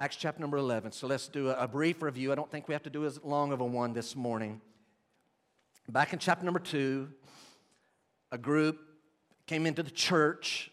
Acts 0.00 0.14
chapter 0.14 0.40
number 0.40 0.58
11. 0.58 0.92
So 0.92 1.08
let's 1.08 1.26
do 1.26 1.50
a, 1.50 1.66
brief 1.66 2.02
review. 2.02 2.30
I 2.30 2.36
don't 2.36 2.48
think 2.48 2.68
we 2.68 2.74
have 2.74 2.84
to 2.84 2.90
do 2.90 3.04
as 3.04 3.18
long 3.24 3.50
of 3.50 3.60
a 3.60 3.64
one 3.64 3.92
this 3.92 4.14
morning. 4.14 4.60
Back 5.88 6.12
in 6.12 6.20
chapter 6.20 6.44
number 6.44 6.60
2, 6.60 7.08
a 8.30 8.38
group 8.38 8.78
came 9.46 9.66
into 9.66 9.82
the 9.82 9.90
church. 9.90 10.70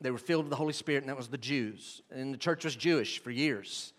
They 0.00 0.10
were 0.10 0.18
filled 0.18 0.46
with 0.46 0.50
the 0.50 0.56
Holy 0.56 0.72
Spirit, 0.72 1.04
and 1.04 1.08
that 1.08 1.16
was 1.16 1.28
the 1.28 1.38
Jews. 1.38 2.02
And 2.10 2.34
the 2.34 2.38
church 2.38 2.64
was 2.64 2.74
Jewish 2.74 3.22
for 3.22 3.30
years. 3.30 3.92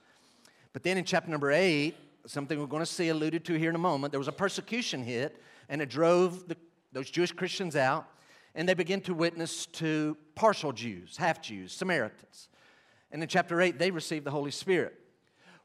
But 0.73 0.83
then 0.83 0.97
in 0.97 1.05
chapter 1.05 1.31
number 1.31 1.51
8, 1.51 1.95
something 2.25 2.59
we're 2.59 2.65
going 2.65 2.83
to 2.83 2.85
see 2.85 3.07
alluded 3.07 3.45
to 3.45 3.53
here 3.53 3.69
in 3.69 3.75
a 3.77 3.79
moment, 3.79 4.11
there 4.11 4.19
was 4.19 4.27
a 4.27 4.33
persecution 4.33 5.03
hit, 5.03 5.41
and 5.69 5.81
it 5.81 5.87
drove 5.87 6.49
the, 6.49 6.57
those 6.91 7.09
Jewish 7.09 7.31
Christians 7.31 7.77
out, 7.77 8.07
and 8.53 8.67
they 8.67 8.73
began 8.73 8.99
to 9.01 9.13
witness 9.13 9.67
to 9.67 10.17
partial 10.35 10.73
Jews, 10.73 11.15
half 11.15 11.41
Jews, 11.41 11.71
Samaritans. 11.71 12.49
And 13.15 13.23
in 13.23 13.29
chapter 13.29 13.61
8, 13.61 13.79
they 13.79 13.91
received 13.91 14.25
the 14.25 14.31
Holy 14.31 14.51
Spirit. 14.51 14.99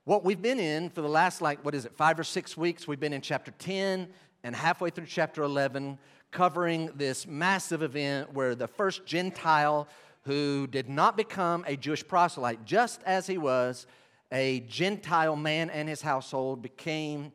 What 0.05 0.25
we've 0.25 0.41
been 0.41 0.61
in 0.61 0.89
for 0.89 1.01
the 1.01 1.09
last, 1.09 1.43
like, 1.43 1.65
what 1.65 1.75
is 1.75 1.85
it, 1.85 1.97
five 1.97 2.17
or 2.17 2.23
six 2.23 2.57
weeks, 2.57 2.87
we've 2.87 3.01
been 3.01 3.13
in 3.13 3.23
chapter 3.23 3.51
10 3.51 4.07
and 4.45 4.55
halfway 4.55 4.91
through 4.91 5.07
chapter 5.07 5.43
11, 5.43 5.99
covering 6.31 6.93
this 6.95 7.27
massive 7.27 7.83
event 7.83 8.33
where 8.33 8.55
the 8.55 8.69
first 8.69 9.05
Gentile 9.05 9.89
who 10.27 10.69
did 10.69 10.89
not 10.89 11.17
become 11.17 11.65
a 11.67 11.75
Jewish 11.75 12.07
proselyte, 12.07 12.65
just 12.65 13.03
as 13.03 13.27
he 13.27 13.37
was 13.37 13.89
a 14.31 14.61
Gentile 14.69 15.35
man 15.35 15.71
and 15.71 15.89
his 15.89 16.03
household, 16.03 16.63
became 16.63 17.33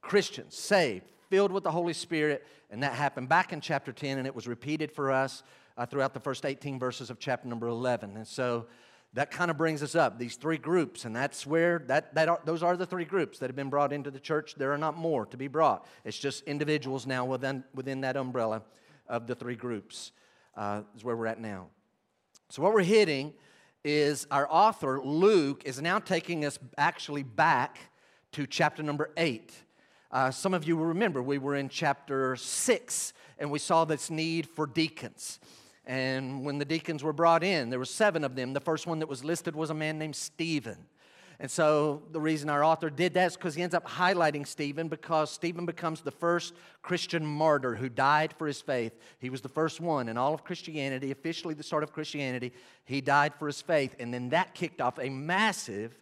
Christians, 0.00 0.56
saved, 0.56 1.04
filled 1.28 1.52
with 1.52 1.64
the 1.64 1.70
Holy 1.70 1.92
Spirit, 1.92 2.46
and 2.70 2.82
that 2.82 2.94
happened 2.94 3.28
back 3.28 3.52
in 3.52 3.60
chapter 3.60 3.92
10, 3.92 4.16
and 4.16 4.26
it 4.26 4.34
was 4.34 4.48
repeated 4.48 4.90
for 4.90 5.12
us 5.12 5.42
uh, 5.76 5.84
throughout 5.84 6.14
the 6.14 6.20
first 6.20 6.46
18 6.46 6.78
verses 6.78 7.10
of 7.10 7.18
chapter 7.18 7.46
number 7.46 7.66
11. 7.66 8.16
And 8.16 8.26
so 8.26 8.64
that 9.12 9.30
kind 9.30 9.50
of 9.50 9.58
brings 9.58 9.82
us 9.82 9.94
up 9.94 10.18
these 10.18 10.36
three 10.36 10.56
groups 10.56 11.04
and 11.04 11.14
that's 11.14 11.44
where 11.44 11.80
that, 11.86 12.14
that 12.14 12.28
are, 12.28 12.40
those 12.44 12.62
are 12.62 12.76
the 12.76 12.86
three 12.86 13.04
groups 13.04 13.38
that 13.38 13.48
have 13.48 13.56
been 13.56 13.70
brought 13.70 13.92
into 13.92 14.10
the 14.10 14.20
church. 14.20 14.54
There 14.56 14.72
are 14.72 14.78
not 14.78 14.96
more 14.96 15.26
to 15.26 15.36
be 15.36 15.48
brought. 15.48 15.86
It's 16.04 16.18
just 16.18 16.44
individuals 16.44 17.06
now 17.06 17.24
within, 17.24 17.64
within 17.74 18.02
that 18.02 18.16
umbrella 18.16 18.62
of 19.08 19.26
the 19.26 19.34
three 19.34 19.56
groups 19.56 20.12
uh, 20.56 20.82
is 20.94 21.02
where 21.02 21.16
we're 21.16 21.26
at 21.26 21.40
now. 21.40 21.68
So 22.50 22.62
what 22.62 22.72
we're 22.72 22.82
hitting 22.82 23.34
is 23.82 24.26
our 24.30 24.46
author 24.50 25.00
luke 25.00 25.62
is 25.64 25.80
now 25.80 25.98
taking 25.98 26.44
us 26.44 26.58
actually 26.78 27.22
back 27.22 27.78
to 28.32 28.46
chapter 28.46 28.82
number 28.82 29.10
eight. 29.16 29.52
Uh, 30.12 30.30
some 30.30 30.54
of 30.54 30.64
you 30.64 30.76
will 30.76 30.86
remember 30.86 31.22
we 31.22 31.38
were 31.38 31.56
in 31.56 31.68
chapter 31.68 32.36
six 32.36 33.12
and 33.38 33.50
we 33.50 33.58
saw 33.58 33.84
this 33.84 34.10
need 34.10 34.46
for 34.48 34.66
deacons 34.66 35.40
and 35.86 36.44
when 36.44 36.58
the 36.58 36.64
deacons 36.64 37.02
were 37.02 37.12
brought 37.12 37.42
in, 37.42 37.70
there 37.70 37.78
were 37.78 37.84
seven 37.84 38.24
of 38.24 38.36
them. 38.36 38.52
The 38.52 38.60
first 38.60 38.86
one 38.86 38.98
that 39.00 39.08
was 39.08 39.24
listed 39.24 39.56
was 39.56 39.70
a 39.70 39.74
man 39.74 39.98
named 39.98 40.16
Stephen. 40.16 40.86
And 41.40 41.50
so 41.50 42.02
the 42.12 42.20
reason 42.20 42.50
our 42.50 42.62
author 42.62 42.90
did 42.90 43.14
that 43.14 43.28
is 43.28 43.36
because 43.36 43.54
he 43.54 43.62
ends 43.62 43.74
up 43.74 43.88
highlighting 43.88 44.46
Stephen 44.46 44.88
because 44.88 45.30
Stephen 45.30 45.64
becomes 45.64 46.02
the 46.02 46.10
first 46.10 46.52
Christian 46.82 47.24
martyr 47.24 47.74
who 47.74 47.88
died 47.88 48.34
for 48.36 48.46
his 48.46 48.60
faith. 48.60 48.92
He 49.18 49.30
was 49.30 49.40
the 49.40 49.48
first 49.48 49.80
one 49.80 50.10
in 50.10 50.18
all 50.18 50.34
of 50.34 50.44
Christianity, 50.44 51.10
officially 51.10 51.54
the 51.54 51.62
start 51.62 51.82
of 51.82 51.94
Christianity. 51.94 52.52
He 52.84 53.00
died 53.00 53.34
for 53.34 53.46
his 53.46 53.62
faith. 53.62 53.96
And 53.98 54.12
then 54.12 54.28
that 54.28 54.54
kicked 54.54 54.82
off 54.82 54.98
a 54.98 55.08
massive 55.08 55.96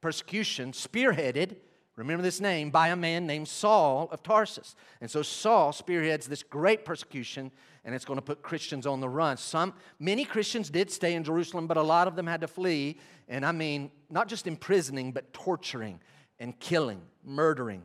persecution, 0.00 0.72
spearheaded, 0.72 1.54
remember 1.94 2.22
this 2.22 2.40
name, 2.40 2.70
by 2.70 2.88
a 2.88 2.96
man 2.96 3.28
named 3.28 3.46
Saul 3.46 4.08
of 4.10 4.20
Tarsus. 4.24 4.74
And 5.00 5.08
so 5.08 5.22
Saul 5.22 5.72
spearheads 5.72 6.26
this 6.26 6.42
great 6.42 6.84
persecution 6.84 7.52
and 7.84 7.94
it's 7.94 8.04
going 8.04 8.18
to 8.18 8.24
put 8.24 8.42
Christians 8.42 8.86
on 8.86 9.00
the 9.00 9.08
run. 9.08 9.36
Some, 9.36 9.72
many 9.98 10.24
Christians 10.24 10.68
did 10.70 10.90
stay 10.90 11.14
in 11.14 11.24
Jerusalem, 11.24 11.66
but 11.66 11.76
a 11.76 11.82
lot 11.82 12.08
of 12.08 12.16
them 12.16 12.26
had 12.26 12.42
to 12.42 12.48
flee. 12.48 12.98
And 13.28 13.44
I 13.44 13.52
mean, 13.52 13.90
not 14.10 14.28
just 14.28 14.46
imprisoning, 14.46 15.12
but 15.12 15.32
torturing 15.32 16.00
and 16.38 16.58
killing, 16.58 17.00
murdering. 17.24 17.82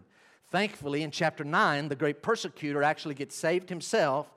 Thankfully, 0.50 1.04
in 1.04 1.12
chapter 1.12 1.44
9, 1.44 1.88
the 1.88 1.96
great 1.96 2.22
persecutor 2.22 2.84
actually 2.84 3.16
gets 3.16 3.36
saved 3.36 3.70
himself, 3.70 4.34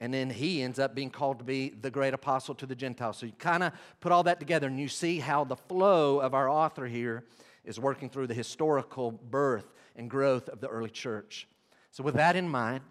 and 0.00 0.12
then 0.12 0.30
he 0.30 0.62
ends 0.62 0.78
up 0.78 0.94
being 0.94 1.10
called 1.10 1.38
to 1.38 1.44
be 1.44 1.70
the 1.70 1.90
great 1.90 2.14
apostle 2.14 2.54
to 2.56 2.66
the 2.66 2.74
Gentiles. 2.74 3.18
So 3.18 3.26
you 3.26 3.32
kind 3.38 3.62
of 3.62 3.72
put 4.00 4.12
all 4.12 4.22
that 4.24 4.38
together, 4.38 4.66
and 4.66 4.78
you 4.78 4.88
see 4.88 5.18
how 5.18 5.44
the 5.44 5.56
flow 5.56 6.20
of 6.20 6.34
our 6.34 6.48
author 6.48 6.86
here 6.86 7.24
is 7.64 7.80
working 7.80 8.10
through 8.10 8.26
the 8.26 8.34
historical 8.34 9.10
birth 9.10 9.72
and 9.96 10.10
growth 10.10 10.48
of 10.48 10.60
the 10.60 10.68
early 10.68 10.90
church. 10.90 11.48
So, 11.90 12.04
with 12.04 12.14
that 12.14 12.36
in 12.36 12.48
mind, 12.48 12.82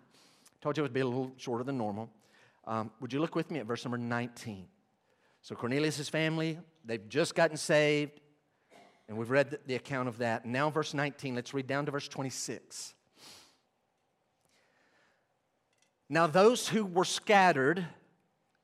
Told 0.65 0.77
you 0.77 0.81
it 0.81 0.85
would 0.85 0.93
be 0.93 1.01
a 1.01 1.05
little 1.05 1.31
shorter 1.37 1.63
than 1.63 1.77
normal. 1.77 2.09
Um, 2.65 2.89
would 2.99 3.13
you 3.13 3.19
look 3.19 3.35
with 3.35 3.51
me 3.51 3.59
at 3.59 3.67
verse 3.67 3.85
number 3.85 3.99
19? 3.99 4.65
So 5.43 5.53
Cornelius' 5.53 6.09
family, 6.09 6.57
they've 6.83 7.07
just 7.07 7.35
gotten 7.35 7.55
saved, 7.55 8.19
and 9.07 9.15
we've 9.15 9.29
read 9.29 9.59
the, 9.67 9.75
account 9.75 10.07
of 10.07 10.17
that. 10.17 10.43
now, 10.43 10.71
verse 10.71 10.95
19, 10.95 11.35
let's 11.35 11.53
read 11.53 11.67
down 11.67 11.85
to 11.85 11.91
verse 11.91 12.07
26. 12.07 12.95
Now, 16.09 16.25
those 16.25 16.67
who 16.67 16.83
were 16.83 17.05
scattered 17.05 17.85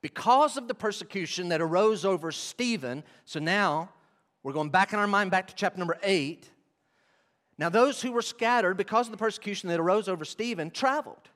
because 0.02 0.58
of 0.58 0.68
the 0.68 0.74
persecution 0.74 1.50
that 1.50 1.62
arose 1.62 2.04
over 2.04 2.32
Stephen, 2.32 3.04
so 3.26 3.40
now 3.40 3.92
we're 4.42 4.54
going 4.54 4.72
back 4.72 4.92
in 4.92 4.98
our 4.98 5.06
mind 5.06 5.30
back 5.30 5.46
to 5.50 5.54
chapter 5.54 5.78
number 5.78 6.00
8. 6.02 6.50
Now, 7.60 7.70
those 7.70 8.02
who 8.02 8.12
were 8.12 8.24
scattered 8.24 8.76
because 8.76 9.06
of 9.06 9.12
the 9.12 9.18
persecution 9.18 9.70
that 9.70 9.80
arose 9.80 10.08
over 10.08 10.26
Stephen 10.26 10.72
traveled 10.72 11.30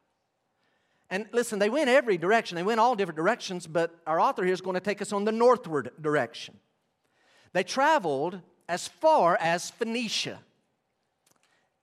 and 1.09 1.27
listen, 1.31 1.59
they 1.59 1.69
went 1.69 1.89
every 1.89 2.17
direction. 2.17 2.55
They 2.55 2.63
went 2.63 2.79
all 2.79 2.95
different 2.95 3.17
directions, 3.17 3.67
but 3.67 3.95
our 4.07 4.19
author 4.19 4.43
here 4.43 4.53
is 4.53 4.61
going 4.61 4.73
to 4.73 4.79
take 4.79 5.01
us 5.01 5.13
on 5.13 5.23
the 5.23 5.31
northward 5.31 5.91
direction. 6.01 6.57
They 7.53 7.63
traveled 7.63 8.41
as 8.67 8.87
far 8.87 9.37
as 9.39 9.69
Phoenicia 9.69 10.39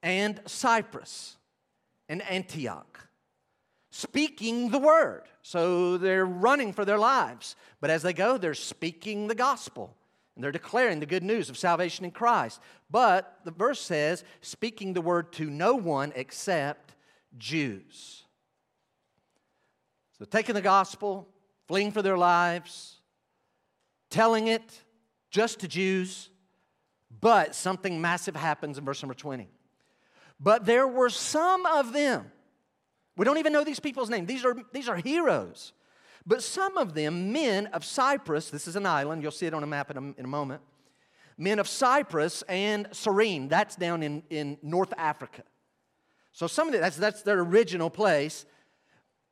and 0.03 0.41
Cyprus 0.47 1.37
and 2.09 2.21
Antioch, 2.23 3.07
speaking 3.91 4.71
the 4.71 4.79
word. 4.79 5.23
So 5.43 5.99
they're 5.99 6.27
running 6.27 6.73
for 6.73 6.85
their 6.85 6.99
lives. 6.99 7.57
But 7.81 7.91
as 7.91 8.03
they 8.03 8.13
go, 8.13 8.39
they're 8.39 8.55
speaking 8.55 9.29
the 9.29 9.35
gospel. 9.35 9.97
And 10.35 10.43
they're 10.43 10.53
declaring 10.53 11.01
the 11.01 11.07
good 11.07 11.23
news 11.23 11.51
of 11.51 11.59
salvation 11.59 12.05
in 12.05 12.11
Christ. 12.11 12.61
But 12.91 13.39
the 13.45 13.51
verse 13.51 13.81
says, 13.81 14.25
speaking 14.41 14.95
the 14.95 15.01
word 15.01 15.33
to 15.35 15.49
no 15.49 15.75
one 15.75 16.13
except 16.17 16.95
Jews. 17.39 18.22
So, 20.23 20.27
taking 20.27 20.55
the 20.55 20.63
gospel, 20.63 21.27
fleeing 21.67 21.91
for 21.91 22.01
their 22.01 22.17
lives, 22.17 23.01
telling 24.09 24.47
it 24.47 24.63
just 25.33 25.59
to 25.59 25.67
Jews, 25.67 26.31
but 27.21 27.57
something 27.57 28.01
massive 28.01 28.37
happens 28.37 28.79
in 28.79 28.85
verse 28.85 29.03
number 29.03 29.15
20. 29.15 29.49
But 30.39 30.65
there 30.65 30.87
were 30.87 31.11
some 31.11 31.67
of 31.67 31.93
them, 31.93 32.31
we 33.17 33.25
don't 33.25 33.39
even 33.39 33.53
know 33.53 33.65
these 33.65 33.81
people's 33.81 34.11
names, 34.11 34.29
these 34.29 34.45
are, 34.45 34.55
these 34.73 34.89
are 34.89 34.95
heroes. 34.95 35.73
But 36.25 36.45
some 36.45 36.77
of 36.77 36.95
them, 36.95 37.33
men 37.33 37.67
of 37.73 37.85
Cyprus, 37.85 38.49
this 38.49 38.69
is 38.69 38.77
an 38.77 38.87
island, 38.87 39.23
you'll 39.23 39.33
see 39.33 39.47
it 39.47 39.55
on 39.55 39.65
a 39.65 39.67
map 39.67 39.91
in 39.91 39.97
a, 39.97 40.21
in 40.21 40.25
a 40.25 40.29
moment, 40.29 40.63
men 41.37 41.59
of 41.59 41.67
Cyprus 41.67 42.43
and 42.43 42.87
Cyrene, 42.93 43.49
that's 43.49 43.75
down 43.75 44.05
in, 44.05 44.23
in 44.31 44.57
North 44.63 44.95
Africa. 44.97 45.43
So 46.31 46.47
some 46.47 46.69
of 46.69 46.75
the, 46.75 46.79
that's, 46.79 46.97
that's 46.97 47.23
their 47.23 47.41
original 47.41 47.91
place. 47.91 48.47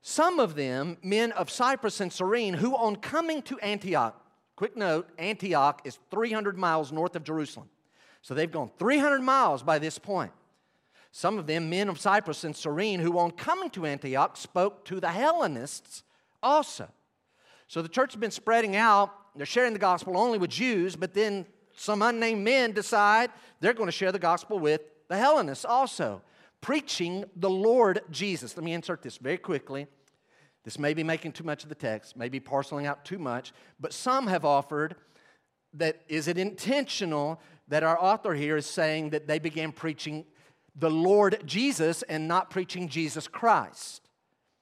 Some 0.02 0.40
of 0.40 0.54
them, 0.54 0.96
men 1.02 1.32
of 1.32 1.50
Cyprus 1.50 2.00
and 2.00 2.12
Cyrene, 2.12 2.54
who 2.54 2.74
on 2.74 2.96
coming 2.96 3.42
to 3.42 3.58
Antioch, 3.58 4.20
quick 4.56 4.76
note, 4.76 5.08
Antioch 5.18 5.82
is 5.84 5.98
300 6.10 6.56
miles 6.56 6.90
north 6.90 7.16
of 7.16 7.24
Jerusalem. 7.24 7.68
So 8.22 8.34
they've 8.34 8.50
gone 8.50 8.70
300 8.78 9.20
miles 9.20 9.62
by 9.62 9.78
this 9.78 9.98
point. 9.98 10.32
Some 11.12 11.38
of 11.38 11.46
them, 11.46 11.68
men 11.68 11.88
of 11.88 11.98
Cyprus 12.00 12.44
and 12.44 12.54
Cyrene, 12.54 13.00
who 13.00 13.18
on 13.18 13.32
coming 13.32 13.68
to 13.70 13.84
Antioch 13.84 14.36
spoke 14.36 14.84
to 14.86 15.00
the 15.00 15.08
Hellenists 15.08 16.02
also. 16.42 16.88
So 17.66 17.82
the 17.82 17.88
church 17.88 18.12
has 18.12 18.20
been 18.20 18.30
spreading 18.30 18.76
out. 18.76 19.12
They're 19.36 19.46
sharing 19.46 19.72
the 19.72 19.78
gospel 19.78 20.16
only 20.16 20.38
with 20.38 20.50
Jews, 20.50 20.96
but 20.96 21.14
then 21.14 21.46
some 21.74 22.02
unnamed 22.02 22.44
men 22.44 22.72
decide 22.72 23.30
they're 23.60 23.74
going 23.74 23.88
to 23.88 23.92
share 23.92 24.12
the 24.12 24.18
gospel 24.18 24.58
with 24.58 24.82
the 25.08 25.16
Hellenists 25.16 25.64
also 25.64 26.22
preaching 26.60 27.24
the 27.36 27.50
Lord 27.50 28.02
Jesus. 28.10 28.56
Let 28.56 28.64
me 28.64 28.72
insert 28.72 29.02
this 29.02 29.16
very 29.16 29.38
quickly. 29.38 29.86
This 30.64 30.78
may 30.78 30.92
be 30.92 31.02
making 31.02 31.32
too 31.32 31.44
much 31.44 31.62
of 31.62 31.68
the 31.68 31.74
text, 31.74 32.16
may 32.16 32.28
be 32.28 32.40
parceling 32.40 32.86
out 32.86 33.04
too 33.04 33.18
much, 33.18 33.52
but 33.78 33.92
some 33.92 34.26
have 34.26 34.44
offered 34.44 34.94
that 35.74 36.02
is 36.08 36.28
it 36.28 36.36
intentional 36.36 37.40
that 37.68 37.82
our 37.82 37.98
author 38.00 38.34
here 38.34 38.56
is 38.56 38.66
saying 38.66 39.10
that 39.10 39.26
they 39.26 39.38
began 39.38 39.72
preaching 39.72 40.24
the 40.76 40.90
Lord 40.90 41.42
Jesus 41.46 42.02
and 42.02 42.28
not 42.28 42.50
preaching 42.50 42.88
Jesus 42.88 43.28
Christ. 43.28 44.02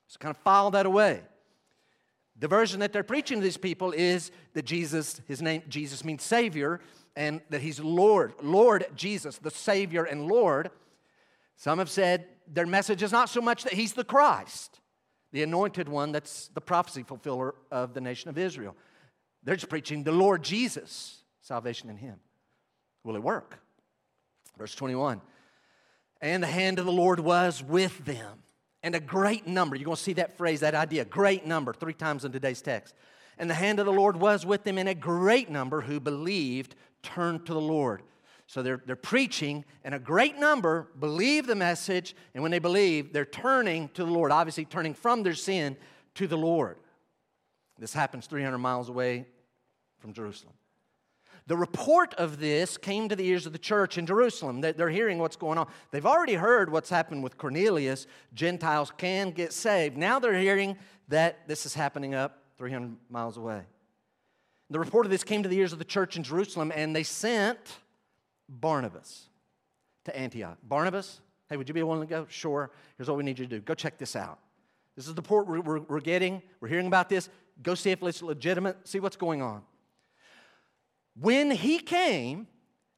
So 0.07 0.19
kind 0.19 0.35
of 0.35 0.41
file 0.43 0.71
that 0.73 0.87
away. 0.87 1.23
The 2.39 2.49
version 2.49 2.81
that 2.81 2.93
they're 2.93 3.03
preaching 3.03 3.39
to 3.39 3.45
these 3.45 3.57
people 3.57 3.93
is 3.93 4.31
that 4.55 4.65
Jesus, 4.65 5.21
his 5.27 5.43
name, 5.43 5.63
Jesus 5.69 6.05
means 6.05 6.23
Savior, 6.23 6.81
and 7.17 7.41
that 7.51 7.63
he's 7.63 7.81
Lord, 7.81 8.35
Lord 8.41 8.87
Jesus, 8.95 9.39
the 9.39 9.51
Savior 9.51 10.05
and 10.05 10.29
Lord. 10.29 10.71
Some 11.59 11.81
have 11.81 11.91
said 11.91 12.25
their 12.47 12.67
message 12.67 13.03
is 13.03 13.11
not 13.11 13.29
so 13.29 13.41
much 13.41 13.65
that 13.65 13.73
he's 13.73 13.93
the 13.93 14.05
Christ, 14.05 14.81
the 15.33 15.43
anointed 15.43 15.89
one 15.89 16.13
that's 16.13 16.49
the 16.55 16.61
prophecy 16.61 17.03
fulfiller 17.03 17.57
of 17.73 17.95
the 17.95 18.01
nation 18.01 18.31
of 18.31 18.39
Israel. 18.39 18.77
They're 19.43 19.57
just 19.57 19.69
preaching 19.69 20.05
the 20.05 20.13
Lord 20.13 20.45
Jesus, 20.45 21.25
salvation 21.43 21.91
in 21.91 21.97
him. 21.97 22.21
Will 23.03 23.17
it 23.17 23.23
work? 23.23 23.59
Verse 24.57 24.75
21 24.77 25.21
And 26.21 26.45
the 26.45 26.47
hand 26.47 26.79
of 26.79 26.87
the 26.87 26.93
Lord 26.93 27.19
was 27.19 27.61
with 27.61 28.05
them, 28.05 28.39
and 28.85 28.95
a 28.95 29.01
great 29.01 29.49
number. 29.49 29.75
You're 29.75 29.85
going 29.85 29.97
to 29.97 30.03
see 30.03 30.13
that 30.15 30.39
phrase, 30.39 30.61
that 30.61 30.77
idea, 30.77 31.05
great 31.05 31.45
number, 31.45 31.73
three 31.73 31.93
times 31.93 32.25
in 32.25 32.31
today's 32.31 32.63
text. 32.63 32.95
And 33.37 33.51
the 33.51 33.55
hand 33.55 33.81
of 33.81 33.87
the 33.87 33.93
Lord 33.93 34.17
was 34.17 34.47
with 34.47 34.63
them, 34.63 34.79
and 34.79 34.89
a 34.89 34.95
great 34.95 35.51
number 35.51 35.81
who 35.81 35.99
believed 35.99 36.77
turned 37.03 37.47
to 37.47 37.53
the 37.53 37.61
Lord. 37.61 38.03
So 38.49 38.63
they're, 38.63 38.83
they're 38.87 38.97
preaching, 38.97 39.67
and 39.85 39.95
a 39.95 39.99
great 39.99 40.39
number 40.39 40.89
believe 40.99 41.47
the 41.47 41.55
message, 41.55 42.17
and 42.33 42.43
when 42.43 42.51
they 42.51 42.59
believe, 42.59 43.13
they're 43.13 43.27
turning 43.27 43.89
to 43.91 44.07
the 44.07 44.11
Lord, 44.11 44.33
obviously 44.33 44.65
turning 44.65 44.95
from 44.95 45.23
their 45.23 45.35
sin 45.35 45.77
to 46.15 46.27
the 46.27 46.39
Lord. 46.39 46.79
This 47.79 47.93
happens 47.93 48.27
300 48.27 48.57
miles 48.57 48.89
away 48.89 49.27
from 49.99 50.15
Jerusalem. 50.15 50.55
The 51.47 51.59
report 51.59 52.15
of 52.15 52.41
this 52.41 52.79
came 52.79 53.11
to 53.11 53.17
the 53.17 53.27
ears 53.27 53.45
of 53.45 53.53
the 53.53 53.59
church 53.59 53.99
in 53.99 54.07
Jerusalem. 54.07 54.63
They're 54.63 54.89
hearing 54.89 55.19
what's 55.19 55.37
going 55.37 55.59
on. 55.59 55.69
They've 55.91 56.07
already 56.07 56.35
heard 56.35 56.73
what's 56.73 56.89
happened 56.89 57.23
with 57.23 57.37
Cornelius. 57.37 58.07
Gentiles 58.33 58.91
can 58.97 59.31
get 59.31 59.53
saved. 59.53 59.99
Now 59.99 60.19
they're 60.19 60.39
hearing 60.39 60.79
that 61.09 61.47
this 61.47 61.67
is 61.67 61.75
happening 61.75 62.15
up 62.15 62.45
300 62.57 62.97
miles 63.11 63.37
away. 63.37 63.63
The 64.71 64.79
report 64.79 65.05
of 65.05 65.11
this 65.11 65.25
came 65.25 65.43
to 65.43 65.49
the 65.51 65.59
ears 65.59 65.75
of 65.75 65.79
the 65.79 65.85
church 65.85 66.17
in 66.17 66.23
Jerusalem, 66.23 66.73
and 66.75 66.97
they 66.97 67.03
sent 67.03 67.79
Barnabas 68.49 69.29
to 70.05 70.17
Antioch. 70.17 70.59
Barnabas, 70.63 71.21
hey, 71.49 71.57
would 71.57 71.69
you 71.69 71.75
be 71.75 71.83
willing 71.83 72.01
to 72.01 72.07
go? 72.07 72.27
Sure. 72.29 72.71
Here's 72.97 73.09
what 73.09 73.17
we 73.17 73.25
need 73.25 73.39
you 73.39 73.47
to 73.47 73.57
do 73.57 73.61
go 73.61 73.75
check 73.75 73.99
this 73.99 74.17
out. 74.17 74.39
This 74.97 75.07
is 75.07 75.15
the 75.15 75.23
port 75.23 75.47
we're, 75.47 75.61
we're, 75.61 75.81
we're 75.81 76.01
getting. 76.01 76.43
We're 76.61 76.69
hearing 76.69 76.87
about 76.89 77.09
this. 77.09 77.29
Go 77.63 77.75
see 77.75 77.91
if 77.91 78.03
it's 78.03 78.23
legitimate, 78.23 78.89
see 78.89 79.01
what's 79.01 79.17
going 79.17 79.43
on. 79.43 79.63
When 81.21 81.51
he 81.51 81.79
came 81.79 82.47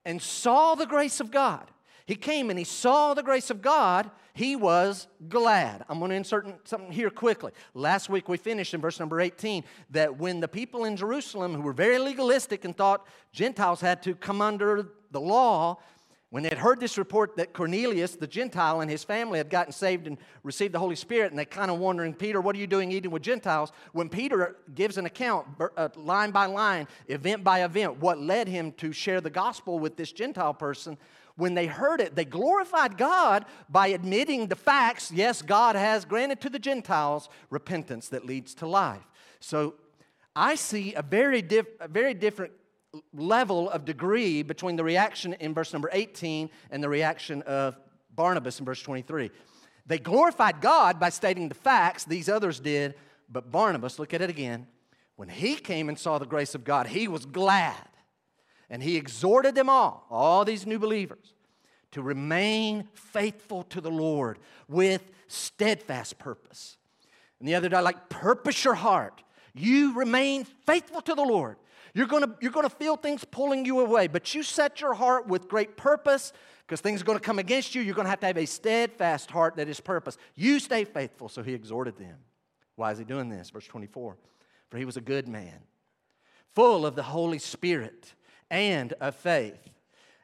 and 0.05 0.21
saw 0.21 0.75
the 0.75 0.87
grace 0.87 1.21
of 1.21 1.31
God, 1.31 1.71
he 2.07 2.15
came 2.15 2.51
and 2.51 2.59
he 2.59 2.65
saw 2.65 3.15
the 3.15 3.23
grace 3.23 3.51
of 3.51 3.63
God, 3.63 4.11
he 4.33 4.57
was 4.57 5.07
glad. 5.29 5.85
I'm 5.89 5.99
going 5.99 6.11
to 6.11 6.17
insert 6.17 6.67
something 6.67 6.91
here 6.91 7.11
quickly. 7.11 7.53
Last 7.75 8.09
week 8.09 8.29
we 8.29 8.37
finished 8.37 8.75
in 8.75 8.81
verse 8.81 8.99
number 8.99 9.21
18 9.21 9.65
that 9.91 10.19
when 10.19 10.41
the 10.41 10.49
people 10.49 10.85
in 10.85 10.97
Jerusalem 10.97 11.55
who 11.55 11.63
were 11.63 11.73
very 11.73 11.99
legalistic 11.99 12.65
and 12.65 12.77
thought 12.77 13.07
Gentiles 13.33 13.81
had 13.81 14.03
to 14.05 14.15
come 14.15 14.41
under 14.41 14.89
the 15.11 15.21
law, 15.21 15.79
when 16.31 16.45
they 16.45 16.49
had 16.49 16.59
heard 16.59 16.79
this 16.79 16.97
report 16.97 17.37
that 17.37 17.53
Cornelius, 17.53 18.15
the 18.15 18.27
Gentile, 18.27 18.81
and 18.81 18.91
his 18.91 19.03
family 19.03 19.39
had 19.39 19.51
gotten 19.51 19.73
saved 19.73 20.07
and 20.07 20.17
received 20.45 20.73
the 20.73 20.79
Holy 20.79 20.95
Spirit, 20.95 21.33
and 21.33 21.39
they 21.39 21.45
kind 21.45 21.73
of 21.73 21.79
wondering, 21.81 22.15
Peter, 22.15 22.41
what 22.41 22.55
are 22.55 22.59
you 22.61 22.69
doing 22.69 22.93
eating 22.93 23.11
with 23.11 23.23
Gentiles? 23.23 23.73
When 23.93 24.09
Peter 24.09 24.57
gives 24.73 24.97
an 24.97 25.07
account, 25.07 25.49
uh, 25.77 25.89
line 25.97 26.31
by 26.31 26.47
line, 26.47 26.87
event 27.09 27.43
by 27.43 27.65
event, 27.65 27.99
what 27.99 28.21
led 28.21 28.47
him 28.47 28.71
to 28.73 28.93
share 28.93 29.21
the 29.21 29.31
gospel 29.31 29.81
with 29.81 29.97
this 29.97 30.13
Gentile 30.13 30.55
person, 30.55 30.97
when 31.35 31.55
they 31.55 31.67
heard 31.67 32.01
it, 32.01 32.15
they 32.15 32.25
glorified 32.25 32.97
God 32.97 33.45
by 33.69 33.89
admitting 33.89 34.47
the 34.47 34.57
facts. 34.57 35.11
Yes, 35.11 35.43
God 35.43 35.75
has 35.75 36.05
granted 36.05 36.41
to 36.43 36.51
the 36.51 36.59
Gentiles 36.61 37.29
repentance 37.49 38.09
that 38.11 38.25
leads 38.25 38.55
to 38.57 38.69
life. 38.69 39.03
So 39.41 39.75
I 40.37 40.55
see 40.55 40.95
a 40.95 41.03
very, 41.03 41.43
diff- 41.43 41.81
a 41.81 41.89
very 41.89 42.15
different 42.15 42.53
level 43.13 43.71
of 43.71 43.85
degree 43.85 44.43
between 44.43 44.77
the 44.77 44.85
reaction 44.85 45.35
in 45.35 45.55
verse 45.55 45.73
number 45.73 45.91
18 45.93 46.51
and 46.71 46.83
the 46.83 46.89
reaction 46.89 47.43
of 47.43 47.79
Barnabas 48.15 48.59
in 48.59 48.67
verse 48.67 48.83
23. 48.83 49.31
They 49.87 49.99
glorified 49.99 50.61
God 50.61 51.01
by 51.01 51.11
stating 51.11 51.49
the 51.49 51.55
facts, 51.55 52.05
these 52.05 52.29
others 52.29 52.61
did, 52.61 52.95
but 53.29 53.51
Barnabas, 53.51 53.99
look 53.99 54.13
at 54.15 54.21
it 54.21 54.31
again, 54.31 54.67
when 55.17 55.29
he 55.29 55.57
came 55.57 55.89
and 55.89 55.99
saw 55.99 56.19
the 56.19 56.27
grace 56.27 56.55
of 56.55 56.65
God, 56.65 56.87
he 56.87 57.09
was 57.09 57.27
glad. 57.27 57.77
And 58.69 58.83
he 58.83 58.97
exhorted 58.97 59.55
them 59.55 59.69
all, 59.69 60.07
all 60.11 60.45
these 60.45 60.67
new 60.67 60.79
believers, 60.79 61.35
to 61.91 62.03
remain 62.03 62.89
faithful 62.95 63.65
to 63.65 63.81
the 63.81 63.91
Lord 63.91 64.39
with 64.69 65.11
steadfast 65.27 66.19
purpose. 66.19 66.77
And 67.39 67.49
the 67.49 67.55
other 67.55 67.69
day, 67.69 67.81
like, 67.81 68.09
purpose 68.09 68.65
your 68.65 68.75
heart. 68.75 69.23
You 69.55 69.95
remain 69.95 70.45
faithful 70.45 71.01
to 71.03 71.15
the 71.15 71.25
Lord. 71.25 71.57
You're 71.95 72.07
gonna, 72.07 72.35
you're 72.41 72.53
gonna 72.53 72.71
feel 72.71 72.97
things 72.97 73.25
pulling 73.25 73.65
you 73.65 73.81
away, 73.81 74.07
but 74.07 74.35
you 74.35 74.43
set 74.43 74.81
your 74.81 74.95
heart 74.95 75.27
with 75.27 75.49
great 75.49 75.77
purpose 75.77 76.33
because 76.67 76.81
things 76.81 77.03
are 77.03 77.05
gonna 77.05 77.21
come 77.21 77.39
against 77.39 77.75
you. 77.75 77.83
You're 77.83 77.95
gonna 77.95 78.09
have 78.09 78.21
to 78.21 78.27
have 78.27 78.39
a 78.39 78.47
steadfast 78.47 79.31
heart 79.31 79.57
that 79.57 79.69
is 79.69 79.81
purpose. 79.81 80.17
You 80.35 80.61
stay 80.61 80.85
faithful. 80.85 81.29
So 81.29 81.43
he 81.43 81.53
exhorted 81.53 81.97
them. 81.99 82.17
Why 82.77 82.93
is 82.93 82.99
he 82.99 83.05
doing 83.05 83.29
this? 83.29 83.51
Verse 83.51 83.67
24. 83.67 84.17
For 84.71 84.79
he 84.79 84.85
was 84.85 84.97
a 84.97 85.01
good 85.01 85.27
man, 85.27 85.59
full 86.55 86.87
of 86.87 86.95
the 86.95 87.03
Holy 87.03 87.39
Spirit 87.39 88.15
and 88.51 88.93
of 88.95 89.17
faith. 89.17 89.69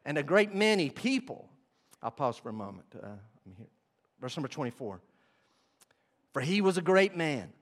And 0.04 0.18
a 0.18 0.22
great 0.22 0.54
many 0.54 0.88
people, 0.88 1.48
I'll 2.00 2.12
pause 2.12 2.36
for 2.36 2.48
a 2.48 2.52
moment. 2.52 2.86
Uh, 2.94 3.08
here. 3.56 3.66
Verse 4.20 4.36
number 4.36 4.48
24. 4.48 5.00
For 6.32 6.42
he 6.42 6.60
was 6.60 6.78
a 6.78 6.82
great 6.82 7.16
man, 7.16 7.52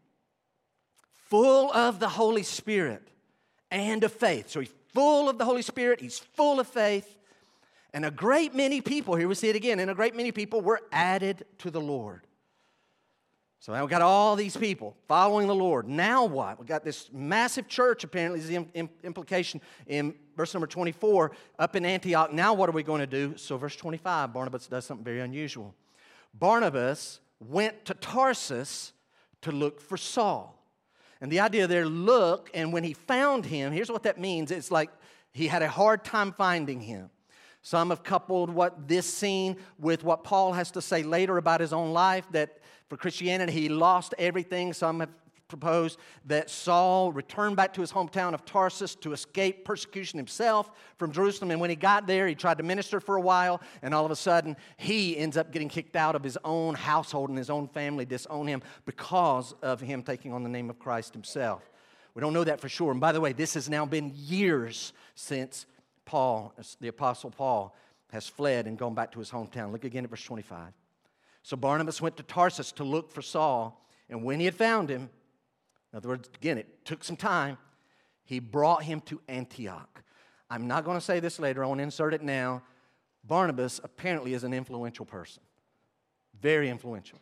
full 1.28 1.72
of 1.72 2.00
the 2.00 2.08
Holy 2.08 2.42
Spirit 2.42 3.08
and 3.74 4.04
of 4.04 4.12
faith. 4.12 4.48
So 4.48 4.60
he's 4.60 4.72
full 4.94 5.28
of 5.28 5.36
the 5.36 5.44
Holy 5.44 5.62
Spirit, 5.62 6.00
he's 6.00 6.18
full 6.18 6.60
of 6.60 6.68
faith. 6.68 7.18
And 7.92 8.04
a 8.04 8.10
great 8.10 8.54
many 8.54 8.80
people, 8.80 9.14
here 9.14 9.28
we 9.28 9.34
see 9.34 9.48
it 9.48 9.56
again, 9.56 9.78
and 9.78 9.90
a 9.90 9.94
great 9.94 10.16
many 10.16 10.32
people 10.32 10.60
were 10.60 10.80
added 10.90 11.44
to 11.58 11.70
the 11.70 11.80
Lord. 11.80 12.26
So 13.60 13.72
now 13.72 13.80
we've 13.80 13.90
got 13.90 14.02
all 14.02 14.36
these 14.36 14.56
people 14.56 14.96
following 15.08 15.46
the 15.46 15.54
Lord. 15.54 15.88
Now 15.88 16.24
what? 16.24 16.58
We've 16.58 16.68
got 16.68 16.84
this 16.84 17.08
massive 17.12 17.66
church, 17.66 18.04
apparently, 18.04 18.40
is 18.40 18.48
the 18.48 18.88
implication 19.02 19.60
in 19.86 20.14
verse 20.36 20.52
number 20.54 20.66
24 20.66 21.32
up 21.58 21.74
in 21.74 21.86
Antioch. 21.86 22.32
Now 22.32 22.52
what 22.52 22.68
are 22.68 22.72
we 22.72 22.82
going 22.82 23.00
to 23.00 23.06
do? 23.06 23.36
So, 23.36 23.56
verse 23.56 23.74
25, 23.76 24.32
Barnabas 24.32 24.66
does 24.66 24.84
something 24.84 25.04
very 25.04 25.20
unusual. 25.20 25.74
Barnabas 26.34 27.20
went 27.40 27.84
to 27.86 27.94
Tarsus 27.94 28.92
to 29.42 29.52
look 29.52 29.80
for 29.80 29.96
Saul. 29.96 30.53
And 31.24 31.32
the 31.32 31.40
idea 31.40 31.66
there, 31.66 31.86
look, 31.86 32.50
and 32.52 32.70
when 32.70 32.84
he 32.84 32.92
found 32.92 33.46
him, 33.46 33.72
here's 33.72 33.90
what 33.90 34.02
that 34.02 34.20
means 34.20 34.50
it's 34.50 34.70
like 34.70 34.90
he 35.32 35.46
had 35.46 35.62
a 35.62 35.68
hard 35.70 36.04
time 36.04 36.32
finding 36.32 36.82
him. 36.82 37.08
Some 37.62 37.88
have 37.88 38.02
coupled 38.02 38.50
what 38.50 38.88
this 38.88 39.06
scene 39.06 39.56
with 39.78 40.04
what 40.04 40.22
Paul 40.22 40.52
has 40.52 40.70
to 40.72 40.82
say 40.82 41.02
later 41.02 41.38
about 41.38 41.62
his 41.62 41.72
own 41.72 41.94
life 41.94 42.26
that 42.32 42.58
for 42.90 42.98
Christianity 42.98 43.52
he 43.52 43.68
lost 43.70 44.14
everything. 44.18 44.74
Some 44.74 45.00
have 45.00 45.08
proposed 45.48 45.98
that 46.24 46.50
Saul 46.50 47.12
returned 47.12 47.56
back 47.56 47.72
to 47.74 47.80
his 47.80 47.92
hometown 47.92 48.34
of 48.34 48.44
Tarsus 48.44 48.94
to 48.96 49.12
escape 49.12 49.64
persecution 49.64 50.18
himself 50.18 50.70
from 50.96 51.12
Jerusalem. 51.12 51.50
And 51.50 51.60
when 51.60 51.70
he 51.70 51.76
got 51.76 52.06
there, 52.06 52.26
he 52.26 52.34
tried 52.34 52.58
to 52.58 52.64
minister 52.64 53.00
for 53.00 53.16
a 53.16 53.20
while, 53.20 53.60
and 53.82 53.94
all 53.94 54.04
of 54.04 54.10
a 54.10 54.16
sudden, 54.16 54.56
he 54.76 55.16
ends 55.16 55.36
up 55.36 55.52
getting 55.52 55.68
kicked 55.68 55.96
out 55.96 56.14
of 56.14 56.22
his 56.22 56.38
own 56.44 56.74
household 56.74 57.28
and 57.28 57.38
his 57.38 57.50
own 57.50 57.68
family 57.68 58.04
disown 58.04 58.46
him 58.46 58.62
because 58.86 59.54
of 59.62 59.80
him 59.80 60.02
taking 60.02 60.32
on 60.32 60.42
the 60.42 60.48
name 60.48 60.70
of 60.70 60.78
Christ 60.78 61.12
himself. 61.12 61.62
We 62.14 62.20
don't 62.20 62.32
know 62.32 62.44
that 62.44 62.60
for 62.60 62.68
sure. 62.68 62.92
And 62.92 63.00
by 63.00 63.12
the 63.12 63.20
way, 63.20 63.32
this 63.32 63.54
has 63.54 63.68
now 63.68 63.84
been 63.84 64.12
years 64.14 64.92
since 65.14 65.66
Paul, 66.04 66.54
the 66.80 66.88
Apostle 66.88 67.30
Paul, 67.30 67.74
has 68.12 68.28
fled 68.28 68.66
and 68.66 68.78
gone 68.78 68.94
back 68.94 69.10
to 69.12 69.18
his 69.18 69.30
hometown. 69.30 69.72
Look 69.72 69.84
again 69.84 70.04
at 70.04 70.10
verse 70.10 70.22
25. 70.22 70.72
So 71.42 71.56
Barnabas 71.56 72.00
went 72.00 72.16
to 72.16 72.22
Tarsus 72.22 72.72
to 72.72 72.84
look 72.84 73.10
for 73.10 73.20
Saul, 73.20 73.84
and 74.08 74.22
when 74.22 74.38
he 74.38 74.44
had 74.44 74.54
found 74.54 74.88
him, 74.88 75.10
in 75.94 75.98
other 75.98 76.08
words, 76.08 76.28
again, 76.34 76.58
it 76.58 76.84
took 76.84 77.04
some 77.04 77.14
time. 77.14 77.56
He 78.24 78.40
brought 78.40 78.82
him 78.82 79.00
to 79.02 79.20
Antioch. 79.28 80.02
I'm 80.50 80.66
not 80.66 80.84
going 80.84 80.96
to 80.96 81.00
say 81.00 81.20
this 81.20 81.38
later, 81.38 81.62
I 81.62 81.68
want 81.68 81.78
to 81.78 81.84
insert 81.84 82.12
it 82.12 82.20
now. 82.20 82.64
Barnabas 83.22 83.80
apparently 83.84 84.34
is 84.34 84.42
an 84.42 84.52
influential 84.52 85.06
person, 85.06 85.40
very 86.42 86.68
influential. 86.68 87.20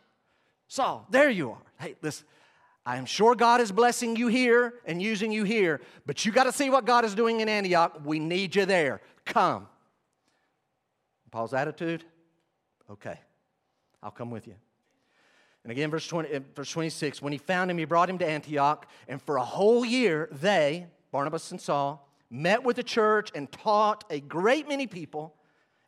Saul, 0.67 1.05
there 1.11 1.29
you 1.29 1.51
are. 1.51 1.61
Hey, 1.79 1.93
listen, 2.01 2.25
I 2.83 2.97
am 2.97 3.05
sure 3.05 3.35
God 3.35 3.61
is 3.61 3.71
blessing 3.71 4.15
you 4.15 4.27
here 4.27 4.73
and 4.85 4.99
using 4.99 5.31
you 5.31 5.43
here, 5.43 5.79
but 6.07 6.25
you 6.25 6.31
got 6.31 6.45
to 6.45 6.51
see 6.51 6.71
what 6.71 6.85
God 6.85 7.05
is 7.05 7.13
doing 7.13 7.41
in 7.41 7.49
Antioch. 7.49 8.01
We 8.03 8.17
need 8.17 8.55
you 8.55 8.65
there. 8.65 9.01
Come. 9.23 9.67
Paul's 11.29 11.53
attitude? 11.53 12.05
Okay, 12.89 13.19
I'll 14.01 14.09
come 14.09 14.31
with 14.31 14.47
you. 14.47 14.55
And 15.63 15.71
again, 15.71 15.89
verse, 15.89 16.05
20, 16.07 16.33
uh, 16.33 16.39
verse 16.55 16.71
26 16.71 17.21
when 17.21 17.31
he 17.31 17.37
found 17.37 17.71
him, 17.71 17.77
he 17.77 17.85
brought 17.85 18.09
him 18.09 18.17
to 18.17 18.27
Antioch, 18.27 18.87
and 19.07 19.21
for 19.21 19.37
a 19.37 19.43
whole 19.43 19.85
year, 19.85 20.27
they, 20.31 20.87
Barnabas 21.11 21.51
and 21.51 21.61
Saul, 21.61 22.07
met 22.29 22.63
with 22.63 22.75
the 22.75 22.83
church 22.83 23.31
and 23.33 23.51
taught 23.51 24.03
a 24.09 24.19
great 24.19 24.67
many 24.67 24.87
people. 24.87 25.35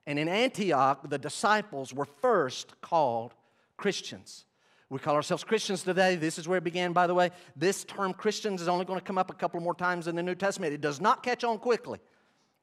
And 0.07 0.19
in 0.19 0.29
Antioch, 0.29 1.09
the 1.09 1.17
disciples 1.17 1.93
were 1.93 2.05
first 2.05 2.79
called 2.81 3.33
Christians. 3.75 4.45
We 4.89 4.99
call 4.99 5.15
ourselves 5.15 5.43
Christians 5.43 5.81
today. 5.81 6.15
This 6.15 6.37
is 6.37 6.47
where 6.47 6.59
it 6.59 6.63
began, 6.63 6.93
by 6.93 7.07
the 7.07 7.15
way. 7.15 7.31
This 7.55 7.83
term 7.83 8.13
Christians 8.13 8.61
is 8.61 8.67
only 8.67 8.85
going 8.85 8.99
to 8.99 9.03
come 9.03 9.17
up 9.17 9.31
a 9.31 9.33
couple 9.33 9.59
more 9.59 9.73
times 9.73 10.07
in 10.07 10.15
the 10.15 10.21
New 10.21 10.35
Testament. 10.35 10.73
It 10.73 10.81
does 10.81 11.01
not 11.01 11.23
catch 11.23 11.43
on 11.43 11.57
quickly. 11.57 11.99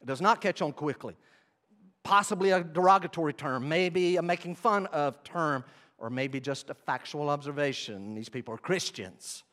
It 0.00 0.06
does 0.06 0.20
not 0.20 0.40
catch 0.40 0.62
on 0.62 0.72
quickly. 0.72 1.16
Possibly 2.04 2.50
a 2.50 2.62
derogatory 2.62 3.32
term, 3.32 3.68
maybe 3.68 4.16
a 4.16 4.22
making 4.22 4.54
fun 4.54 4.86
of 4.86 5.22
term 5.24 5.64
or 6.02 6.10
maybe 6.10 6.40
just 6.40 6.68
a 6.68 6.74
factual 6.74 7.30
observation. 7.30 8.14
These 8.14 8.28
people 8.28 8.52
are 8.52 8.58
Christians. 8.58 9.44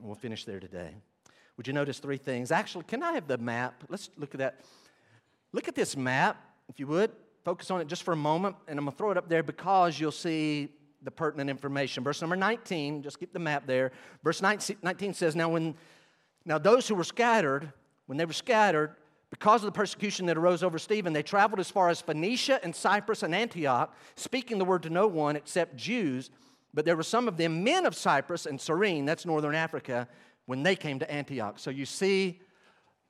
we'll 0.00 0.14
finish 0.14 0.44
there 0.44 0.60
today. 0.60 0.94
Would 1.56 1.66
you 1.66 1.72
notice 1.72 1.98
three 1.98 2.16
things? 2.16 2.52
Actually, 2.52 2.84
can 2.84 3.02
I 3.02 3.12
have 3.12 3.26
the 3.26 3.38
map? 3.38 3.82
Let's 3.88 4.08
look 4.16 4.34
at 4.34 4.38
that. 4.38 4.60
Look 5.52 5.66
at 5.66 5.74
this 5.74 5.96
map, 5.96 6.40
if 6.68 6.78
you 6.78 6.86
would. 6.86 7.10
Focus 7.44 7.72
on 7.72 7.80
it 7.80 7.88
just 7.88 8.04
for 8.04 8.12
a 8.12 8.16
moment, 8.16 8.54
and 8.68 8.78
I'm 8.78 8.84
going 8.84 8.92
to 8.92 8.96
throw 8.98 9.10
it 9.10 9.18
up 9.18 9.28
there 9.28 9.42
because 9.42 9.98
you'll 9.98 10.12
see 10.12 10.68
the 11.02 11.10
pertinent 11.10 11.50
information. 11.50 12.04
Verse 12.04 12.20
number 12.20 12.36
19, 12.36 13.02
just 13.02 13.18
keep 13.18 13.32
the 13.32 13.38
map 13.40 13.66
there. 13.66 13.90
Verse 14.22 14.40
19 14.40 15.12
says, 15.12 15.34
Now, 15.34 15.48
when 15.48 15.74
now 16.44 16.58
those 16.58 16.86
who 16.86 16.94
were 16.94 17.04
scattered, 17.04 17.72
when 18.06 18.16
they 18.16 18.24
were 18.24 18.32
scattered, 18.32 18.94
because 19.34 19.62
of 19.62 19.66
the 19.66 19.72
persecution 19.72 20.26
that 20.26 20.38
arose 20.38 20.62
over 20.62 20.78
Stephen, 20.78 21.12
they 21.12 21.20
traveled 21.20 21.58
as 21.58 21.68
far 21.68 21.88
as 21.88 22.00
Phoenicia 22.00 22.60
and 22.62 22.72
Cyprus 22.72 23.24
and 23.24 23.34
Antioch, 23.34 23.92
speaking 24.14 24.58
the 24.58 24.64
word 24.64 24.84
to 24.84 24.90
no 24.90 25.08
one 25.08 25.34
except 25.34 25.74
Jews. 25.74 26.30
But 26.72 26.84
there 26.84 26.96
were 26.96 27.02
some 27.02 27.26
of 27.26 27.36
them 27.36 27.64
men 27.64 27.84
of 27.84 27.96
Cyprus 27.96 28.46
and 28.46 28.60
Cyrene, 28.60 29.04
that's 29.04 29.26
northern 29.26 29.56
Africa, 29.56 30.06
when 30.46 30.62
they 30.62 30.76
came 30.76 31.00
to 31.00 31.10
Antioch. 31.10 31.58
So 31.58 31.70
you 31.70 31.84
see, 31.84 32.42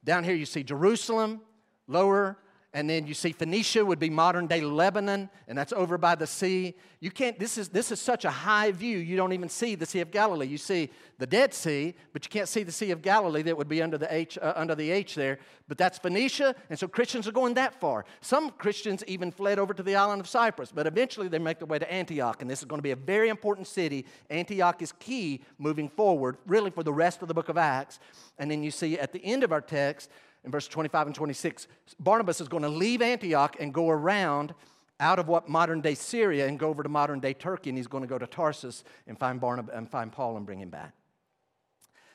down 0.03 0.25
here 0.25 0.35
you 0.35 0.47
see 0.47 0.63
Jerusalem, 0.63 1.43
lower 1.89 2.39
and 2.75 2.91
then 2.91 3.07
you 3.07 3.15
see 3.15 3.31
Phoenicia 3.31 3.85
would 3.85 4.01
be 4.01 4.11
modern 4.11 4.49
day 4.49 4.61
Lebanon, 4.61 5.31
and 5.47 5.57
that's 5.57 5.73
over 5.73 5.97
by 5.97 6.17
the 6.17 6.27
sea. 6.27 6.75
You 6.99 7.13
can't, 7.13 7.39
this 7.39 7.57
is, 7.57 7.69
this 7.69 7.93
is 7.93 8.01
such 8.01 8.25
a 8.25 8.31
high 8.31 8.73
view, 8.73 8.99
you 8.99 9.17
don't 9.17 9.33
even 9.33 9.49
see 9.49 9.77
the 9.77 9.87
Sea 9.87 10.01
of 10.01 10.11
Galilee. 10.11 10.47
You 10.47 10.59
see 10.59 10.91
the 11.19 11.27
Dead 11.27 11.55
Sea, 11.55 11.95
but 12.13 12.25
you 12.25 12.31
can't 12.31 12.49
see 12.49 12.65
the 12.65 12.73
Sea 12.73 12.91
of 12.91 13.01
Galilee 13.01 13.43
that 13.43 13.57
would 13.57 13.69
be 13.69 13.81
under 13.81 13.97
the 13.97 14.13
H, 14.13 14.37
uh, 14.43 14.55
under 14.57 14.75
the 14.75 14.91
H 14.91 15.15
there. 15.15 15.39
But 15.69 15.79
that's 15.79 15.99
Phoenicia, 15.99 16.57
and 16.69 16.77
so 16.77 16.89
Christians 16.89 17.29
are 17.29 17.33
going 17.33 17.55
that 17.55 17.79
far. 17.81 18.05
Some 18.21 18.51
Christians 18.51 19.05
even 19.07 19.31
fled 19.31 19.61
over 19.61 19.73
to 19.73 19.83
the 19.83 19.95
island 19.95 20.21
of 20.21 20.29
Cyprus, 20.29 20.73
but 20.73 20.89
eventually 20.89 21.29
they 21.29 21.39
make 21.39 21.61
their 21.61 21.69
way 21.69 21.79
to 21.79 21.91
Antioch, 21.93 22.43
and 22.43 22.51
this 22.51 22.59
is 22.59 22.65
going 22.65 22.81
to 22.81 22.83
be 22.83 22.91
a 22.91 22.97
very 22.97 23.29
important 23.29 23.69
city. 23.69 24.05
Antioch 24.31 24.83
is 24.83 24.91
key 24.99 25.43
moving 25.59 25.89
forward, 25.89 26.39
really 26.45 26.73
for 26.73 26.83
the 26.83 26.93
rest 26.93 27.23
of 27.23 27.29
the 27.29 27.35
book 27.35 27.49
of 27.49 27.57
Acts. 27.57 28.01
And 28.37 28.51
then 28.51 28.65
you 28.65 28.73
see 28.73 28.99
at 28.99 29.13
the 29.13 29.25
end 29.25 29.45
of 29.45 29.53
our 29.53 29.61
text, 29.61 30.11
in 30.45 30.51
verse 30.51 30.69
25 30.69 31.07
and 31.09 31.17
26, 31.17 31.67
Barnabas 31.99 32.41
is 32.41 32.49
going 32.49 32.63
to 32.63 32.69
leave 32.69 33.01
Antioch 33.01 33.57
and 33.59 33.73
go 33.73 33.89
around 33.89 34.55
out 35.01 35.19
of 35.19 35.27
what 35.27 35.49
modern 35.49 35.81
day 35.81 35.95
Syria 35.95 36.47
and 36.47 36.59
go 36.59 36.69
over 36.69 36.83
to 36.83 36.89
modern 36.89 37.21
day 37.21 37.35
Turkey, 37.35 37.71
and 37.71 37.79
he's 37.79 37.87
going 37.87 38.03
to 38.03 38.09
go 38.09 38.19
to 38.19 38.27
Tarsus 38.27 38.85
and 39.07 39.19
find 39.19 39.41
Barnabas 39.41 39.75
and 39.75 39.91
find 39.91 40.13
Paul 40.13 40.37
and 40.37 40.47
bring 40.47 40.61
him 40.61 40.71
back. 40.71 40.93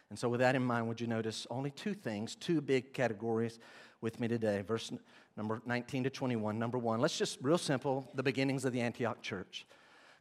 And 0.10 0.18
so, 0.18 0.30
with 0.30 0.40
that 0.40 0.56
in 0.56 0.64
mind, 0.64 0.88
would 0.88 1.02
you 1.02 1.08
notice 1.08 1.46
only 1.50 1.72
two 1.72 1.94
things, 1.94 2.36
two 2.36 2.62
big 2.62 2.94
categories 2.94 3.60
with 4.02 4.20
me 4.20 4.28
today? 4.28 4.62
Verse 4.62 4.92
number 5.36 5.62
19 5.66 6.06
to 6.06 6.10
21. 6.10 6.58
Number 6.58 6.78
one, 6.78 7.00
let's 7.00 7.18
just 7.18 7.40
real 7.42 7.58
simple 7.58 8.10
the 8.16 8.24
beginnings 8.24 8.66
of 8.66 8.74
the 8.74 8.82
Antioch 8.82 9.22
church 9.22 9.66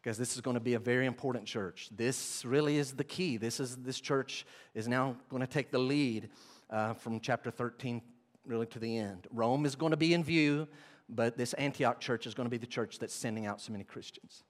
because 0.02 0.18
this 0.18 0.34
is 0.34 0.40
going 0.40 0.54
to 0.54 0.60
be 0.60 0.74
a 0.74 0.78
very 0.78 1.06
important 1.06 1.46
church. 1.46 1.88
This 1.94 2.44
really 2.44 2.76
is 2.78 2.92
the 2.92 3.04
key. 3.04 3.36
This 3.36 3.60
is 3.60 3.76
this 3.76 4.00
church 4.00 4.46
is 4.74 4.88
now 4.88 5.16
going 5.28 5.40
to 5.40 5.46
take 5.46 5.70
the 5.70 5.78
lead 5.78 6.28
uh, 6.70 6.94
from 6.94 7.20
chapter 7.20 7.50
13 7.50 8.02
really 8.46 8.66
to 8.66 8.78
the 8.78 8.96
end. 8.96 9.26
Rome 9.30 9.66
is 9.66 9.76
going 9.76 9.90
to 9.90 9.96
be 9.96 10.14
in 10.14 10.24
view, 10.24 10.66
but 11.08 11.36
this 11.36 11.52
Antioch 11.54 12.00
church 12.00 12.26
is 12.26 12.34
going 12.34 12.46
to 12.46 12.50
be 12.50 12.58
the 12.58 12.66
church 12.66 12.98
that's 12.98 13.14
sending 13.14 13.46
out 13.46 13.60
so 13.60 13.72
many 13.72 13.84
Christians. 13.84 14.42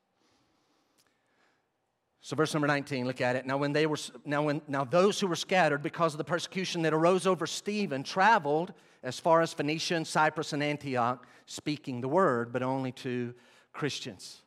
So 2.20 2.36
verse 2.36 2.52
number 2.52 2.66
19, 2.66 3.06
look 3.06 3.20
at 3.20 3.36
it. 3.36 3.46
Now 3.46 3.56
when 3.56 3.72
they 3.72 3.86
were 3.86 3.98
now 4.24 4.42
when 4.42 4.60
now 4.66 4.84
those 4.84 5.20
who 5.20 5.26
were 5.26 5.36
scattered 5.36 5.82
because 5.82 6.14
of 6.14 6.18
the 6.18 6.24
persecution 6.24 6.82
that 6.82 6.92
arose 6.92 7.26
over 7.26 7.46
Stephen 7.46 8.02
traveled 8.02 8.72
as 9.02 9.20
far 9.20 9.40
as 9.40 9.52
Phoenicia 9.52 9.94
and 9.94 10.06
Cyprus 10.06 10.52
and 10.52 10.62
Antioch 10.62 11.26
speaking 11.46 12.00
the 12.00 12.08
word, 12.08 12.52
but 12.52 12.62
only 12.62 12.92
to 12.92 13.34
Christians. 13.72 14.42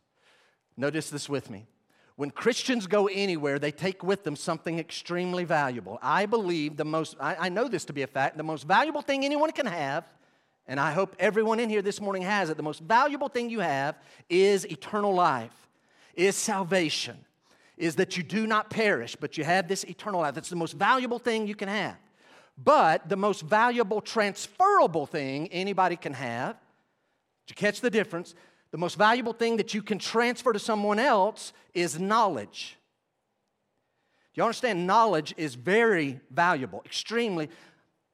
Notice 0.75 1.09
this 1.09 1.29
with 1.29 1.49
me. 1.49 1.67
When 2.21 2.29
Christians 2.29 2.85
go 2.85 3.07
anywhere, 3.07 3.57
they 3.57 3.71
take 3.71 4.03
with 4.03 4.23
them 4.23 4.35
something 4.35 4.77
extremely 4.77 5.43
valuable. 5.43 5.97
I 6.03 6.27
believe 6.27 6.77
the 6.77 6.85
most, 6.85 7.15
I, 7.19 7.35
I, 7.35 7.49
know 7.49 7.67
this 7.67 7.85
to 7.85 7.93
be 7.93 8.03
a 8.03 8.07
fact, 8.07 8.37
the 8.37 8.43
most 8.43 8.67
valuable 8.67 9.01
thing 9.01 9.25
anyone 9.25 9.49
can 9.49 9.65
have, 9.65 10.03
and 10.67 10.79
I 10.79 10.91
hope 10.91 11.15
everyone 11.17 11.59
in 11.59 11.67
here 11.67 11.81
this 11.81 11.99
morning 11.99 12.21
has 12.21 12.51
it, 12.51 12.57
the 12.57 12.61
most 12.61 12.81
valuable 12.81 13.27
thing 13.27 13.49
you 13.49 13.61
have 13.61 13.95
is 14.29 14.67
eternal 14.67 15.15
life, 15.15 15.67
is 16.13 16.35
salvation, 16.35 17.17
is 17.75 17.95
that 17.95 18.15
you 18.17 18.21
do 18.21 18.45
not 18.45 18.69
perish, 18.69 19.15
but 19.15 19.35
you 19.35 19.43
have 19.43 19.67
this 19.67 19.83
eternal 19.85 20.21
life. 20.21 20.35
That's 20.35 20.51
the 20.51 20.55
most 20.55 20.73
valuable 20.73 21.17
thing 21.17 21.47
you 21.47 21.55
can 21.55 21.69
have. 21.69 21.97
But 22.55 23.09
the 23.09 23.17
most 23.17 23.41
valuable 23.41 23.99
transferable 23.99 25.07
thing 25.07 25.47
anybody 25.47 25.95
can 25.95 26.13
have, 26.13 26.55
did 27.47 27.53
you 27.53 27.55
catch 27.55 27.81
the 27.81 27.89
difference? 27.89 28.35
The 28.71 28.77
most 28.77 28.97
valuable 28.97 29.33
thing 29.33 29.57
that 29.57 29.73
you 29.73 29.83
can 29.83 29.99
transfer 29.99 30.53
to 30.53 30.59
someone 30.59 30.97
else 30.97 31.51
is 31.73 31.99
knowledge. 31.99 32.77
Do 34.33 34.39
you 34.39 34.43
understand? 34.43 34.87
Knowledge 34.87 35.33
is 35.35 35.55
very 35.55 36.21
valuable, 36.29 36.81
extremely. 36.85 37.49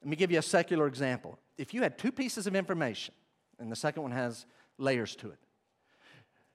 Let 0.01 0.09
me 0.09 0.15
give 0.15 0.31
you 0.31 0.39
a 0.39 0.43
secular 0.43 0.87
example. 0.87 1.37
If 1.57 1.73
you 1.73 1.83
had 1.83 1.97
two 1.97 2.11
pieces 2.11 2.47
of 2.47 2.55
information, 2.55 3.13
and 3.59 3.71
the 3.71 3.75
second 3.75 4.01
one 4.01 4.11
has 4.11 4.47
layers 4.79 5.15
to 5.17 5.29
it, 5.29 5.37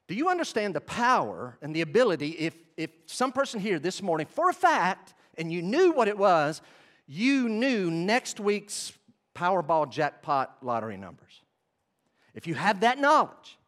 do 0.09 0.17
you 0.17 0.29
understand 0.29 0.75
the 0.75 0.81
power 0.81 1.57
and 1.63 1.75
the 1.75 1.81
ability 1.81 2.31
if, 2.31 2.55
if 2.77 2.91
some 3.07 3.31
person 3.31 3.61
here 3.61 3.79
this 3.79 4.03
morning, 4.03 4.27
for 4.27 4.51
a 4.51 4.53
fact, 4.53 5.15
and 5.39 5.53
you 5.53 5.63
knew 5.63 5.93
what 5.93 6.09
it 6.09 6.19
was, 6.19 6.61
you 7.07 7.49
knew 7.49 7.91
next 7.91 8.41
week's 8.41 8.93
Powerball 9.35 9.91
jackpot 9.91 10.57
lottery 10.61 10.97
numbers? 10.97 11.41
If 12.35 12.47
you 12.47 12.55
have 12.55 12.81
that 12.81 12.99
knowledge, 12.99 13.59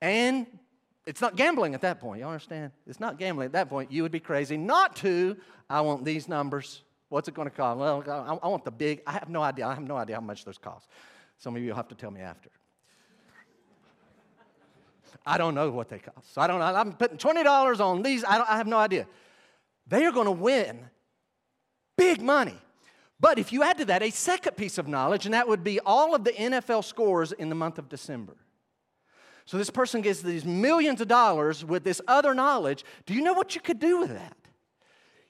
and 0.00 0.46
it's 1.06 1.20
not 1.20 1.36
gambling 1.36 1.74
at 1.74 1.82
that 1.82 2.00
point. 2.00 2.20
You 2.20 2.26
understand? 2.26 2.72
It's 2.86 3.00
not 3.00 3.18
gambling 3.18 3.46
at 3.46 3.52
that 3.52 3.68
point. 3.68 3.92
You 3.92 4.02
would 4.02 4.12
be 4.12 4.20
crazy 4.20 4.56
not 4.56 4.96
to. 4.96 5.36
I 5.70 5.80
want 5.80 6.04
these 6.04 6.28
numbers. 6.28 6.82
What's 7.08 7.28
it 7.28 7.34
going 7.34 7.48
to 7.48 7.54
cost? 7.54 7.78
Well, 7.78 8.40
I 8.42 8.48
want 8.48 8.64
the 8.64 8.72
big. 8.72 9.02
I 9.06 9.12
have 9.12 9.28
no 9.28 9.40
idea. 9.40 9.66
I 9.66 9.74
have 9.74 9.86
no 9.86 9.96
idea 9.96 10.16
how 10.16 10.20
much 10.20 10.44
those 10.44 10.58
cost. 10.58 10.88
Some 11.38 11.54
of 11.54 11.62
you 11.62 11.68
will 11.68 11.76
have 11.76 11.88
to 11.88 11.94
tell 11.94 12.10
me 12.10 12.20
after. 12.20 12.50
I 15.24 15.38
don't 15.38 15.54
know 15.54 15.70
what 15.70 15.88
they 15.88 15.98
cost. 15.98 16.34
So 16.34 16.40
I 16.40 16.46
don't 16.46 16.58
know. 16.58 16.66
I'm 16.66 16.92
putting 16.92 17.18
$20 17.18 17.80
on 17.80 18.02
these. 18.02 18.24
I, 18.24 18.42
I 18.42 18.56
have 18.56 18.66
no 18.66 18.78
idea. 18.78 19.06
They 19.86 20.04
are 20.04 20.12
going 20.12 20.26
to 20.26 20.32
win 20.32 20.78
big 21.96 22.20
money. 22.20 22.58
But 23.18 23.38
if 23.38 23.52
you 23.52 23.62
add 23.62 23.78
to 23.78 23.86
that 23.86 24.02
a 24.02 24.10
second 24.10 24.56
piece 24.56 24.78
of 24.78 24.88
knowledge, 24.88 25.24
and 25.24 25.34
that 25.34 25.48
would 25.48 25.64
be 25.64 25.80
all 25.80 26.14
of 26.14 26.24
the 26.24 26.32
NFL 26.32 26.84
scores 26.84 27.32
in 27.32 27.48
the 27.48 27.54
month 27.54 27.78
of 27.78 27.88
December. 27.88 28.36
So 29.46 29.56
this 29.58 29.70
person 29.70 30.00
gets 30.00 30.22
these 30.22 30.44
millions 30.44 31.00
of 31.00 31.08
dollars 31.08 31.64
with 31.64 31.84
this 31.84 32.00
other 32.08 32.34
knowledge. 32.34 32.84
Do 33.06 33.14
you 33.14 33.22
know 33.22 33.32
what 33.32 33.54
you 33.54 33.60
could 33.60 33.78
do 33.78 34.00
with 34.00 34.10
that? 34.10 34.36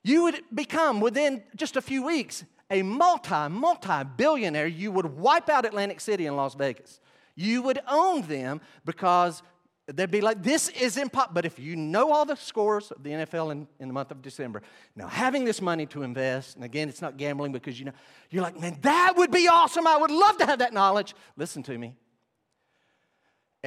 You 0.02 0.22
would 0.22 0.42
become, 0.54 1.00
within 1.00 1.42
just 1.54 1.76
a 1.76 1.82
few 1.82 2.02
weeks, 2.02 2.44
a 2.70 2.82
multi, 2.82 3.48
multi 3.48 4.04
billionaire. 4.16 4.66
You 4.66 4.90
would 4.92 5.06
wipe 5.06 5.50
out 5.50 5.66
Atlantic 5.66 6.00
City 6.00 6.26
and 6.26 6.36
Las 6.36 6.54
Vegas. 6.54 7.00
You 7.34 7.60
would 7.62 7.80
own 7.86 8.22
them 8.22 8.62
because 8.86 9.42
they'd 9.86 10.10
be 10.10 10.22
like, 10.22 10.42
this 10.42 10.70
is 10.70 10.96
impossible. 10.96 11.34
But 11.34 11.44
if 11.44 11.58
you 11.58 11.76
know 11.76 12.10
all 12.10 12.24
the 12.24 12.36
scores 12.36 12.90
of 12.90 13.02
the 13.02 13.10
NFL 13.10 13.52
in, 13.52 13.68
in 13.80 13.88
the 13.88 13.94
month 13.94 14.10
of 14.10 14.22
December, 14.22 14.62
now 14.94 15.08
having 15.08 15.44
this 15.44 15.60
money 15.60 15.84
to 15.86 16.02
invest, 16.02 16.56
and 16.56 16.64
again, 16.64 16.88
it's 16.88 17.02
not 17.02 17.18
gambling 17.18 17.52
because 17.52 17.78
you 17.78 17.84
know, 17.84 17.92
you're 18.30 18.42
like, 18.42 18.58
man, 18.58 18.78
that 18.80 19.14
would 19.16 19.30
be 19.30 19.46
awesome. 19.48 19.86
I 19.86 19.98
would 19.98 20.10
love 20.10 20.38
to 20.38 20.46
have 20.46 20.60
that 20.60 20.72
knowledge. 20.72 21.14
Listen 21.36 21.62
to 21.64 21.76
me. 21.76 21.94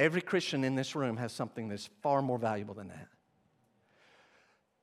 Every 0.00 0.22
Christian 0.22 0.64
in 0.64 0.76
this 0.76 0.96
room 0.96 1.18
has 1.18 1.30
something 1.30 1.68
that's 1.68 1.90
far 2.02 2.22
more 2.22 2.38
valuable 2.38 2.72
than 2.72 2.88
that. 2.88 3.08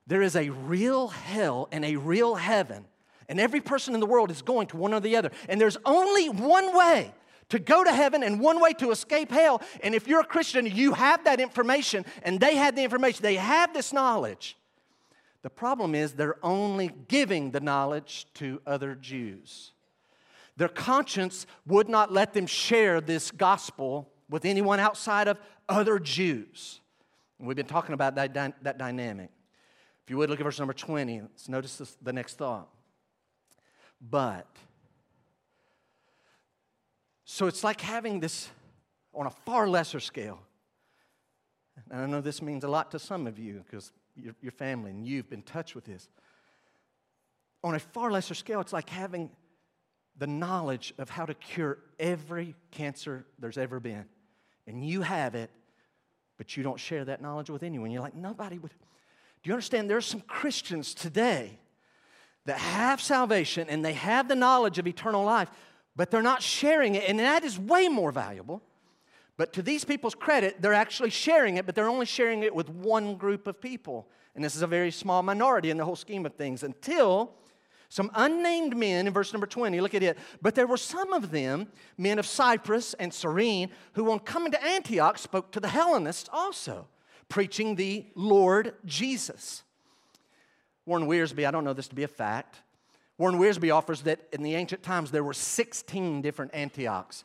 There 0.05 0.21
is 0.21 0.35
a 0.35 0.51
real 0.51 1.07
hell 1.07 1.67
and 1.71 1.83
a 1.83 1.95
real 1.95 2.35
heaven, 2.35 2.85
and 3.27 3.39
every 3.39 3.59
person 3.59 3.95
in 3.95 3.99
the 3.99 4.05
world 4.05 4.29
is 4.29 4.43
going 4.43 4.67
to 4.67 4.77
one 4.77 4.93
or 4.93 4.99
the 4.99 5.15
other. 5.15 5.31
And 5.49 5.59
there's 5.59 5.77
only 5.85 6.29
one 6.29 6.77
way 6.77 7.11
to 7.49 7.57
go 7.57 7.83
to 7.83 7.91
heaven 7.91 8.21
and 8.21 8.39
one 8.39 8.61
way 8.61 8.73
to 8.73 8.91
escape 8.91 9.31
hell. 9.31 9.63
And 9.81 9.95
if 9.95 10.07
you're 10.07 10.19
a 10.19 10.23
Christian, 10.23 10.67
you 10.67 10.93
have 10.93 11.23
that 11.23 11.39
information, 11.39 12.05
and 12.21 12.39
they 12.39 12.55
have 12.55 12.75
the 12.75 12.83
information, 12.83 13.23
they 13.23 13.37
have 13.37 13.73
this 13.73 13.91
knowledge. 13.91 14.55
The 15.41 15.49
problem 15.49 15.95
is 15.95 16.13
they're 16.13 16.45
only 16.45 16.91
giving 17.07 17.49
the 17.49 17.59
knowledge 17.59 18.27
to 18.35 18.61
other 18.67 18.93
Jews. 18.93 19.71
Their 20.57 20.69
conscience 20.69 21.47
would 21.65 21.89
not 21.89 22.13
let 22.13 22.35
them 22.35 22.45
share 22.45 23.01
this 23.01 23.31
gospel 23.31 24.11
with 24.29 24.45
anyone 24.45 24.79
outside 24.79 25.27
of 25.27 25.39
other 25.69 25.99
Jews. 25.99 26.79
And 27.39 27.47
we've 27.47 27.57
been 27.57 27.65
talking 27.65 27.93
about 27.93 28.15
that, 28.15 28.33
dy- 28.33 28.53
that 28.63 28.77
dynamic. 28.77 29.29
If 30.03 30.11
you 30.11 30.17
would 30.17 30.29
look 30.29 30.39
at 30.39 30.43
verse 30.43 30.59
number 30.59 30.73
20, 30.73 31.21
let's 31.21 31.49
notice 31.49 31.77
this, 31.77 31.97
the 32.01 32.13
next 32.13 32.35
thought. 32.35 32.69
But, 33.99 34.47
so 37.25 37.47
it's 37.47 37.63
like 37.63 37.81
having 37.81 38.19
this 38.19 38.49
on 39.13 39.25
a 39.25 39.31
far 39.31 39.67
lesser 39.67 39.99
scale. 39.99 40.39
And 41.91 42.01
I 42.01 42.05
know 42.05 42.21
this 42.21 42.41
means 42.41 42.63
a 42.63 42.67
lot 42.67 42.91
to 42.91 42.99
some 42.99 43.27
of 43.27 43.37
you 43.39 43.63
because 43.65 43.91
your, 44.15 44.35
your 44.41 44.51
family 44.51 44.91
and 44.91 45.05
you've 45.05 45.29
been 45.29 45.41
touched 45.41 45.75
with 45.75 45.85
this. 45.85 46.09
On 47.63 47.75
a 47.75 47.79
far 47.79 48.11
lesser 48.11 48.33
scale, 48.33 48.61
it's 48.61 48.73
like 48.73 48.89
having 48.89 49.29
the 50.17 50.27
knowledge 50.27 50.93
of 50.97 51.09
how 51.09 51.25
to 51.25 51.33
cure 51.33 51.79
every 51.99 52.55
cancer 52.71 53.25
there's 53.39 53.57
ever 53.57 53.79
been 53.79 54.05
and 54.67 54.87
you 54.87 55.01
have 55.01 55.33
it, 55.33 55.49
but 56.37 56.55
you 56.55 56.63
don't 56.63 56.79
share 56.79 57.05
that 57.05 57.21
knowledge 57.21 57.49
with 57.49 57.63
anyone. 57.63 57.89
You're 57.89 58.01
like, 58.01 58.15
nobody 58.15 58.59
would. 58.59 58.71
Do 58.71 59.49
you 59.49 59.53
understand? 59.53 59.89
There's 59.89 60.05
some 60.05 60.21
Christians 60.21 60.93
today 60.93 61.57
that 62.45 62.59
have 62.59 63.01
salvation 63.01 63.67
and 63.69 63.83
they 63.83 63.93
have 63.93 64.27
the 64.27 64.35
knowledge 64.35 64.77
of 64.77 64.87
eternal 64.87 65.23
life, 65.23 65.49
but 65.95 66.11
they're 66.11 66.21
not 66.21 66.43
sharing 66.43 66.95
it, 66.95 67.07
and 67.07 67.19
that 67.19 67.43
is 67.43 67.57
way 67.57 67.87
more 67.87 68.11
valuable. 68.11 68.61
But 69.37 69.53
to 69.53 69.61
these 69.61 69.85
people's 69.85 70.15
credit, 70.15 70.61
they're 70.61 70.73
actually 70.73 71.11
sharing 71.11 71.57
it, 71.57 71.65
but 71.65 71.75
they're 71.75 71.89
only 71.89 72.05
sharing 72.05 72.43
it 72.43 72.53
with 72.53 72.69
one 72.69 73.15
group 73.15 73.47
of 73.47 73.61
people. 73.61 74.07
And 74.35 74.43
this 74.43 74.55
is 74.55 74.61
a 74.63 74.67
very 74.67 74.91
small 74.91 75.23
minority 75.23 75.69
in 75.69 75.77
the 75.77 75.85
whole 75.85 75.95
scheme 75.95 76.25
of 76.25 76.33
things 76.33 76.63
until 76.63 77.33
some 77.89 78.11
unnamed 78.15 78.75
men 78.75 79.07
in 79.07 79.13
verse 79.13 79.31
number 79.31 79.47
20, 79.47 79.79
look 79.79 79.95
at 79.95 80.03
it. 80.03 80.17
But 80.41 80.55
there 80.55 80.67
were 80.67 80.77
some 80.77 81.13
of 81.13 81.31
them, 81.31 81.67
men 81.97 82.19
of 82.19 82.25
Cyprus 82.25 82.93
and 82.95 83.13
Cyrene, 83.13 83.69
who 83.93 84.11
on 84.11 84.19
coming 84.19 84.51
to 84.51 84.63
Antioch 84.63 85.17
spoke 85.17 85.51
to 85.51 85.59
the 85.59 85.69
Hellenists 85.69 86.29
also, 86.31 86.87
preaching 87.29 87.75
the 87.75 88.05
Lord 88.15 88.73
Jesus. 88.85 89.63
Warren 90.85 91.07
Wiersbe, 91.07 91.47
I 91.47 91.51
don't 91.51 91.63
know 91.63 91.73
this 91.73 91.87
to 91.89 91.95
be 91.95 92.03
a 92.03 92.07
fact. 92.07 92.61
Warren 93.17 93.39
Wiersbe 93.39 93.73
offers 93.73 94.01
that 94.03 94.19
in 94.31 94.43
the 94.43 94.55
ancient 94.55 94.83
times 94.83 95.11
there 95.11 95.23
were 95.23 95.33
16 95.33 96.21
different 96.21 96.53
Antiochs. 96.53 97.23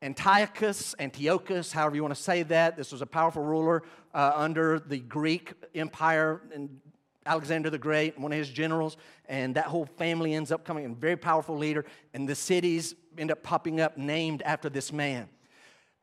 Antiochus, 0.00 0.94
Antiochus, 1.00 1.72
however 1.72 1.96
you 1.96 2.02
want 2.02 2.14
to 2.14 2.22
say 2.22 2.44
that. 2.44 2.76
This 2.76 2.92
was 2.92 3.02
a 3.02 3.06
powerful 3.06 3.42
ruler 3.42 3.82
uh, 4.14 4.32
under 4.34 4.78
the 4.78 4.98
Greek 4.98 5.52
Empire 5.74 6.40
and 6.54 6.80
Alexander 7.28 7.70
the 7.70 7.78
Great, 7.78 8.18
one 8.18 8.32
of 8.32 8.38
his 8.38 8.48
generals, 8.48 8.96
and 9.28 9.54
that 9.54 9.66
whole 9.66 9.84
family 9.84 10.34
ends 10.34 10.50
up 10.50 10.64
coming, 10.64 10.86
a 10.86 10.88
very 10.88 11.16
powerful 11.16 11.56
leader, 11.56 11.84
and 12.14 12.28
the 12.28 12.34
cities 12.34 12.94
end 13.16 13.30
up 13.30 13.42
popping 13.42 13.80
up 13.80 13.98
named 13.98 14.42
after 14.42 14.68
this 14.68 14.92
man. 14.92 15.28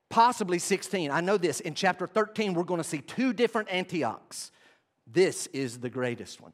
Possibly 0.09 0.59
16. 0.59 1.09
I 1.11 1.21
know 1.21 1.37
this. 1.37 1.59
In 1.59 1.73
chapter 1.73 2.05
13, 2.05 2.53
we're 2.53 2.63
going 2.63 2.81
to 2.81 2.87
see 2.87 2.99
two 2.99 3.33
different 3.33 3.69
Antiochs. 3.71 4.51
This 5.07 5.47
is 5.47 5.79
the 5.79 5.89
greatest 5.89 6.39
one. 6.39 6.53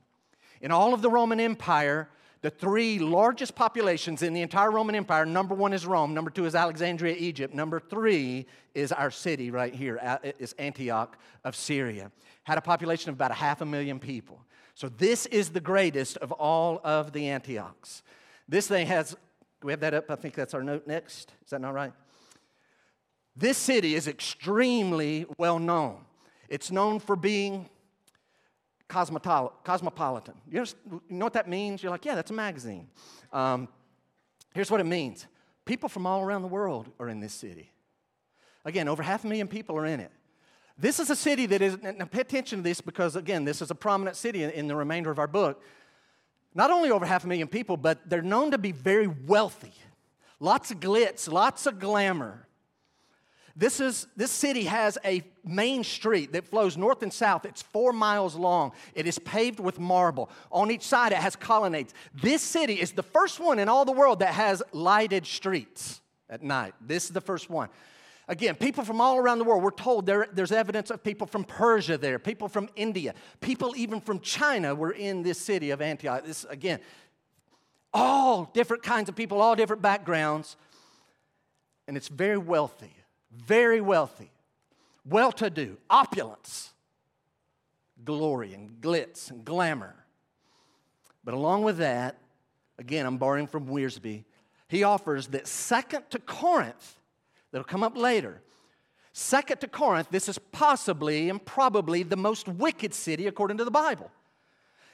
In 0.61 0.71
all 0.71 0.93
of 0.93 1.01
the 1.01 1.09
Roman 1.09 1.39
Empire, 1.39 2.09
the 2.41 2.49
three 2.49 2.97
largest 2.97 3.53
populations 3.55 4.23
in 4.23 4.33
the 4.33 4.41
entire 4.41 4.71
Roman 4.71 4.95
Empire 4.95 5.25
number 5.25 5.53
one 5.53 5.73
is 5.73 5.85
Rome, 5.85 6.13
number 6.13 6.31
two 6.31 6.45
is 6.45 6.55
Alexandria, 6.55 7.15
Egypt, 7.17 7.53
number 7.53 7.79
three 7.79 8.47
is 8.73 8.91
our 8.91 9.11
city 9.11 9.51
right 9.51 9.73
here, 9.73 9.99
uh, 10.01 10.17
is 10.39 10.53
Antioch 10.53 11.17
of 11.43 11.55
Syria. 11.55 12.11
Had 12.43 12.57
a 12.57 12.61
population 12.61 13.09
of 13.09 13.15
about 13.15 13.29
a 13.29 13.35
half 13.35 13.61
a 13.61 13.65
million 13.65 13.99
people. 13.99 14.43
So 14.75 14.89
this 14.89 15.25
is 15.27 15.49
the 15.49 15.59
greatest 15.59 16.17
of 16.17 16.31
all 16.31 16.81
of 16.83 17.11
the 17.13 17.29
Antiochs. 17.29 18.03
This 18.47 18.67
thing 18.67 18.87
has, 18.87 19.15
we 19.63 19.71
have 19.71 19.79
that 19.81 19.93
up? 19.93 20.09
I 20.09 20.15
think 20.15 20.33
that's 20.33 20.53
our 20.53 20.63
note 20.63 20.87
next. 20.87 21.33
Is 21.43 21.51
that 21.51 21.61
not 21.61 21.73
right? 21.73 21.93
This 23.35 23.57
city 23.57 23.95
is 23.95 24.07
extremely 24.07 25.25
well 25.37 25.59
known. 25.59 26.05
It's 26.49 26.71
known 26.71 26.99
for 26.99 27.15
being 27.15 27.69
cosmopolitan. 28.89 30.33
You 30.49 30.65
know 31.09 31.25
what 31.25 31.33
that 31.33 31.47
means? 31.47 31.81
You're 31.81 31.91
like, 31.91 32.03
yeah, 32.03 32.15
that's 32.15 32.31
a 32.31 32.33
magazine. 32.33 32.89
Um, 33.31 33.69
here's 34.53 34.69
what 34.69 34.81
it 34.81 34.85
means 34.85 35.27
people 35.63 35.87
from 35.87 36.05
all 36.05 36.21
around 36.21 36.41
the 36.41 36.49
world 36.49 36.89
are 36.99 37.07
in 37.07 37.21
this 37.21 37.33
city. 37.33 37.71
Again, 38.65 38.87
over 38.87 39.01
half 39.01 39.23
a 39.23 39.27
million 39.27 39.47
people 39.47 39.77
are 39.77 39.85
in 39.85 39.99
it. 39.99 40.11
This 40.77 40.99
is 40.99 41.09
a 41.09 41.15
city 41.15 41.45
that 41.47 41.61
is, 41.61 41.77
now 41.81 42.05
pay 42.05 42.21
attention 42.21 42.59
to 42.59 42.63
this 42.63 42.81
because, 42.81 43.15
again, 43.15 43.45
this 43.45 43.61
is 43.61 43.71
a 43.71 43.75
prominent 43.75 44.15
city 44.15 44.43
in 44.43 44.67
the 44.67 44.75
remainder 44.75 45.11
of 45.11 45.19
our 45.19 45.27
book. 45.27 45.61
Not 46.53 46.71
only 46.71 46.91
over 46.91 47.05
half 47.05 47.23
a 47.23 47.27
million 47.27 47.47
people, 47.47 47.77
but 47.77 48.09
they're 48.09 48.21
known 48.21 48.51
to 48.51 48.57
be 48.57 48.71
very 48.71 49.07
wealthy. 49.07 49.73
Lots 50.39 50.71
of 50.71 50.79
glitz, 50.79 51.31
lots 51.31 51.65
of 51.65 51.79
glamour. 51.79 52.47
This, 53.55 53.79
is, 53.79 54.07
this 54.15 54.31
city 54.31 54.63
has 54.63 54.97
a 55.03 55.23
main 55.43 55.83
street 55.83 56.33
that 56.33 56.47
flows 56.47 56.77
north 56.77 57.03
and 57.03 57.11
south. 57.11 57.45
It's 57.45 57.61
four 57.61 57.91
miles 57.91 58.35
long. 58.35 58.71
It 58.95 59.07
is 59.07 59.19
paved 59.19 59.59
with 59.59 59.79
marble. 59.79 60.29
On 60.51 60.71
each 60.71 60.83
side, 60.83 61.11
it 61.11 61.17
has 61.17 61.35
colonnades. 61.35 61.93
This 62.13 62.41
city 62.41 62.75
is 62.75 62.93
the 62.93 63.03
first 63.03 63.39
one 63.39 63.59
in 63.59 63.67
all 63.67 63.85
the 63.85 63.91
world 63.91 64.19
that 64.19 64.33
has 64.33 64.63
lighted 64.71 65.25
streets 65.25 66.01
at 66.29 66.41
night. 66.41 66.73
This 66.79 67.05
is 67.05 67.11
the 67.11 67.21
first 67.21 67.49
one. 67.49 67.69
Again, 68.31 68.55
people 68.55 68.85
from 68.85 69.01
all 69.01 69.17
around 69.17 69.39
the 69.39 69.43
world, 69.43 69.61
we're 69.61 69.71
told 69.71 70.05
there, 70.05 70.25
there's 70.31 70.53
evidence 70.53 70.89
of 70.89 71.03
people 71.03 71.27
from 71.27 71.43
Persia 71.43 71.97
there, 71.97 72.17
people 72.17 72.47
from 72.47 72.69
India, 72.77 73.13
people 73.41 73.73
even 73.75 73.99
from 73.99 74.21
China 74.21 74.73
were 74.73 74.93
in 74.93 75.21
this 75.21 75.37
city 75.37 75.71
of 75.71 75.81
Antioch. 75.81 76.23
This, 76.23 76.45
again, 76.49 76.79
all 77.93 78.45
different 78.53 78.83
kinds 78.83 79.09
of 79.09 79.17
people, 79.17 79.41
all 79.41 79.53
different 79.53 79.81
backgrounds. 79.81 80.55
And 81.89 81.97
it's 81.97 82.07
very 82.07 82.37
wealthy, 82.37 82.95
very 83.33 83.81
wealthy, 83.81 84.31
well 85.05 85.33
to 85.33 85.49
do, 85.49 85.75
opulence, 85.89 86.71
glory 88.05 88.53
and 88.53 88.79
glitz 88.79 89.29
and 89.29 89.43
glamour. 89.43 89.93
But 91.25 91.33
along 91.33 91.63
with 91.63 91.79
that, 91.79 92.15
again, 92.79 93.05
I'm 93.05 93.17
borrowing 93.17 93.47
from 93.47 93.67
Wiersbe, 93.67 94.23
he 94.69 94.83
offers 94.83 95.27
that 95.27 95.47
second 95.47 96.09
to 96.11 96.19
Corinth, 96.19 96.95
that'll 97.51 97.65
come 97.65 97.83
up 97.83 97.97
later. 97.97 98.41
Second 99.13 99.59
to 99.61 99.67
Corinth, 99.67 100.07
this 100.09 100.29
is 100.29 100.37
possibly 100.37 101.29
and 101.29 101.43
probably 101.43 102.03
the 102.03 102.15
most 102.15 102.47
wicked 102.47 102.93
city 102.93 103.27
according 103.27 103.57
to 103.57 103.65
the 103.65 103.71
Bible. 103.71 104.09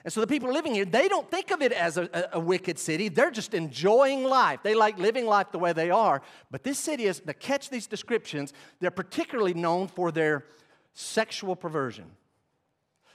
And 0.03 0.13
so 0.13 0.21
the 0.21 0.27
people 0.27 0.51
living 0.53 0.73
here, 0.73 0.85
they 0.85 1.09
don't 1.09 1.29
think 1.29 1.51
of 1.51 1.61
it 1.61 1.73
as 1.73 1.97
a, 1.97 2.29
a, 2.31 2.39
wicked 2.39 2.79
city. 2.79 3.09
They're 3.09 3.29
just 3.29 3.53
enjoying 3.53 4.23
life. 4.23 4.61
They 4.63 4.73
like 4.73 4.97
living 4.97 5.25
life 5.25 5.51
the 5.51 5.59
way 5.59 5.73
they 5.73 5.91
are. 5.91 6.21
But 6.49 6.63
this 6.63 6.79
city 6.79 7.05
is, 7.05 7.19
to 7.19 7.33
catch 7.33 7.69
these 7.69 7.87
descriptions, 7.87 8.53
they're 8.79 8.89
particularly 8.89 9.53
known 9.53 9.87
for 9.89 10.11
their 10.11 10.45
sexual 10.93 11.55
perversion. 11.55 12.05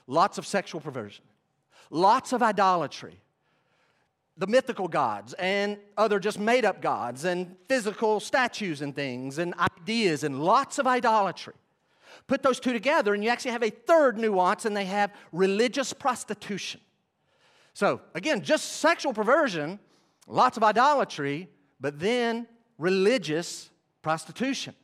Lots 0.06 0.36
of 0.36 0.46
sexual 0.46 0.80
perversion, 0.80 1.24
lots 1.88 2.32
of 2.32 2.42
idolatry, 2.42 3.18
the 4.36 4.46
mythical 4.46 4.88
gods 4.88 5.34
and 5.34 5.78
other 5.96 6.18
just 6.18 6.38
made 6.38 6.64
up 6.64 6.80
gods 6.80 7.24
and 7.24 7.56
physical 7.68 8.18
statues 8.20 8.80
and 8.80 8.94
things 8.94 9.38
and 9.38 9.54
ideas 9.54 10.24
and 10.24 10.42
lots 10.42 10.78
of 10.78 10.86
idolatry. 10.86 11.54
Put 12.26 12.42
those 12.42 12.60
two 12.60 12.72
together, 12.72 13.14
and 13.14 13.22
you 13.22 13.30
actually 13.30 13.50
have 13.50 13.62
a 13.62 13.70
third 13.70 14.16
nuance, 14.16 14.64
and 14.64 14.76
they 14.76 14.84
have 14.84 15.12
religious 15.32 15.92
prostitution. 15.92 16.80
So, 17.74 18.00
again, 18.14 18.42
just 18.42 18.74
sexual 18.74 19.12
perversion, 19.12 19.78
lots 20.26 20.56
of 20.56 20.62
idolatry, 20.62 21.48
but 21.80 21.98
then 21.98 22.46
religious 22.78 23.70
prostitution. 24.02 24.74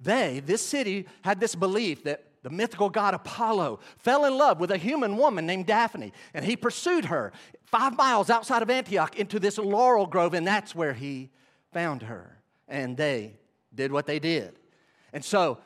They, 0.00 0.40
this 0.40 0.64
city, 0.64 1.06
had 1.22 1.40
this 1.40 1.54
belief 1.54 2.04
that 2.04 2.27
the 2.42 2.50
mythical 2.50 2.90
god 2.90 3.14
Apollo, 3.14 3.80
fell 3.96 4.24
in 4.24 4.36
love 4.36 4.60
with 4.60 4.70
a 4.70 4.76
human 4.76 5.16
woman 5.16 5.46
named 5.46 5.66
Daphne, 5.66 6.12
and 6.34 6.44
he 6.44 6.56
pursued 6.56 7.06
her 7.06 7.32
five 7.64 7.96
miles 7.96 8.30
outside 8.30 8.62
of 8.62 8.70
Antioch 8.70 9.16
into 9.16 9.38
this 9.38 9.58
laurel 9.58 10.06
grove, 10.06 10.34
and 10.34 10.46
that's 10.46 10.74
where 10.74 10.94
he 10.94 11.30
found 11.72 12.02
her. 12.02 12.42
And 12.66 12.96
they 12.96 13.36
did 13.74 13.92
what 13.92 14.06
they 14.06 14.18
did. 14.18 14.58
And 15.12 15.24
so, 15.24 15.58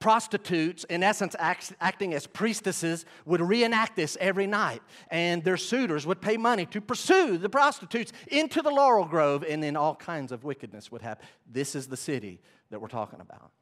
prostitutes, 0.00 0.82
in 0.84 1.04
essence, 1.04 1.36
act, 1.38 1.72
acting 1.80 2.12
as 2.12 2.26
priestesses, 2.26 3.04
would 3.24 3.40
reenact 3.40 3.94
this 3.94 4.16
every 4.20 4.48
night. 4.48 4.82
And 5.10 5.44
their 5.44 5.56
suitors 5.56 6.04
would 6.06 6.20
pay 6.20 6.36
money 6.36 6.66
to 6.66 6.80
pursue 6.80 7.38
the 7.38 7.48
prostitutes 7.48 8.12
into 8.26 8.62
the 8.62 8.70
laurel 8.70 9.04
grove, 9.04 9.44
and 9.48 9.62
then 9.62 9.76
all 9.76 9.94
kinds 9.94 10.32
of 10.32 10.42
wickedness 10.42 10.90
would 10.90 11.02
happen. 11.02 11.24
This 11.50 11.76
is 11.76 11.86
the 11.86 11.96
city 11.96 12.40
that 12.70 12.80
we're 12.80 12.88
talking 12.88 13.20
about. 13.20 13.52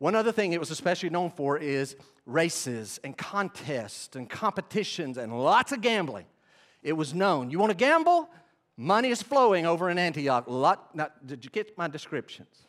One 0.00 0.14
other 0.14 0.32
thing 0.32 0.54
it 0.54 0.58
was 0.58 0.70
especially 0.70 1.10
known 1.10 1.30
for 1.30 1.58
is 1.58 1.94
races 2.24 2.98
and 3.04 3.16
contests 3.16 4.16
and 4.16 4.28
competitions 4.28 5.18
and 5.18 5.38
lots 5.38 5.72
of 5.72 5.82
gambling. 5.82 6.24
It 6.82 6.94
was 6.94 7.12
known. 7.12 7.50
You 7.50 7.58
want 7.58 7.68
to 7.70 7.76
gamble? 7.76 8.30
Money 8.78 9.10
is 9.10 9.20
flowing 9.20 9.66
over 9.66 9.90
in 9.90 9.98
Antioch. 9.98 10.44
Lot, 10.46 10.96
did 11.26 11.44
you 11.44 11.50
get 11.50 11.76
my 11.76 11.86
descriptions? 11.86 12.62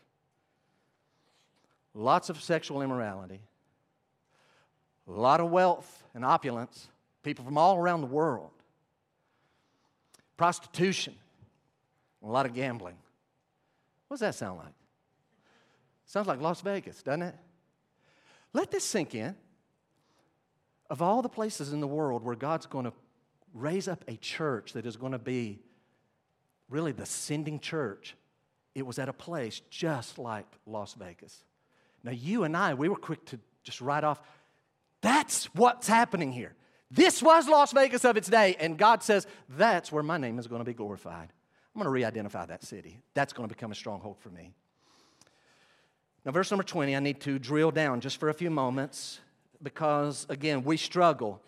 Lots 1.93 2.29
of 2.29 2.41
sexual 2.41 2.81
immorality, 2.81 3.39
a 5.07 5.11
lot 5.11 5.39
of 5.39 5.49
wealth 5.49 6.03
and 6.13 6.25
opulence, 6.25 6.89
people 7.23 7.45
from 7.45 7.57
all 7.57 7.77
around 7.77 8.01
the 8.01 8.07
world, 8.07 8.51
prostitution, 10.35 11.15
a 12.21 12.27
lot 12.27 12.45
of 12.45 12.53
gambling. 12.53 12.95
What 14.09 14.15
does 14.15 14.19
that 14.21 14.35
sound 14.35 14.57
like? 14.57 14.73
Sounds 16.11 16.27
like 16.27 16.41
Las 16.41 16.59
Vegas, 16.59 17.01
doesn't 17.01 17.21
it? 17.21 17.35
Let 18.51 18.69
this 18.69 18.83
sink 18.83 19.15
in. 19.15 19.33
Of 20.89 21.01
all 21.01 21.21
the 21.21 21.29
places 21.29 21.71
in 21.71 21.79
the 21.79 21.87
world 21.87 22.21
where 22.21 22.35
God's 22.35 22.65
going 22.65 22.83
to 22.83 22.91
raise 23.53 23.87
up 23.87 24.03
a 24.09 24.17
church 24.17 24.73
that 24.73 24.85
is 24.85 24.97
going 24.97 25.13
to 25.13 25.19
be 25.19 25.61
really 26.67 26.91
the 26.91 27.05
sending 27.05 27.61
church, 27.61 28.17
it 28.75 28.85
was 28.85 28.99
at 28.99 29.07
a 29.07 29.13
place 29.13 29.61
just 29.69 30.19
like 30.19 30.47
Las 30.65 30.95
Vegas. 30.95 31.45
Now, 32.03 32.11
you 32.11 32.43
and 32.43 32.57
I, 32.57 32.73
we 32.73 32.89
were 32.89 32.97
quick 32.97 33.23
to 33.27 33.39
just 33.63 33.79
write 33.79 34.03
off, 34.03 34.21
that's 34.99 35.45
what's 35.55 35.87
happening 35.87 36.33
here. 36.33 36.55
This 36.89 37.23
was 37.23 37.47
Las 37.47 37.71
Vegas 37.71 38.03
of 38.03 38.17
its 38.17 38.27
day, 38.27 38.57
and 38.59 38.77
God 38.77 39.01
says, 39.01 39.27
that's 39.47 39.93
where 39.93 40.03
my 40.03 40.17
name 40.17 40.39
is 40.39 40.47
going 40.47 40.59
to 40.59 40.65
be 40.65 40.73
glorified. 40.73 41.29
I'm 41.73 41.79
going 41.79 41.85
to 41.85 41.89
re 41.89 42.03
identify 42.03 42.47
that 42.47 42.65
city. 42.65 42.99
That's 43.13 43.31
going 43.31 43.47
to 43.47 43.55
become 43.55 43.71
a 43.71 43.75
stronghold 43.75 44.17
for 44.19 44.29
me. 44.29 44.55
Now, 46.25 46.31
verse 46.31 46.51
number 46.51 46.63
20, 46.63 46.95
I 46.95 46.99
need 46.99 47.19
to 47.21 47.39
drill 47.39 47.71
down 47.71 47.99
just 47.99 48.19
for 48.19 48.29
a 48.29 48.33
few 48.33 48.51
moments 48.51 49.19
because, 49.63 50.27
again, 50.29 50.63
we 50.63 50.77
struggle. 50.77 51.41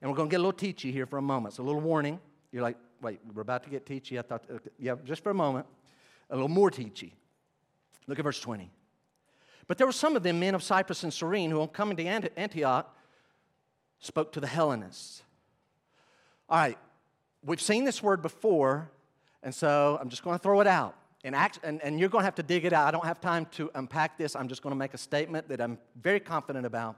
And 0.00 0.10
we're 0.10 0.16
going 0.16 0.28
to 0.28 0.30
get 0.30 0.40
a 0.40 0.44
little 0.44 0.52
teachy 0.52 0.92
here 0.92 1.06
for 1.06 1.18
a 1.18 1.22
moment. 1.22 1.54
So, 1.54 1.62
a 1.62 1.66
little 1.66 1.80
warning. 1.80 2.18
You're 2.50 2.62
like, 2.62 2.76
wait, 3.00 3.20
we're 3.32 3.42
about 3.42 3.62
to 3.64 3.70
get 3.70 3.86
teachy. 3.86 4.18
I 4.18 4.22
thought, 4.22 4.44
uh, 4.52 4.58
yeah, 4.78 4.94
just 5.04 5.22
for 5.22 5.30
a 5.30 5.34
moment. 5.34 5.66
a 6.30 6.34
little 6.34 6.48
more 6.48 6.70
teachy. 6.70 7.12
Look 8.06 8.18
at 8.18 8.24
verse 8.24 8.40
20. 8.40 8.70
But 9.68 9.78
there 9.78 9.86
were 9.86 9.92
some 9.92 10.16
of 10.16 10.22
them, 10.22 10.40
men 10.40 10.54
of 10.54 10.62
Cyprus 10.62 11.04
and 11.04 11.12
Cyrene, 11.12 11.50
who, 11.50 11.60
on 11.60 11.68
coming 11.68 11.96
to 11.98 12.04
Antioch, 12.04 12.94
spoke 14.00 14.32
to 14.32 14.40
the 14.40 14.46
Hellenists. 14.46 15.22
All 16.48 16.58
right, 16.58 16.78
we've 17.44 17.60
seen 17.60 17.84
this 17.84 18.02
word 18.02 18.22
before, 18.22 18.90
and 19.42 19.54
so 19.54 19.98
I'm 20.00 20.08
just 20.08 20.24
going 20.24 20.38
to 20.38 20.42
throw 20.42 20.60
it 20.60 20.66
out. 20.66 20.96
And, 21.24 21.34
act, 21.34 21.58
and, 21.64 21.82
and 21.82 21.98
you're 21.98 22.08
going 22.08 22.22
to 22.22 22.26
have 22.26 22.36
to 22.36 22.42
dig 22.42 22.64
it 22.64 22.72
out. 22.72 22.86
I 22.86 22.90
don't 22.90 23.04
have 23.04 23.20
time 23.20 23.46
to 23.52 23.70
unpack 23.74 24.16
this. 24.16 24.36
I'm 24.36 24.48
just 24.48 24.62
going 24.62 24.70
to 24.72 24.78
make 24.78 24.94
a 24.94 24.98
statement 24.98 25.48
that 25.48 25.60
I'm 25.60 25.78
very 26.00 26.20
confident 26.20 26.64
about. 26.64 26.96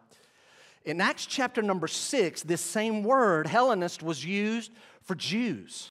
In 0.84 1.00
Acts 1.00 1.26
chapter 1.26 1.62
number 1.62 1.86
six, 1.86 2.42
this 2.42 2.60
same 2.60 3.02
word, 3.02 3.46
Hellenist, 3.46 4.02
was 4.02 4.24
used 4.24 4.72
for 5.02 5.14
Jews. 5.14 5.90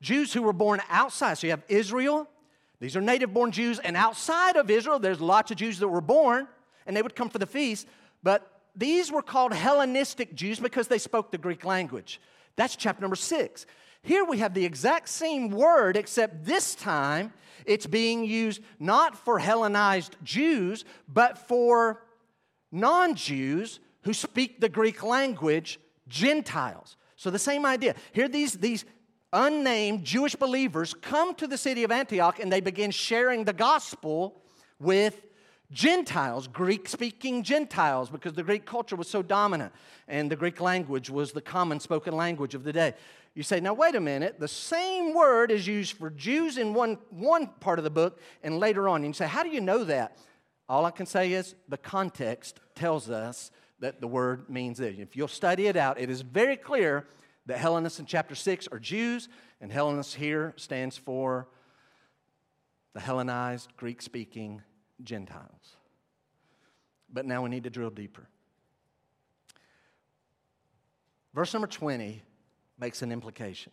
Jews 0.00 0.32
who 0.32 0.42
were 0.42 0.52
born 0.52 0.80
outside. 0.90 1.38
So 1.38 1.46
you 1.46 1.52
have 1.52 1.64
Israel, 1.68 2.28
these 2.80 2.96
are 2.96 3.00
native 3.00 3.32
born 3.32 3.50
Jews, 3.52 3.78
and 3.78 3.96
outside 3.96 4.56
of 4.56 4.70
Israel, 4.70 4.98
there's 4.98 5.20
lots 5.20 5.50
of 5.50 5.56
Jews 5.56 5.78
that 5.78 5.88
were 5.88 6.00
born, 6.00 6.46
and 6.86 6.96
they 6.96 7.02
would 7.02 7.16
come 7.16 7.30
for 7.30 7.38
the 7.38 7.46
feast. 7.46 7.86
But 8.22 8.60
these 8.76 9.10
were 9.10 9.22
called 9.22 9.52
Hellenistic 9.52 10.34
Jews 10.34 10.60
because 10.60 10.88
they 10.88 10.98
spoke 10.98 11.30
the 11.30 11.38
Greek 11.38 11.64
language. 11.64 12.20
That's 12.56 12.76
chapter 12.76 13.00
number 13.00 13.16
six. 13.16 13.66
Here 14.04 14.22
we 14.22 14.38
have 14.38 14.52
the 14.52 14.66
exact 14.66 15.08
same 15.08 15.50
word, 15.50 15.96
except 15.96 16.44
this 16.44 16.74
time 16.74 17.32
it's 17.64 17.86
being 17.86 18.24
used 18.24 18.60
not 18.78 19.16
for 19.16 19.38
Hellenized 19.38 20.16
Jews, 20.22 20.84
but 21.08 21.38
for 21.38 22.02
non 22.70 23.14
Jews 23.14 23.80
who 24.02 24.12
speak 24.12 24.60
the 24.60 24.68
Greek 24.68 25.02
language, 25.02 25.80
Gentiles. 26.06 26.96
So 27.16 27.30
the 27.30 27.38
same 27.38 27.64
idea. 27.64 27.94
Here, 28.12 28.28
these, 28.28 28.52
these 28.52 28.84
unnamed 29.32 30.04
Jewish 30.04 30.34
believers 30.34 30.92
come 30.92 31.34
to 31.36 31.46
the 31.46 31.56
city 31.56 31.82
of 31.82 31.90
Antioch 31.90 32.38
and 32.38 32.52
they 32.52 32.60
begin 32.60 32.90
sharing 32.90 33.44
the 33.44 33.54
gospel 33.54 34.42
with 34.78 35.22
Gentiles, 35.74 36.46
Greek 36.46 36.88
speaking 36.88 37.42
Gentiles, 37.42 38.08
because 38.08 38.32
the 38.34 38.44
Greek 38.44 38.64
culture 38.64 38.94
was 38.94 39.08
so 39.08 39.22
dominant 39.22 39.72
and 40.06 40.30
the 40.30 40.36
Greek 40.36 40.60
language 40.60 41.10
was 41.10 41.32
the 41.32 41.40
common 41.40 41.80
spoken 41.80 42.16
language 42.16 42.54
of 42.54 42.62
the 42.62 42.72
day. 42.72 42.94
You 43.34 43.42
say, 43.42 43.58
now 43.58 43.74
wait 43.74 43.96
a 43.96 44.00
minute, 44.00 44.38
the 44.38 44.46
same 44.46 45.14
word 45.14 45.50
is 45.50 45.66
used 45.66 45.96
for 45.96 46.10
Jews 46.10 46.58
in 46.58 46.74
one, 46.74 46.98
one 47.10 47.48
part 47.58 47.80
of 47.80 47.84
the 47.84 47.90
book 47.90 48.20
and 48.44 48.60
later 48.60 48.88
on. 48.88 48.98
And 48.98 49.06
you 49.06 49.12
say, 49.14 49.26
how 49.26 49.42
do 49.42 49.48
you 49.48 49.60
know 49.60 49.82
that? 49.82 50.16
All 50.68 50.86
I 50.86 50.92
can 50.92 51.06
say 51.06 51.32
is 51.32 51.56
the 51.68 51.76
context 51.76 52.60
tells 52.76 53.10
us 53.10 53.50
that 53.80 54.00
the 54.00 54.06
word 54.06 54.48
means 54.48 54.78
this. 54.78 54.94
If 54.96 55.16
you'll 55.16 55.26
study 55.26 55.66
it 55.66 55.76
out, 55.76 55.98
it 55.98 56.08
is 56.08 56.20
very 56.20 56.56
clear 56.56 57.06
that 57.46 57.58
Hellenists 57.58 57.98
in 57.98 58.06
chapter 58.06 58.36
6 58.36 58.68
are 58.68 58.78
Jews, 58.78 59.28
and 59.60 59.72
Hellenists 59.72 60.14
here 60.14 60.54
stands 60.56 60.96
for 60.96 61.48
the 62.94 63.00
Hellenized, 63.00 63.76
Greek 63.76 64.00
speaking 64.00 64.62
Gentiles. 65.02 65.76
But 67.12 67.26
now 67.26 67.42
we 67.42 67.50
need 67.50 67.64
to 67.64 67.70
drill 67.70 67.90
deeper. 67.90 68.28
Verse 71.34 71.52
number 71.52 71.66
20 71.66 72.22
makes 72.78 73.02
an 73.02 73.12
implication. 73.12 73.72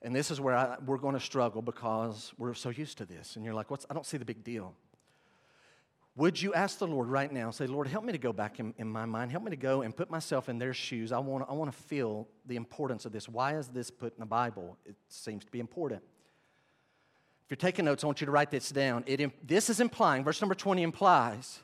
And 0.00 0.14
this 0.14 0.30
is 0.30 0.40
where 0.40 0.56
I, 0.56 0.76
we're 0.84 0.98
going 0.98 1.14
to 1.14 1.20
struggle 1.20 1.62
because 1.62 2.32
we're 2.36 2.54
so 2.54 2.70
used 2.70 2.98
to 2.98 3.04
this. 3.04 3.36
And 3.36 3.44
you're 3.44 3.54
like, 3.54 3.70
What's, 3.70 3.86
I 3.88 3.94
don't 3.94 4.06
see 4.06 4.16
the 4.16 4.24
big 4.24 4.42
deal. 4.42 4.74
Would 6.14 6.40
you 6.42 6.52
ask 6.52 6.78
the 6.78 6.86
Lord 6.86 7.08
right 7.08 7.32
now, 7.32 7.50
say, 7.50 7.66
Lord, 7.66 7.86
help 7.86 8.04
me 8.04 8.12
to 8.12 8.18
go 8.18 8.34
back 8.34 8.60
in, 8.60 8.74
in 8.76 8.86
my 8.86 9.06
mind. 9.06 9.30
Help 9.30 9.44
me 9.44 9.50
to 9.50 9.56
go 9.56 9.80
and 9.80 9.96
put 9.96 10.10
myself 10.10 10.50
in 10.50 10.58
their 10.58 10.74
shoes. 10.74 11.10
I 11.10 11.18
want, 11.18 11.46
I 11.48 11.54
want 11.54 11.72
to 11.72 11.78
feel 11.78 12.28
the 12.44 12.56
importance 12.56 13.06
of 13.06 13.12
this. 13.12 13.30
Why 13.30 13.56
is 13.56 13.68
this 13.68 13.90
put 13.90 14.12
in 14.12 14.20
the 14.20 14.26
Bible? 14.26 14.76
It 14.84 14.96
seems 15.08 15.44
to 15.46 15.50
be 15.50 15.58
important. 15.58 16.02
If 17.44 17.50
you're 17.50 17.56
taking 17.56 17.84
notes, 17.84 18.02
I 18.02 18.06
want 18.06 18.20
you 18.20 18.26
to 18.26 18.30
write 18.30 18.50
this 18.50 18.70
down. 18.70 19.04
It, 19.06 19.46
this 19.46 19.68
is 19.68 19.80
implying, 19.80 20.24
verse 20.24 20.40
number 20.40 20.54
20 20.54 20.82
implies 20.82 21.60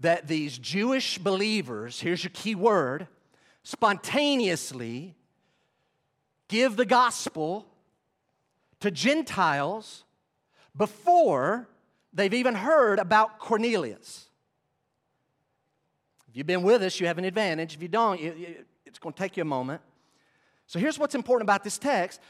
that 0.00 0.26
these 0.26 0.58
Jewish 0.58 1.18
believers, 1.18 2.00
here's 2.00 2.22
your 2.22 2.32
key 2.34 2.54
word, 2.54 3.06
spontaneously 3.62 5.14
give 6.48 6.76
the 6.76 6.84
gospel 6.84 7.66
to 8.80 8.90
Gentiles 8.90 10.04
before 10.76 11.68
they've 12.12 12.34
even 12.34 12.54
heard 12.54 12.98
about 12.98 13.38
Cornelius. 13.38 14.28
If 16.28 16.36
you've 16.36 16.46
been 16.46 16.62
with 16.62 16.82
us, 16.82 16.98
you 16.98 17.06
have 17.06 17.18
an 17.18 17.24
advantage. 17.24 17.74
If 17.74 17.82
you 17.82 17.88
don't, 17.88 18.20
it's 18.20 18.98
going 18.98 19.12
to 19.12 19.18
take 19.18 19.36
you 19.36 19.42
a 19.42 19.46
moment. 19.46 19.80
So 20.66 20.78
here's 20.78 20.98
what's 20.98 21.14
important 21.14 21.46
about 21.46 21.64
this 21.64 21.78
text 21.78 22.20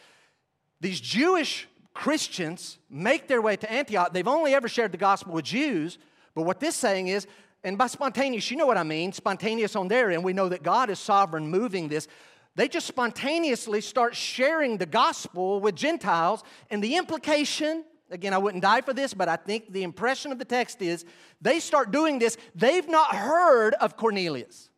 these 0.80 1.00
Jewish 1.00 1.68
Christians 1.94 2.78
make 2.90 3.28
their 3.28 3.42
way 3.42 3.56
to 3.56 3.70
Antioch. 3.70 4.12
They've 4.12 4.26
only 4.26 4.54
ever 4.54 4.68
shared 4.68 4.92
the 4.92 4.98
gospel 4.98 5.34
with 5.34 5.44
Jews, 5.44 5.98
but 6.34 6.42
what 6.42 6.60
this 6.60 6.74
saying 6.74 7.08
is, 7.08 7.26
and 7.64 7.78
by 7.78 7.86
spontaneous, 7.86 8.50
you 8.50 8.56
know 8.56 8.66
what 8.66 8.78
I 8.78 8.82
mean, 8.82 9.12
spontaneous 9.12 9.76
on 9.76 9.88
their 9.88 10.10
end, 10.10 10.24
we 10.24 10.32
know 10.32 10.48
that 10.48 10.62
God 10.62 10.90
is 10.90 10.98
sovereign 10.98 11.48
moving 11.48 11.88
this. 11.88 12.08
They 12.54 12.68
just 12.68 12.86
spontaneously 12.86 13.80
start 13.80 14.14
sharing 14.16 14.78
the 14.78 14.86
gospel 14.86 15.60
with 15.60 15.74
Gentiles, 15.76 16.42
and 16.70 16.82
the 16.82 16.96
implication 16.96 17.84
Again, 18.12 18.34
I 18.34 18.38
wouldn't 18.38 18.62
die 18.62 18.82
for 18.82 18.92
this, 18.92 19.14
but 19.14 19.30
I 19.30 19.36
think 19.36 19.72
the 19.72 19.82
impression 19.82 20.32
of 20.32 20.38
the 20.38 20.44
text 20.44 20.82
is 20.82 21.06
they 21.40 21.60
start 21.60 21.90
doing 21.90 22.18
this. 22.18 22.36
They've 22.54 22.86
not 22.86 23.16
heard 23.16 23.72
of 23.74 23.96
Cornelius. 23.96 24.68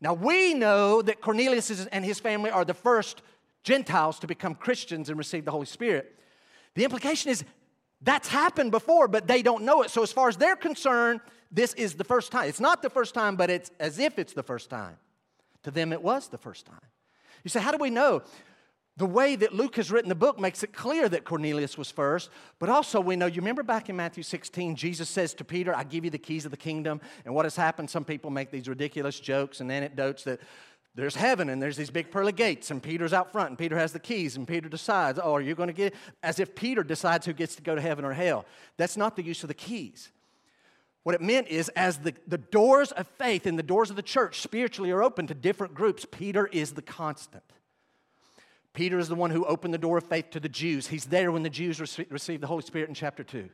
Now, 0.00 0.14
we 0.14 0.54
know 0.54 1.02
that 1.02 1.20
Cornelius 1.20 1.86
and 1.90 2.04
his 2.04 2.20
family 2.20 2.50
are 2.50 2.64
the 2.64 2.72
first 2.72 3.20
Gentiles 3.68 4.18
to 4.20 4.26
become 4.26 4.54
Christians 4.54 5.10
and 5.10 5.18
receive 5.18 5.44
the 5.44 5.50
Holy 5.50 5.66
Spirit. 5.66 6.18
The 6.74 6.84
implication 6.84 7.30
is 7.30 7.44
that's 8.00 8.28
happened 8.28 8.70
before, 8.70 9.08
but 9.08 9.26
they 9.26 9.42
don't 9.42 9.64
know 9.64 9.82
it. 9.82 9.90
So, 9.90 10.02
as 10.02 10.10
far 10.10 10.28
as 10.28 10.38
they're 10.38 10.56
concerned, 10.56 11.20
this 11.52 11.74
is 11.74 11.94
the 11.94 12.04
first 12.04 12.32
time. 12.32 12.48
It's 12.48 12.60
not 12.60 12.80
the 12.80 12.88
first 12.88 13.12
time, 13.12 13.36
but 13.36 13.50
it's 13.50 13.70
as 13.78 13.98
if 13.98 14.18
it's 14.18 14.32
the 14.32 14.42
first 14.42 14.70
time. 14.70 14.96
To 15.64 15.70
them, 15.70 15.92
it 15.92 16.02
was 16.02 16.28
the 16.28 16.38
first 16.38 16.64
time. 16.64 16.88
You 17.44 17.50
say, 17.50 17.60
how 17.60 17.72
do 17.72 17.78
we 17.78 17.90
know? 17.90 18.22
the 18.98 19.06
way 19.06 19.36
that 19.36 19.54
Luke 19.54 19.76
has 19.76 19.92
written 19.92 20.08
the 20.08 20.16
book 20.16 20.40
makes 20.40 20.64
it 20.64 20.72
clear 20.72 21.08
that 21.08 21.24
Cornelius 21.24 21.78
was 21.78 21.88
first, 21.88 22.30
but 22.58 22.68
also 22.68 23.00
we 23.00 23.14
know, 23.14 23.26
you 23.26 23.36
remember 23.36 23.62
back 23.62 23.88
in 23.88 23.94
Matthew 23.94 24.24
16, 24.24 24.74
Jesus 24.74 25.08
says 25.08 25.34
to 25.34 25.44
Peter, 25.44 25.72
I 25.74 25.84
give 25.84 26.04
you 26.04 26.10
the 26.10 26.18
keys 26.18 26.44
of 26.44 26.50
the 26.50 26.56
kingdom. 26.56 27.00
And 27.24 27.32
what 27.32 27.44
has 27.44 27.54
happened? 27.54 27.88
Some 27.90 28.04
people 28.04 28.32
make 28.32 28.50
these 28.50 28.68
ridiculous 28.68 29.20
jokes 29.20 29.60
and 29.60 29.70
anecdotes 29.70 30.24
that 30.24 30.40
there's 30.98 31.14
heaven 31.14 31.48
and 31.48 31.62
there's 31.62 31.76
these 31.76 31.90
big 31.90 32.10
pearly 32.10 32.32
gates, 32.32 32.72
and 32.72 32.82
Peter's 32.82 33.12
out 33.12 33.30
front, 33.30 33.50
and 33.50 33.58
Peter 33.58 33.78
has 33.78 33.92
the 33.92 34.00
keys, 34.00 34.36
and 34.36 34.48
Peter 34.48 34.68
decides, 34.68 35.20
oh, 35.22 35.32
are 35.32 35.40
you 35.40 35.54
going 35.54 35.68
to 35.68 35.72
get 35.72 35.92
it? 35.92 35.98
As 36.24 36.40
if 36.40 36.56
Peter 36.56 36.82
decides 36.82 37.24
who 37.24 37.32
gets 37.32 37.54
to 37.54 37.62
go 37.62 37.76
to 37.76 37.80
heaven 37.80 38.04
or 38.04 38.12
hell. 38.12 38.44
That's 38.78 38.96
not 38.96 39.14
the 39.14 39.22
use 39.22 39.44
of 39.44 39.48
the 39.48 39.54
keys. 39.54 40.10
What 41.04 41.14
it 41.14 41.20
meant 41.20 41.46
is, 41.46 41.68
as 41.70 41.98
the, 41.98 42.14
the 42.26 42.36
doors 42.36 42.90
of 42.90 43.06
faith 43.16 43.46
and 43.46 43.56
the 43.56 43.62
doors 43.62 43.90
of 43.90 43.96
the 43.96 44.02
church 44.02 44.40
spiritually 44.40 44.90
are 44.90 45.00
open 45.00 45.28
to 45.28 45.34
different 45.34 45.72
groups, 45.72 46.04
Peter 46.04 46.48
is 46.48 46.72
the 46.72 46.82
constant. 46.82 47.44
Peter 48.74 48.98
is 48.98 49.08
the 49.08 49.14
one 49.14 49.30
who 49.30 49.44
opened 49.44 49.72
the 49.72 49.78
door 49.78 49.98
of 49.98 50.04
faith 50.04 50.30
to 50.30 50.40
the 50.40 50.48
Jews. 50.48 50.88
He's 50.88 51.04
there 51.04 51.30
when 51.30 51.44
the 51.44 51.48
Jews 51.48 51.80
received 52.10 52.42
the 52.42 52.48
Holy 52.48 52.62
Spirit 52.62 52.88
in 52.88 52.94
chapter 52.96 53.22
2. 53.22 53.48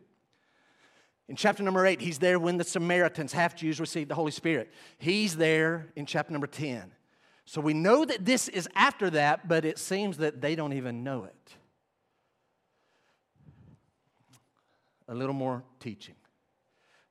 In 1.29 1.37
chapter 1.37 1.63
number 1.63 1.85
8, 1.85 2.01
he's 2.01 2.19
there 2.19 2.39
when 2.39 2.57
the 2.57 2.65
Samaritans, 2.65 3.35
half 3.35 3.55
Jews, 3.55 3.81
received 3.81 4.11
the 4.11 4.15
Holy 4.15 4.33
Spirit. 4.33 4.73
He's 4.97 5.37
there 5.37 5.93
in 5.95 6.07
chapter 6.07 6.33
number 6.33 6.47
10. 6.47 6.91
So 7.45 7.61
we 7.61 7.75
know 7.75 8.05
that 8.05 8.25
this 8.25 8.49
is 8.49 8.69
after 8.75 9.11
that, 9.11 9.49
but 9.49 9.65
it 9.65 9.79
seems 9.79 10.19
that 10.19 10.41
they 10.41 10.55
don't 10.55 10.73
even 10.73 11.05
know 11.05 11.25
it. 11.25 11.55
A 15.09 15.15
little 15.15 15.35
more 15.35 15.63
teaching, 15.81 16.15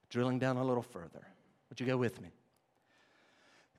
drilling 0.10 0.40
down 0.40 0.58
a 0.58 0.64
little 0.64 0.82
further. 0.82 1.28
Would 1.70 1.80
you 1.80 1.86
go 1.86 1.98
with 1.98 2.20
me? 2.20 2.32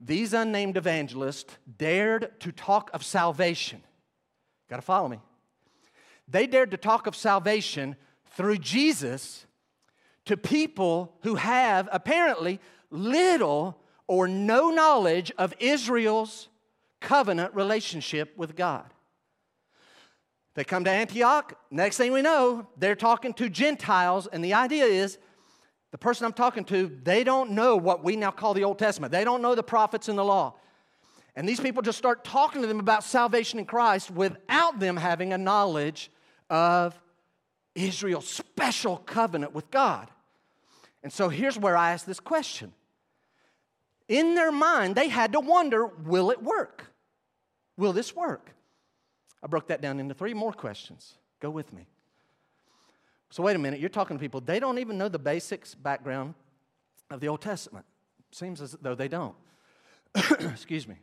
These 0.00 0.32
unnamed 0.32 0.76
evangelists 0.76 1.56
dared 1.78 2.38
to 2.40 2.52
talk 2.52 2.90
of 2.92 3.04
salvation 3.04 3.82
Got 4.68 4.76
to 4.76 4.82
follow 4.82 5.08
me. 5.08 5.20
They 6.26 6.46
dared 6.46 6.70
to 6.70 6.76
talk 6.76 7.06
of 7.06 7.14
salvation 7.14 7.96
through 8.36 8.58
Jesus 8.58 9.46
to 10.24 10.36
people 10.36 11.14
who 11.22 11.34
have 11.34 11.88
apparently 11.92 12.60
little 12.90 13.78
or 14.06 14.28
no 14.28 14.70
knowledge 14.70 15.32
of 15.38 15.54
Israel's 15.58 16.48
covenant 17.00 17.54
relationship 17.54 18.36
with 18.36 18.56
God. 18.56 18.84
They 20.54 20.64
come 20.64 20.84
to 20.84 20.90
Antioch. 20.90 21.58
Next 21.70 21.96
thing 21.96 22.12
we 22.12 22.22
know, 22.22 22.68
they're 22.76 22.94
talking 22.94 23.34
to 23.34 23.48
Gentiles, 23.48 24.26
and 24.26 24.44
the 24.44 24.54
idea 24.54 24.84
is 24.84 25.18
the 25.90 25.98
person 25.98 26.26
I'm 26.26 26.32
talking 26.32 26.64
to, 26.66 26.90
they 27.02 27.24
don't 27.24 27.52
know 27.52 27.76
what 27.76 28.02
we 28.02 28.16
now 28.16 28.30
call 28.30 28.54
the 28.54 28.64
Old 28.64 28.78
Testament. 28.78 29.12
They 29.12 29.24
don't 29.24 29.42
know 29.42 29.54
the 29.54 29.62
prophets 29.62 30.08
and 30.08 30.18
the 30.18 30.24
law. 30.24 30.54
And 31.36 31.48
these 31.48 31.60
people 31.60 31.82
just 31.82 31.98
start 31.98 32.24
talking 32.24 32.62
to 32.62 32.68
them 32.68 32.80
about 32.80 33.04
salvation 33.04 33.58
in 33.58 33.64
Christ 33.64 34.10
without 34.10 34.78
them 34.78 34.96
having 34.96 35.32
a 35.32 35.38
knowledge 35.38 36.10
of 36.50 37.00
Israel's 37.74 38.28
special 38.28 38.96
covenant 38.96 39.52
with 39.52 39.70
God. 39.70 40.10
And 41.02 41.12
so 41.12 41.28
here's 41.28 41.58
where 41.58 41.76
I 41.76 41.92
ask 41.92 42.06
this 42.06 42.20
question. 42.20 42.72
In 44.08 44.34
their 44.34 44.52
mind, 44.52 44.94
they 44.94 45.08
had 45.08 45.32
to 45.32 45.40
wonder 45.40 45.86
will 45.86 46.30
it 46.30 46.42
work? 46.42 46.92
Will 47.76 47.92
this 47.92 48.14
work? 48.14 48.54
I 49.42 49.46
broke 49.46 49.68
that 49.68 49.80
down 49.80 50.00
into 50.00 50.14
three 50.14 50.34
more 50.34 50.52
questions. 50.52 51.14
Go 51.40 51.50
with 51.50 51.72
me. 51.72 51.86
So, 53.30 53.42
wait 53.42 53.56
a 53.56 53.58
minute, 53.58 53.80
you're 53.80 53.88
talking 53.88 54.16
to 54.16 54.20
people, 54.20 54.40
they 54.40 54.60
don't 54.60 54.78
even 54.78 54.96
know 54.96 55.08
the 55.08 55.18
basics 55.18 55.74
background 55.74 56.34
of 57.10 57.20
the 57.20 57.28
Old 57.28 57.40
Testament. 57.40 57.84
Seems 58.30 58.60
as 58.60 58.76
though 58.80 58.94
they 58.94 59.08
don't. 59.08 59.34
Excuse 60.40 60.86
me. 60.86 60.96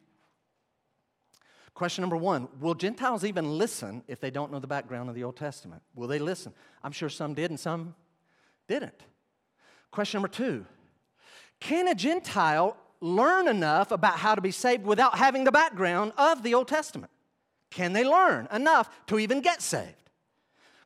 Question 1.74 2.02
number 2.02 2.18
one 2.18 2.48
Will 2.60 2.74
Gentiles 2.74 3.24
even 3.26 3.58
listen 3.58 4.04
if 4.08 4.20
they 4.20 4.32
don't 4.32 4.52
know 4.52 4.60
the 4.60 4.68
background 4.68 5.10
of 5.10 5.16
the 5.16 5.24
Old 5.24 5.36
Testament? 5.36 5.82
Will 5.96 6.08
they 6.08 6.20
listen? 6.20 6.54
I'm 6.84 6.92
sure 6.92 7.10
some 7.10 7.34
did 7.34 7.50
and 7.50 7.60
some 7.60 7.96
didn't. 8.68 9.04
Question 9.92 10.20
number 10.20 10.28
two 10.28 10.66
Can 11.60 11.88
a 11.88 11.96
Gentile 11.96 12.78
learn 13.02 13.48
enough 13.48 13.92
about 13.92 14.18
how 14.18 14.36
to 14.36 14.42
be 14.42 14.52
saved 14.52 14.86
without 14.86 15.18
having 15.18 15.44
the 15.44 15.52
background 15.52 16.14
of 16.18 16.44
the 16.44 16.54
Old 16.54 16.68
Testament? 16.68 17.12
Can 17.72 17.94
they 17.94 18.06
learn 18.06 18.48
enough 18.52 18.90
to 19.08 19.20
even 19.20 19.42
get 19.42 19.62
saved? 19.62 20.10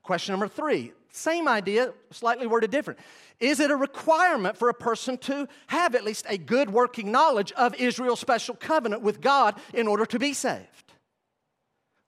Question 0.01 0.33
number 0.33 0.47
three 0.47 0.93
same 1.15 1.47
idea, 1.47 1.93
slightly 2.11 2.45
worded 2.45 2.71
different. 2.71 2.99
Is 3.39 3.61
it 3.61 3.71
a 3.71 3.75
requirement 3.75 4.57
for 4.57 4.67
a 4.67 4.73
person 4.73 5.17
to 5.19 5.47
have 5.67 5.95
at 5.95 6.03
least 6.03 6.25
a 6.27 6.37
good 6.37 6.69
working 6.69 7.09
knowledge 7.09 7.53
of 7.53 7.73
Israel's 7.75 8.19
special 8.19 8.53
covenant 8.53 9.01
with 9.01 9.21
God 9.21 9.59
in 9.73 9.87
order 9.87 10.05
to 10.07 10.19
be 10.19 10.33
saved? 10.33 10.93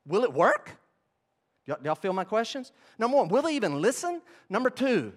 Will 0.05 0.23
it 0.23 0.33
work? 0.33 0.77
Y'all 1.65 1.95
feel 1.95 2.13
my 2.13 2.23
questions? 2.23 2.71
Number 2.99 3.17
one, 3.17 3.29
will 3.29 3.41
they 3.41 3.55
even 3.55 3.81
listen? 3.81 4.21
Number 4.49 4.69
two, 4.69 5.13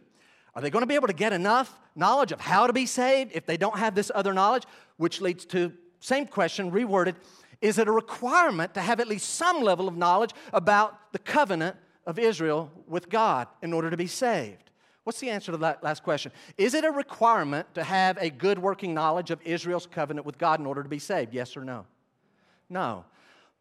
are 0.55 0.63
they 0.63 0.71
going 0.71 0.83
to 0.83 0.87
be 0.87 0.95
able 0.95 1.07
to 1.07 1.13
get 1.13 1.33
enough 1.33 1.79
knowledge 1.95 2.33
of 2.33 2.41
how 2.41 2.67
to 2.67 2.73
be 2.73 2.87
saved 2.87 3.33
if 3.35 3.47
they 3.47 3.57
don't 3.57 3.79
have 3.79 3.95
this 3.95 4.11
other 4.15 4.33
knowledge? 4.33 4.65
Which 4.97 5.21
leads 5.21 5.45
to 5.47 5.73
same 6.01 6.27
question 6.27 6.71
reworded 6.71 7.15
is 7.61 7.79
it 7.79 7.89
a 7.89 7.93
requirement 7.93 8.73
to 8.75 8.81
have 8.81 9.01
at 9.01 9.09
least 9.09 9.35
some 9.35 9.63
level 9.63 9.87
of 9.87 9.97
knowledge 9.97 10.31
about 10.53 11.13
the 11.13 11.19
covenant 11.19 11.77
of 12.07 12.19
Israel 12.19 12.71
with 12.87 13.11
God 13.11 13.49
in 13.63 13.73
order 13.73 13.91
to 13.91 13.97
be 13.97 14.07
saved? 14.07 14.71
What's 15.05 15.21
the 15.21 15.31
answer 15.31 15.53
to 15.53 15.59
that 15.59 15.83
last 15.83 16.03
question? 16.03 16.33
Is 16.57 16.75
it 16.75 16.85
a 16.85 16.91
requirement 16.91 17.75
to 17.75 17.85
have 17.85 18.17
a 18.19 18.31
good 18.31 18.59
working 18.59 18.95
knowledge 18.95 19.31
of 19.31 19.41
Israel's 19.43 19.87
covenant 19.87 20.27
with 20.27 20.39
God 20.39 20.61
in 20.61 20.67
order 20.67 20.83
to 20.83 20.89
be 20.89 20.99
saved? 20.99 21.35
Yes 21.35 21.57
or 21.57 21.65
no? 21.65 21.85
No. 22.69 23.05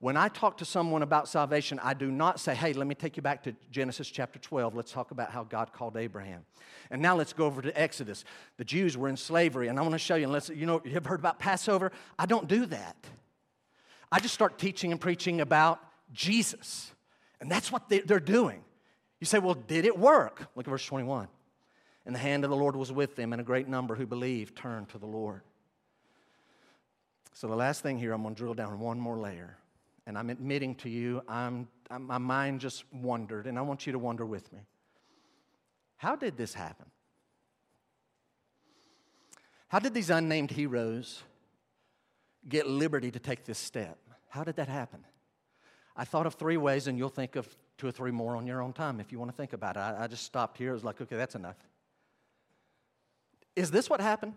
When 0.01 0.15
I 0.15 0.29
talk 0.29 0.57
to 0.59 0.65
someone 0.65 1.01
about 1.01 1.27
salvation, 1.27 1.77
I 1.83 1.93
do 1.93 2.09
not 2.09 2.39
say, 2.39 2.55
hey, 2.55 2.71
let 2.71 2.87
me 2.87 2.95
take 2.95 3.17
you 3.17 3.21
back 3.21 3.43
to 3.43 3.55
Genesis 3.69 4.09
chapter 4.09 4.39
12. 4.39 4.73
Let's 4.73 4.93
talk 4.93 5.11
about 5.11 5.31
how 5.31 5.43
God 5.43 5.73
called 5.73 5.97
Abraham. 5.97 6.45
And 6.89 7.01
now 7.01 7.17
let's 7.17 7.33
go 7.33 7.45
over 7.45 7.61
to 7.61 7.79
Exodus. 7.79 8.23
The 8.55 8.63
Jews 8.63 8.97
were 8.97 9.09
in 9.09 9.17
slavery, 9.17 9.67
and 9.67 9.77
I 9.77 9.81
want 9.81 9.91
to 9.93 9.99
show 9.99 10.15
you, 10.15 10.23
unless 10.23 10.47
you 10.47 10.65
know, 10.65 10.81
you 10.85 10.93
ever 10.95 11.09
heard 11.09 11.19
about 11.19 11.37
Passover? 11.37 11.91
I 12.17 12.25
don't 12.25 12.47
do 12.47 12.65
that. 12.67 12.95
I 14.09 14.21
just 14.21 14.33
start 14.33 14.57
teaching 14.57 14.93
and 14.93 15.01
preaching 15.01 15.41
about 15.41 15.81
Jesus. 16.13 16.93
And 17.41 17.51
that's 17.51 17.69
what 17.69 17.89
they're 17.89 18.21
doing. 18.21 18.63
You 19.19 19.25
say, 19.25 19.39
well, 19.39 19.53
did 19.53 19.83
it 19.83 19.99
work? 19.99 20.47
Look 20.55 20.65
at 20.65 20.69
verse 20.69 20.85
21. 20.85 21.27
And 22.05 22.15
the 22.15 22.19
hand 22.19 22.45
of 22.45 22.49
the 22.49 22.55
Lord 22.55 22.77
was 22.77 22.89
with 22.89 23.17
them, 23.17 23.33
and 23.33 23.41
a 23.41 23.45
great 23.45 23.67
number 23.67 23.95
who 23.95 24.07
believed 24.07 24.55
turned 24.55 24.87
to 24.89 24.97
the 24.97 25.05
Lord. 25.05 25.41
So 27.33 27.47
the 27.47 27.55
last 27.55 27.83
thing 27.83 27.99
here, 27.99 28.13
I'm 28.13 28.21
going 28.23 28.33
to 28.33 28.39
drill 28.39 28.53
down 28.53 28.79
one 28.79 28.97
more 28.97 29.17
layer. 29.17 29.57
And 30.09 30.17
I'm 30.17 30.31
admitting 30.31 30.73
to 30.77 30.89
you, 30.89 31.21
I'm, 31.27 31.67
I'm, 31.91 32.07
my 32.07 32.17
mind 32.17 32.61
just 32.61 32.83
wandered, 32.91 33.45
and 33.45 33.59
I 33.59 33.61
want 33.61 33.85
you 33.85 33.91
to 33.91 33.99
wonder 33.99 34.25
with 34.25 34.51
me. 34.51 34.57
How 35.97 36.15
did 36.15 36.35
this 36.35 36.55
happen? 36.55 36.87
How 39.67 39.77
did 39.77 39.93
these 39.93 40.09
unnamed 40.09 40.49
heroes 40.49 41.21
get 42.47 42.65
liberty 42.65 43.11
to 43.11 43.19
take 43.19 43.45
this 43.45 43.59
step? 43.59 43.99
How 44.29 44.43
did 44.43 44.55
that 44.55 44.67
happen? 44.67 45.05
I 45.95 46.05
thought 46.05 46.25
of 46.25 46.33
three 46.33 46.57
ways, 46.57 46.87
and 46.87 46.97
you'll 46.97 47.09
think 47.09 47.35
of 47.35 47.47
two 47.77 47.85
or 47.85 47.91
three 47.91 48.09
more 48.09 48.35
on 48.35 48.47
your 48.47 48.63
own 48.63 48.73
time 48.73 48.99
if 48.99 49.11
you 49.11 49.19
want 49.19 49.29
to 49.29 49.37
think 49.37 49.53
about 49.53 49.75
it. 49.75 49.81
I, 49.81 50.05
I 50.05 50.07
just 50.07 50.23
stopped 50.23 50.57
here. 50.57 50.71
I 50.71 50.73
was 50.73 50.83
like, 50.83 50.99
okay, 50.99 51.17
that's 51.17 51.35
enough. 51.35 51.57
Is 53.55 53.69
this 53.69 53.91
what 53.91 54.01
happened? 54.01 54.33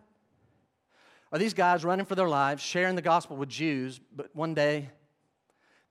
Are 1.33 1.39
these 1.39 1.55
guys 1.55 1.83
running 1.83 2.05
for 2.05 2.15
their 2.15 2.29
lives, 2.29 2.63
sharing 2.63 2.95
the 2.95 3.01
gospel 3.01 3.39
with 3.39 3.49
Jews, 3.49 4.03
but 4.15 4.29
one 4.37 4.53
day 4.53 4.91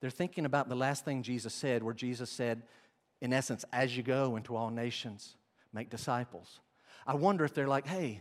they're 0.02 0.10
thinking 0.10 0.44
about 0.44 0.68
the 0.68 0.74
last 0.74 1.04
thing 1.04 1.22
Jesus 1.22 1.54
said, 1.54 1.84
where 1.84 1.94
Jesus 1.94 2.28
said, 2.28 2.62
in 3.20 3.32
essence, 3.32 3.64
as 3.72 3.96
you 3.96 4.02
go 4.02 4.34
into 4.34 4.56
all 4.56 4.68
nations, 4.68 5.36
make 5.72 5.90
disciples. 5.90 6.58
I 7.06 7.14
wonder 7.14 7.44
if 7.44 7.54
they're 7.54 7.68
like, 7.68 7.86
hey, 7.86 8.20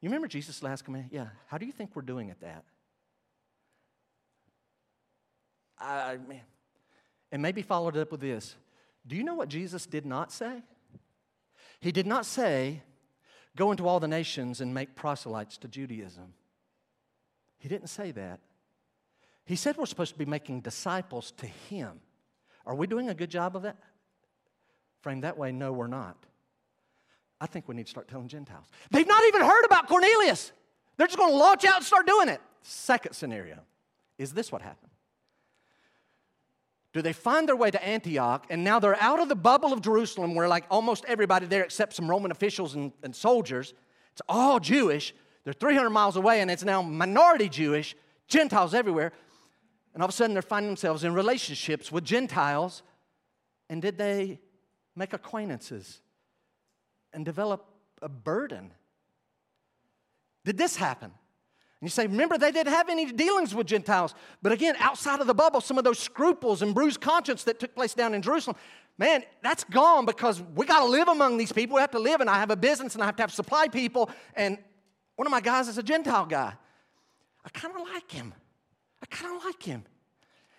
you 0.00 0.08
remember 0.08 0.28
Jesus' 0.28 0.62
last 0.62 0.84
command? 0.84 1.08
Yeah. 1.10 1.26
How 1.48 1.58
do 1.58 1.66
you 1.66 1.72
think 1.72 1.90
we're 1.94 2.02
doing 2.02 2.30
at 2.30 2.40
that? 2.42 2.62
I, 5.80 6.18
man. 6.28 6.42
And 7.32 7.42
maybe 7.42 7.60
followed 7.62 7.96
it 7.96 8.00
up 8.00 8.12
with 8.12 8.20
this. 8.20 8.54
Do 9.04 9.16
you 9.16 9.24
know 9.24 9.34
what 9.34 9.48
Jesus 9.48 9.84
did 9.84 10.06
not 10.06 10.30
say? 10.30 10.62
He 11.80 11.90
did 11.90 12.06
not 12.06 12.24
say, 12.24 12.82
go 13.56 13.72
into 13.72 13.88
all 13.88 13.98
the 13.98 14.06
nations 14.06 14.60
and 14.60 14.72
make 14.72 14.94
proselytes 14.94 15.58
to 15.58 15.66
Judaism. 15.66 16.34
He 17.58 17.68
didn't 17.68 17.88
say 17.88 18.12
that. 18.12 18.38
He 19.46 19.56
said 19.56 19.76
we're 19.76 19.86
supposed 19.86 20.12
to 20.12 20.18
be 20.18 20.26
making 20.26 20.60
disciples 20.60 21.32
to 21.38 21.46
Him. 21.46 22.00
Are 22.66 22.74
we 22.74 22.86
doing 22.86 23.08
a 23.08 23.14
good 23.14 23.30
job 23.30 23.56
of 23.56 23.62
that? 23.62 23.76
Framed 25.00 25.24
that 25.24 25.38
way, 25.38 25.52
no, 25.52 25.72
we're 25.72 25.86
not. 25.86 26.16
I 27.40 27.46
think 27.46 27.68
we 27.68 27.74
need 27.74 27.84
to 27.84 27.90
start 27.90 28.08
telling 28.08 28.28
Gentiles. 28.28 28.66
They've 28.90 29.06
not 29.06 29.22
even 29.24 29.42
heard 29.42 29.64
about 29.64 29.88
Cornelius. 29.88 30.52
They're 30.96 31.06
just 31.06 31.18
going 31.18 31.30
to 31.30 31.36
launch 31.36 31.64
out 31.64 31.76
and 31.76 31.84
start 31.84 32.06
doing 32.06 32.28
it. 32.28 32.40
Second 32.62 33.12
scenario 33.12 33.60
is 34.18 34.32
this 34.32 34.50
what 34.50 34.62
happened? 34.62 34.90
Do 36.92 37.02
they 37.02 37.12
find 37.12 37.46
their 37.46 37.56
way 37.56 37.70
to 37.70 37.86
Antioch 37.86 38.46
and 38.48 38.64
now 38.64 38.80
they're 38.80 39.00
out 39.00 39.20
of 39.20 39.28
the 39.28 39.36
bubble 39.36 39.72
of 39.72 39.82
Jerusalem 39.82 40.34
where, 40.34 40.48
like, 40.48 40.64
almost 40.70 41.04
everybody 41.06 41.44
there 41.44 41.62
except 41.62 41.92
some 41.92 42.10
Roman 42.10 42.30
officials 42.30 42.74
and, 42.74 42.90
and 43.02 43.14
soldiers, 43.14 43.74
it's 44.12 44.22
all 44.28 44.58
Jewish. 44.58 45.14
They're 45.44 45.52
300 45.52 45.90
miles 45.90 46.16
away 46.16 46.40
and 46.40 46.50
it's 46.50 46.64
now 46.64 46.80
minority 46.80 47.50
Jewish, 47.50 47.94
Gentiles 48.28 48.72
everywhere. 48.72 49.12
And 49.96 50.02
all 50.02 50.08
of 50.08 50.10
a 50.10 50.12
sudden, 50.12 50.34
they're 50.34 50.42
finding 50.42 50.68
themselves 50.68 51.04
in 51.04 51.14
relationships 51.14 51.90
with 51.90 52.04
Gentiles. 52.04 52.82
And 53.70 53.80
did 53.80 53.96
they 53.96 54.38
make 54.94 55.14
acquaintances 55.14 56.02
and 57.14 57.24
develop 57.24 57.64
a 58.02 58.08
burden? 58.10 58.74
Did 60.44 60.58
this 60.58 60.76
happen? 60.76 61.06
And 61.08 61.80
you 61.80 61.88
say, 61.88 62.06
remember, 62.06 62.36
they 62.36 62.52
didn't 62.52 62.74
have 62.74 62.90
any 62.90 63.10
dealings 63.10 63.54
with 63.54 63.66
Gentiles. 63.66 64.14
But 64.42 64.52
again, 64.52 64.74
outside 64.80 65.22
of 65.22 65.26
the 65.26 65.32
bubble, 65.32 65.62
some 65.62 65.78
of 65.78 65.84
those 65.84 65.98
scruples 65.98 66.60
and 66.60 66.74
bruised 66.74 67.00
conscience 67.00 67.44
that 67.44 67.58
took 67.58 67.74
place 67.74 67.94
down 67.94 68.12
in 68.12 68.20
Jerusalem, 68.20 68.58
man, 68.98 69.22
that's 69.42 69.64
gone 69.64 70.04
because 70.04 70.42
we 70.54 70.66
got 70.66 70.80
to 70.80 70.90
live 70.90 71.08
among 71.08 71.38
these 71.38 71.52
people. 71.52 71.76
We 71.76 71.80
have 71.80 71.92
to 71.92 71.98
live, 71.98 72.20
and 72.20 72.28
I 72.28 72.34
have 72.34 72.50
a 72.50 72.56
business 72.56 72.92
and 72.92 73.02
I 73.02 73.06
have 73.06 73.16
to 73.16 73.22
have 73.22 73.32
supply 73.32 73.68
people. 73.68 74.10
And 74.34 74.58
one 75.14 75.26
of 75.26 75.30
my 75.30 75.40
guys 75.40 75.68
is 75.68 75.78
a 75.78 75.82
Gentile 75.82 76.26
guy. 76.26 76.52
I 77.42 77.48
kind 77.48 77.74
of 77.74 77.80
like 77.80 78.10
him. 78.10 78.34
I 79.02 79.06
kind 79.06 79.36
of 79.36 79.44
like 79.44 79.62
him. 79.62 79.84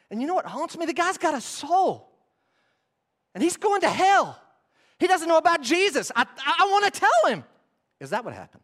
And 0.10 0.21
you 0.21 0.28
know 0.28 0.36
what 0.36 0.45
haunts 0.45 0.78
me? 0.78 0.86
The 0.86 0.93
guy's 0.93 1.17
got 1.17 1.34
a 1.34 1.41
soul. 1.41 2.10
And 3.34 3.43
he's 3.43 3.58
going 3.58 3.82
to 3.82 3.89
hell. 3.89 4.39
He 5.00 5.08
doesn't 5.08 5.28
know 5.28 5.38
about 5.38 5.62
Jesus. 5.62 6.12
I, 6.15 6.26
I 6.45 6.67
want 6.71 6.91
to 6.91 7.00
tell 7.00 7.32
him. 7.32 7.43
Is 8.00 8.12
that 8.12 8.26
what 8.26 8.34
happened? 8.34 8.63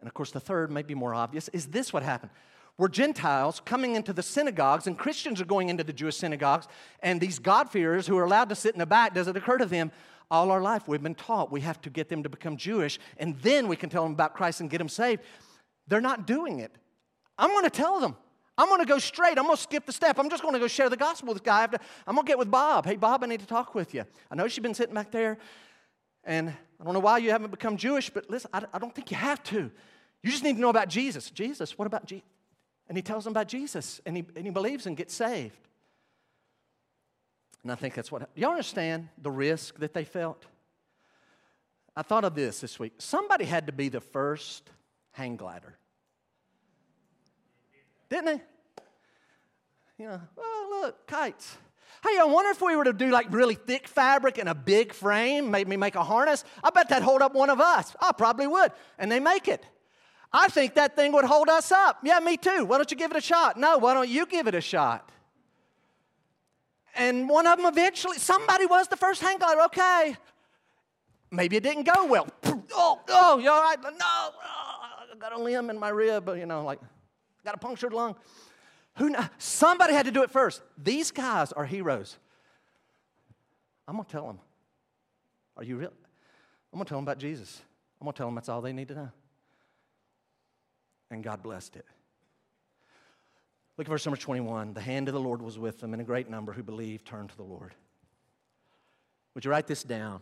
And 0.00 0.06
of 0.06 0.14
course, 0.14 0.30
the 0.30 0.40
third, 0.40 0.70
may 0.70 0.82
be 0.82 0.94
more 0.94 1.14
obvious, 1.14 1.48
is 1.48 1.66
this 1.66 1.92
what 1.92 2.02
happened? 2.02 2.30
Were 2.78 2.88
Gentiles 2.88 3.60
coming 3.64 3.96
into 3.96 4.12
the 4.12 4.22
synagogues, 4.22 4.86
and 4.86 4.96
Christians 4.96 5.40
are 5.40 5.44
going 5.44 5.68
into 5.68 5.82
the 5.82 5.92
Jewish 5.92 6.16
synagogues, 6.16 6.68
and 7.00 7.20
these 7.20 7.40
God-fearers 7.40 8.06
who 8.06 8.16
are 8.16 8.24
allowed 8.24 8.48
to 8.50 8.54
sit 8.54 8.74
in 8.74 8.78
the 8.78 8.86
back, 8.86 9.14
does 9.14 9.26
it 9.26 9.36
occur 9.36 9.58
to 9.58 9.66
them, 9.66 9.90
all 10.30 10.50
our 10.50 10.60
life 10.60 10.86
we've 10.86 11.02
been 11.02 11.14
taught 11.14 11.50
we 11.50 11.62
have 11.62 11.80
to 11.80 11.90
get 11.90 12.08
them 12.08 12.22
to 12.22 12.28
become 12.28 12.56
Jewish, 12.56 13.00
and 13.16 13.36
then 13.38 13.66
we 13.66 13.74
can 13.74 13.90
tell 13.90 14.04
them 14.04 14.12
about 14.12 14.34
Christ 14.34 14.60
and 14.60 14.70
get 14.70 14.78
them 14.78 14.88
saved? 14.88 15.22
They're 15.88 16.00
not 16.00 16.26
doing 16.26 16.60
it. 16.60 16.70
I'm 17.36 17.50
going 17.50 17.64
to 17.64 17.70
tell 17.70 17.98
them. 17.98 18.16
I'm 18.58 18.68
going 18.68 18.80
to 18.80 18.86
go 18.86 18.98
straight. 18.98 19.38
I'm 19.38 19.44
going 19.44 19.56
to 19.56 19.62
skip 19.62 19.86
the 19.86 19.92
step. 19.92 20.18
I'm 20.18 20.28
just 20.28 20.42
going 20.42 20.52
to 20.52 20.58
go 20.58 20.66
share 20.66 20.90
the 20.90 20.96
gospel 20.96 21.32
with 21.32 21.44
guy. 21.44 21.68
I'm 22.06 22.16
going 22.16 22.26
to 22.26 22.28
get 22.28 22.38
with 22.38 22.50
Bob. 22.50 22.86
Hey, 22.86 22.96
Bob, 22.96 23.22
I 23.22 23.26
need 23.28 23.38
to 23.40 23.46
talk 23.46 23.72
with 23.72 23.94
you. 23.94 24.04
I 24.30 24.34
know 24.34 24.48
she's 24.48 24.62
been 24.62 24.74
sitting 24.74 24.94
back 24.94 25.12
there, 25.12 25.38
and 26.24 26.50
I 26.50 26.84
don't 26.84 26.92
know 26.92 27.00
why 27.00 27.18
you 27.18 27.30
haven't 27.30 27.52
become 27.52 27.76
Jewish, 27.76 28.10
but 28.10 28.28
listen, 28.28 28.50
I, 28.52 28.64
I 28.74 28.80
don't 28.80 28.92
think 28.92 29.12
you 29.12 29.16
have 29.16 29.40
to. 29.44 29.70
You 30.24 30.30
just 30.30 30.42
need 30.42 30.54
to 30.56 30.60
know 30.60 30.70
about 30.70 30.88
Jesus. 30.88 31.30
Jesus, 31.30 31.78
what 31.78 31.86
about 31.86 32.04
Jesus? 32.04 32.26
And 32.88 32.98
he 32.98 33.02
tells 33.02 33.22
them 33.22 33.32
about 33.32 33.46
Jesus, 33.46 34.00
and 34.04 34.16
he, 34.16 34.24
and 34.34 34.44
he 34.44 34.50
believes 34.50 34.86
and 34.86 34.96
gets 34.96 35.14
saved. 35.14 35.68
And 37.62 37.70
I 37.70 37.76
think 37.76 37.94
that's 37.94 38.10
what, 38.10 38.28
y'all 38.34 38.50
understand 38.50 39.08
the 39.22 39.30
risk 39.30 39.78
that 39.78 39.94
they 39.94 40.04
felt? 40.04 40.46
I 41.94 42.02
thought 42.02 42.24
of 42.24 42.34
this 42.34 42.60
this 42.60 42.80
week. 42.80 42.94
Somebody 42.98 43.44
had 43.44 43.66
to 43.66 43.72
be 43.72 43.88
the 43.88 44.00
first 44.00 44.68
hang 45.12 45.36
glider. 45.36 45.77
Didn't 48.10 48.24
they? 48.26 48.42
You 49.98 50.08
know, 50.08 50.20
oh, 50.38 50.80
look, 50.82 51.06
kites. 51.06 51.58
Hey, 52.02 52.16
I 52.20 52.24
wonder 52.24 52.50
if 52.50 52.62
we 52.62 52.76
were 52.76 52.84
to 52.84 52.92
do 52.92 53.10
like 53.10 53.26
really 53.30 53.56
thick 53.56 53.88
fabric 53.88 54.38
and 54.38 54.48
a 54.48 54.54
big 54.54 54.92
frame, 54.92 55.50
maybe 55.50 55.76
make 55.76 55.96
a 55.96 56.04
harness. 56.04 56.44
I 56.62 56.70
bet 56.70 56.88
that'd 56.88 57.02
hold 57.02 57.22
up 57.22 57.34
one 57.34 57.50
of 57.50 57.60
us. 57.60 57.96
I 58.00 58.12
probably 58.12 58.46
would. 58.46 58.70
And 58.98 59.10
they 59.10 59.18
make 59.18 59.48
it. 59.48 59.64
I 60.32 60.48
think 60.48 60.74
that 60.74 60.94
thing 60.94 61.12
would 61.12 61.24
hold 61.24 61.48
us 61.48 61.72
up. 61.72 61.98
Yeah, 62.04 62.20
me 62.20 62.36
too. 62.36 62.64
Why 62.64 62.76
don't 62.76 62.90
you 62.90 62.96
give 62.96 63.10
it 63.10 63.16
a 63.16 63.20
shot? 63.20 63.58
No, 63.58 63.78
why 63.78 63.94
don't 63.94 64.08
you 64.08 64.26
give 64.26 64.46
it 64.46 64.54
a 64.54 64.60
shot? 64.60 65.10
And 66.94 67.28
one 67.28 67.46
of 67.46 67.56
them 67.56 67.66
eventually, 67.66 68.18
somebody 68.18 68.66
was 68.66 68.88
the 68.88 68.96
first 68.96 69.20
hang 69.20 69.38
glider. 69.38 69.62
Okay. 69.62 70.16
Maybe 71.30 71.56
it 71.56 71.62
didn't 71.62 71.84
go 71.84 72.06
well. 72.06 72.28
Oh, 72.74 73.00
oh, 73.08 73.38
you 73.38 73.50
all 73.50 73.62
right? 73.62 73.80
No, 73.82 73.90
oh, 73.90 74.32
I 75.12 75.16
got 75.18 75.32
a 75.32 75.38
limb 75.38 75.70
in 75.70 75.78
my 75.78 75.88
rib, 75.88 76.28
you 76.36 76.46
know, 76.46 76.64
like, 76.64 76.78
got 77.48 77.54
a 77.54 77.66
punctured 77.66 77.94
lung. 77.94 78.14
Who 78.96 79.08
know? 79.08 79.26
Somebody 79.38 79.94
had 79.94 80.04
to 80.04 80.12
do 80.12 80.22
it 80.22 80.30
first. 80.30 80.60
These 80.76 81.12
guys 81.12 81.50
are 81.52 81.64
heroes. 81.64 82.18
I'm 83.86 83.94
going 83.94 84.04
to 84.04 84.12
tell 84.12 84.26
them. 84.26 84.38
Are 85.56 85.64
you 85.64 85.76
real? 85.76 85.92
I'm 86.72 86.78
going 86.78 86.84
to 86.84 86.88
tell 86.90 86.98
them 86.98 87.04
about 87.04 87.18
Jesus. 87.18 87.62
I'm 88.00 88.04
going 88.04 88.12
to 88.12 88.18
tell 88.18 88.26
them 88.26 88.34
that's 88.34 88.50
all 88.50 88.60
they 88.60 88.74
need 88.74 88.88
to 88.88 88.94
know. 88.94 89.10
And 91.10 91.24
God 91.24 91.42
blessed 91.42 91.76
it. 91.76 91.86
Look 93.78 93.86
at 93.86 93.90
verse 93.90 94.04
number 94.04 94.20
21. 94.20 94.74
The 94.74 94.80
hand 94.82 95.08
of 95.08 95.14
the 95.14 95.20
Lord 95.20 95.40
was 95.40 95.58
with 95.58 95.80
them, 95.80 95.94
and 95.94 96.02
a 96.02 96.04
great 96.04 96.28
number 96.28 96.52
who 96.52 96.62
believed 96.62 97.06
turned 97.06 97.30
to 97.30 97.36
the 97.36 97.44
Lord. 97.44 97.74
Would 99.34 99.46
you 99.46 99.50
write 99.50 99.66
this 99.66 99.82
down? 99.82 100.20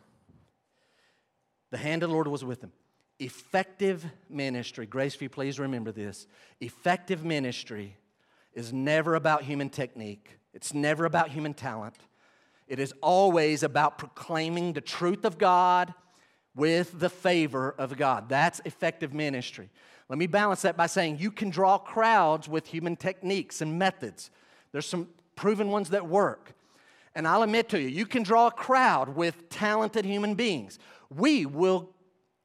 The 1.71 1.79
hand 1.79 2.05
of 2.05 2.11
the 2.11 2.15
Lord 2.15 2.29
was 2.29 2.45
with 2.45 2.61
them. 2.61 2.71
Effective 3.19 4.05
ministry. 4.29 4.87
Graceview, 4.87 5.31
please 5.31 5.59
remember 5.59 5.93
this. 5.93 6.27
Effective 6.61 7.25
ministry 7.25 7.97
is 8.53 8.73
never 8.73 9.15
about 9.15 9.43
human 9.43 9.71
technique, 9.71 10.39
it's 10.53 10.75
never 10.75 11.05
about 11.05 11.31
human 11.31 11.55
talent. 11.55 11.97
It 12.69 12.81
is 12.81 12.93
always 13.01 13.63
about 13.63 13.97
proclaiming 13.97 14.73
the 14.73 14.81
truth 14.81 15.25
of 15.25 15.39
God 15.39 15.95
with 16.57 16.99
the 16.99 17.09
favor 17.09 17.75
of 17.79 17.97
God. 17.97 18.29
That's 18.29 18.61
effective 18.65 19.15
ministry. 19.15 19.71
Let 20.09 20.19
me 20.19 20.27
balance 20.27 20.63
that 20.63 20.77
by 20.77 20.87
saying 20.87 21.19
you 21.19 21.31
can 21.31 21.51
draw 21.51 21.79
crowds 21.79 22.49
with 22.49 22.67
human 22.67 22.97
techniques 22.97 23.61
and 23.61 23.79
methods. 23.79 24.31
There's 24.73 24.87
some 24.87 25.09
proven 25.37 25.71
ones 25.71 25.91
that 25.91 26.09
work. 26.09 26.55
And 27.15 27.27
I'll 27.27 27.43
admit 27.43 27.69
to 27.71 27.81
you, 27.81 27.89
you 27.89 28.05
can 28.05 28.23
draw 28.23 28.49
a 28.49 28.51
crowd 28.51 29.11
with 29.11 29.49
talented 29.49 30.05
human 30.05 30.35
beings. 30.35 30.79
We 31.09 31.47
will 31.47 31.91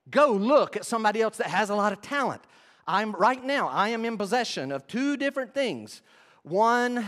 go 0.09 0.31
look 0.31 0.75
at 0.75 0.85
somebody 0.85 1.21
else 1.21 1.37
that 1.37 1.47
has 1.47 1.69
a 1.69 1.75
lot 1.75 1.93
of 1.93 2.01
talent. 2.01 2.41
I'm 2.87 3.11
right 3.13 3.43
now, 3.43 3.69
I 3.69 3.89
am 3.89 4.05
in 4.05 4.17
possession 4.17 4.71
of 4.71 4.87
two 4.87 5.17
different 5.17 5.53
things. 5.53 6.01
One 6.43 7.05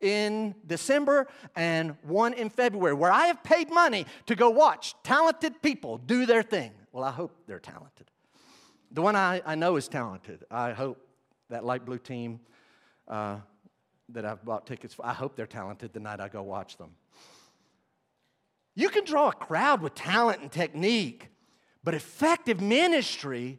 in 0.00 0.54
December 0.66 1.26
and 1.56 1.96
one 2.02 2.34
in 2.34 2.50
February, 2.50 2.94
where 2.94 3.10
I 3.10 3.26
have 3.26 3.42
paid 3.42 3.70
money 3.70 4.06
to 4.26 4.34
go 4.34 4.50
watch 4.50 4.94
talented 5.02 5.62
people 5.62 5.98
do 5.98 6.26
their 6.26 6.42
thing. 6.42 6.72
Well, 6.92 7.04
I 7.04 7.10
hope 7.10 7.32
they're 7.46 7.58
talented. 7.58 8.10
The 8.92 9.02
one 9.02 9.16
I, 9.16 9.40
I 9.46 9.54
know 9.54 9.76
is 9.76 9.88
talented. 9.88 10.44
I 10.50 10.72
hope 10.72 11.04
that 11.48 11.64
light 11.64 11.84
blue 11.84 11.98
team 11.98 12.40
uh, 13.08 13.38
that 14.10 14.24
I've 14.24 14.44
bought 14.44 14.66
tickets 14.66 14.94
for, 14.94 15.04
I 15.06 15.12
hope 15.12 15.36
they're 15.36 15.46
talented 15.46 15.92
the 15.92 16.00
night 16.00 16.20
I 16.20 16.28
go 16.28 16.42
watch 16.42 16.76
them. 16.76 16.90
You 18.76 18.88
can 18.90 19.04
draw 19.04 19.28
a 19.28 19.32
crowd 19.32 19.80
with 19.80 19.94
talent 19.94 20.42
and 20.42 20.52
technique, 20.52 21.28
but 21.84 21.94
effective 21.94 22.60
ministry 22.60 23.58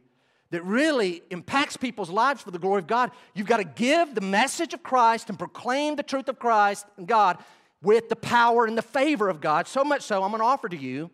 that 0.50 0.64
really 0.64 1.22
impacts 1.30 1.76
people's 1.76 2.10
lives 2.10 2.42
for 2.42 2.50
the 2.50 2.58
glory 2.58 2.80
of 2.80 2.86
God, 2.86 3.10
you've 3.34 3.46
got 3.46 3.56
to 3.58 3.64
give 3.64 4.14
the 4.14 4.20
message 4.20 4.74
of 4.74 4.82
Christ 4.82 5.28
and 5.28 5.38
proclaim 5.38 5.96
the 5.96 6.02
truth 6.02 6.28
of 6.28 6.38
Christ 6.38 6.86
and 6.96 7.06
God 7.06 7.38
with 7.82 8.08
the 8.08 8.16
power 8.16 8.66
and 8.66 8.76
the 8.76 8.82
favor 8.82 9.28
of 9.28 9.40
God. 9.40 9.66
So 9.66 9.84
much 9.84 10.02
so, 10.02 10.22
I'm 10.22 10.30
going 10.30 10.40
to 10.40 10.46
offer 10.46 10.68
to 10.68 10.76
you 10.76 11.10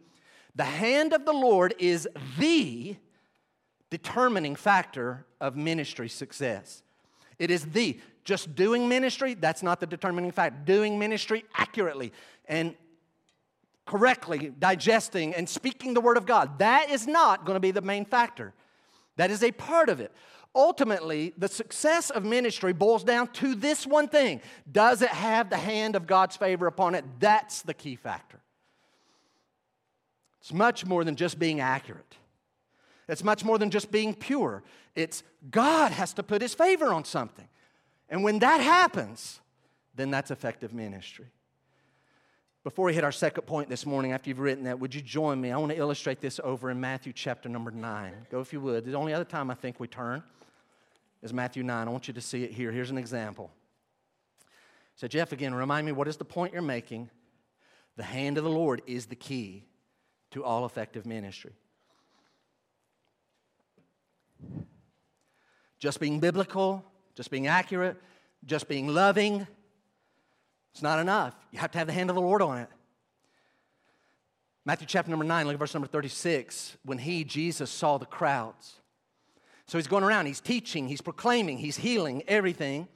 the 0.55 0.64
hand 0.64 1.12
of 1.12 1.25
the 1.25 1.33
Lord 1.33 1.75
is 1.79 2.09
the 2.38 2.96
determining 3.90 4.55
factor 4.55 5.27
of 5.40 5.57
ministry 5.57 6.09
success. 6.09 6.83
It 7.38 7.51
is 7.51 7.64
the 7.66 7.98
just 8.25 8.55
doing 8.55 8.88
ministry, 8.88 9.35
that's 9.35 9.62
not 9.62 9.81
the 9.81 9.87
determining 9.87 10.31
factor. 10.31 10.59
Doing 10.64 10.98
ministry 10.98 11.44
accurately 11.55 12.12
and 12.46 12.75
correctly, 13.87 14.53
digesting 14.59 15.35
and 15.35 15.49
speaking 15.49 15.95
the 15.95 16.01
word 16.01 16.16
of 16.16 16.27
God, 16.27 16.59
that 16.59 16.90
is 16.90 17.07
not 17.07 17.45
going 17.45 17.57
to 17.57 17.61
be 17.61 17.71
the 17.71 17.81
main 17.81 18.05
factor. 18.05 18.55
That 19.16 19.31
is 19.31 19.42
a 19.42 19.53
part 19.53 19.88
of 19.88 20.01
it. 20.01 20.12
Ultimately, 20.55 21.33
the 21.38 21.49
success 21.49 22.11
of 22.11 22.25
ministry 22.25 22.73
boils 22.73 23.05
down 23.05 23.29
to 23.29 23.55
this 23.55 23.87
one 23.87 24.09
thing 24.09 24.42
Does 24.71 25.03
it 25.03 25.09
have 25.09 25.49
the 25.49 25.57
hand 25.57 25.97
of 25.97 26.07
God's 26.07 26.37
favor 26.37 26.66
upon 26.66 26.95
it? 26.95 27.05
That's 27.18 27.62
the 27.62 27.75
key 27.75 27.97
factor. 27.97 28.40
It's 30.40 30.53
much 30.53 30.85
more 30.85 31.05
than 31.05 31.16
just 31.16 31.38
being 31.38 31.61
accurate, 31.61 32.16
it's 33.09 33.25
much 33.25 33.45
more 33.45 33.59
than 33.59 33.71
just 33.71 33.90
being 33.90 34.14
pure. 34.14 34.62
It's 34.95 35.23
God 35.51 35.90
has 35.92 36.12
to 36.14 36.23
put 36.23 36.42
his 36.42 36.53
favor 36.53 36.92
on 36.92 37.05
something. 37.05 37.49
And 38.11 38.23
when 38.23 38.40
that 38.40 38.61
happens, 38.61 39.40
then 39.95 40.11
that's 40.11 40.31
effective 40.31 40.75
ministry. 40.75 41.29
Before 42.64 42.87
we 42.87 42.94
hit 42.94 43.03
our 43.03 43.12
second 43.12 43.42
point 43.42 43.68
this 43.68 43.85
morning, 43.85 44.12
after 44.12 44.31
you've 44.31 44.38
written 44.38 44.64
that, 44.64 44.79
would 44.79 44.94
you 44.94 45.01
join 45.01 45.40
me? 45.40 45.51
I 45.51 45.57
want 45.57 45.72
to 45.72 45.79
illustrate 45.79 46.20
this 46.20 46.38
over 46.44 46.70
in 46.70 46.81
Matthew 46.81 47.12
chapter 47.12 47.48
number 47.48 47.72
9. 47.72 48.12
Go 48.31 48.40
if 48.40 48.53
you 48.53 48.61
would. 48.61 48.85
The 48.85 48.94
only 48.94 49.12
other 49.12 49.25
time 49.25 49.51
I 49.51 49.55
think 49.55 49.81
we 49.81 49.88
turn 49.88 50.22
is 51.22 51.33
Matthew 51.33 51.64
9. 51.64 51.88
I 51.88 51.90
want 51.90 52.07
you 52.07 52.14
to 52.14 52.20
see 52.20 52.44
it 52.44 52.53
here. 52.53 52.70
Here's 52.70 52.90
an 52.90 52.98
example. 52.98 53.51
So, 54.94 55.09
Jeff, 55.09 55.33
again, 55.33 55.55
remind 55.55 55.87
me 55.87 55.92
what 55.92 56.07
is 56.07 56.18
the 56.18 56.25
point 56.25 56.53
you're 56.53 56.62
making? 56.62 57.11
The 57.96 58.05
hand 58.05 58.38
of 58.38 58.44
the 58.44 58.51
Lord 58.51 58.81
is 58.87 59.07
the 59.07 59.16
key 59.16 59.64
to 60.31 60.44
all 60.44 60.64
effective 60.64 61.05
ministry. 61.05 61.55
Just 65.81 65.98
being 65.98 66.20
biblical, 66.20 66.85
just 67.16 67.29
being 67.29 67.48
accurate, 67.48 67.96
just 68.44 68.68
being 68.68 68.87
loving, 68.87 69.48
it's 70.73 70.83
not 70.83 70.99
enough. 70.99 71.35
You 71.51 71.59
have 71.59 71.71
to 71.73 71.79
have 71.79 71.87
the 71.87 71.93
hand 71.93 72.11
of 72.11 72.17
the 72.17 72.23
Lord 72.23 72.43
on 72.43 72.59
it. 72.59 72.69
Matthew 74.65 74.87
chapter 74.87 75.11
number 75.11 75.25
9, 75.25 75.47
look 75.47 75.55
at 75.55 75.59
verse 75.59 75.75
number 75.75 75.89
36. 75.89 76.77
When 76.85 76.99
he, 76.99 77.25
Jesus, 77.25 77.71
saw 77.71 77.99
the 77.99 78.07
crowds. 78.07 78.75
So 79.67 79.79
he's 79.79 79.87
going 79.87 80.05
around, 80.05 80.27
he's 80.27 80.41
teaching, 80.41 80.89
he's 80.89 81.01
proclaiming, 81.01 81.59
he's 81.59 81.77
healing, 81.77 82.23
everything. 82.29 82.89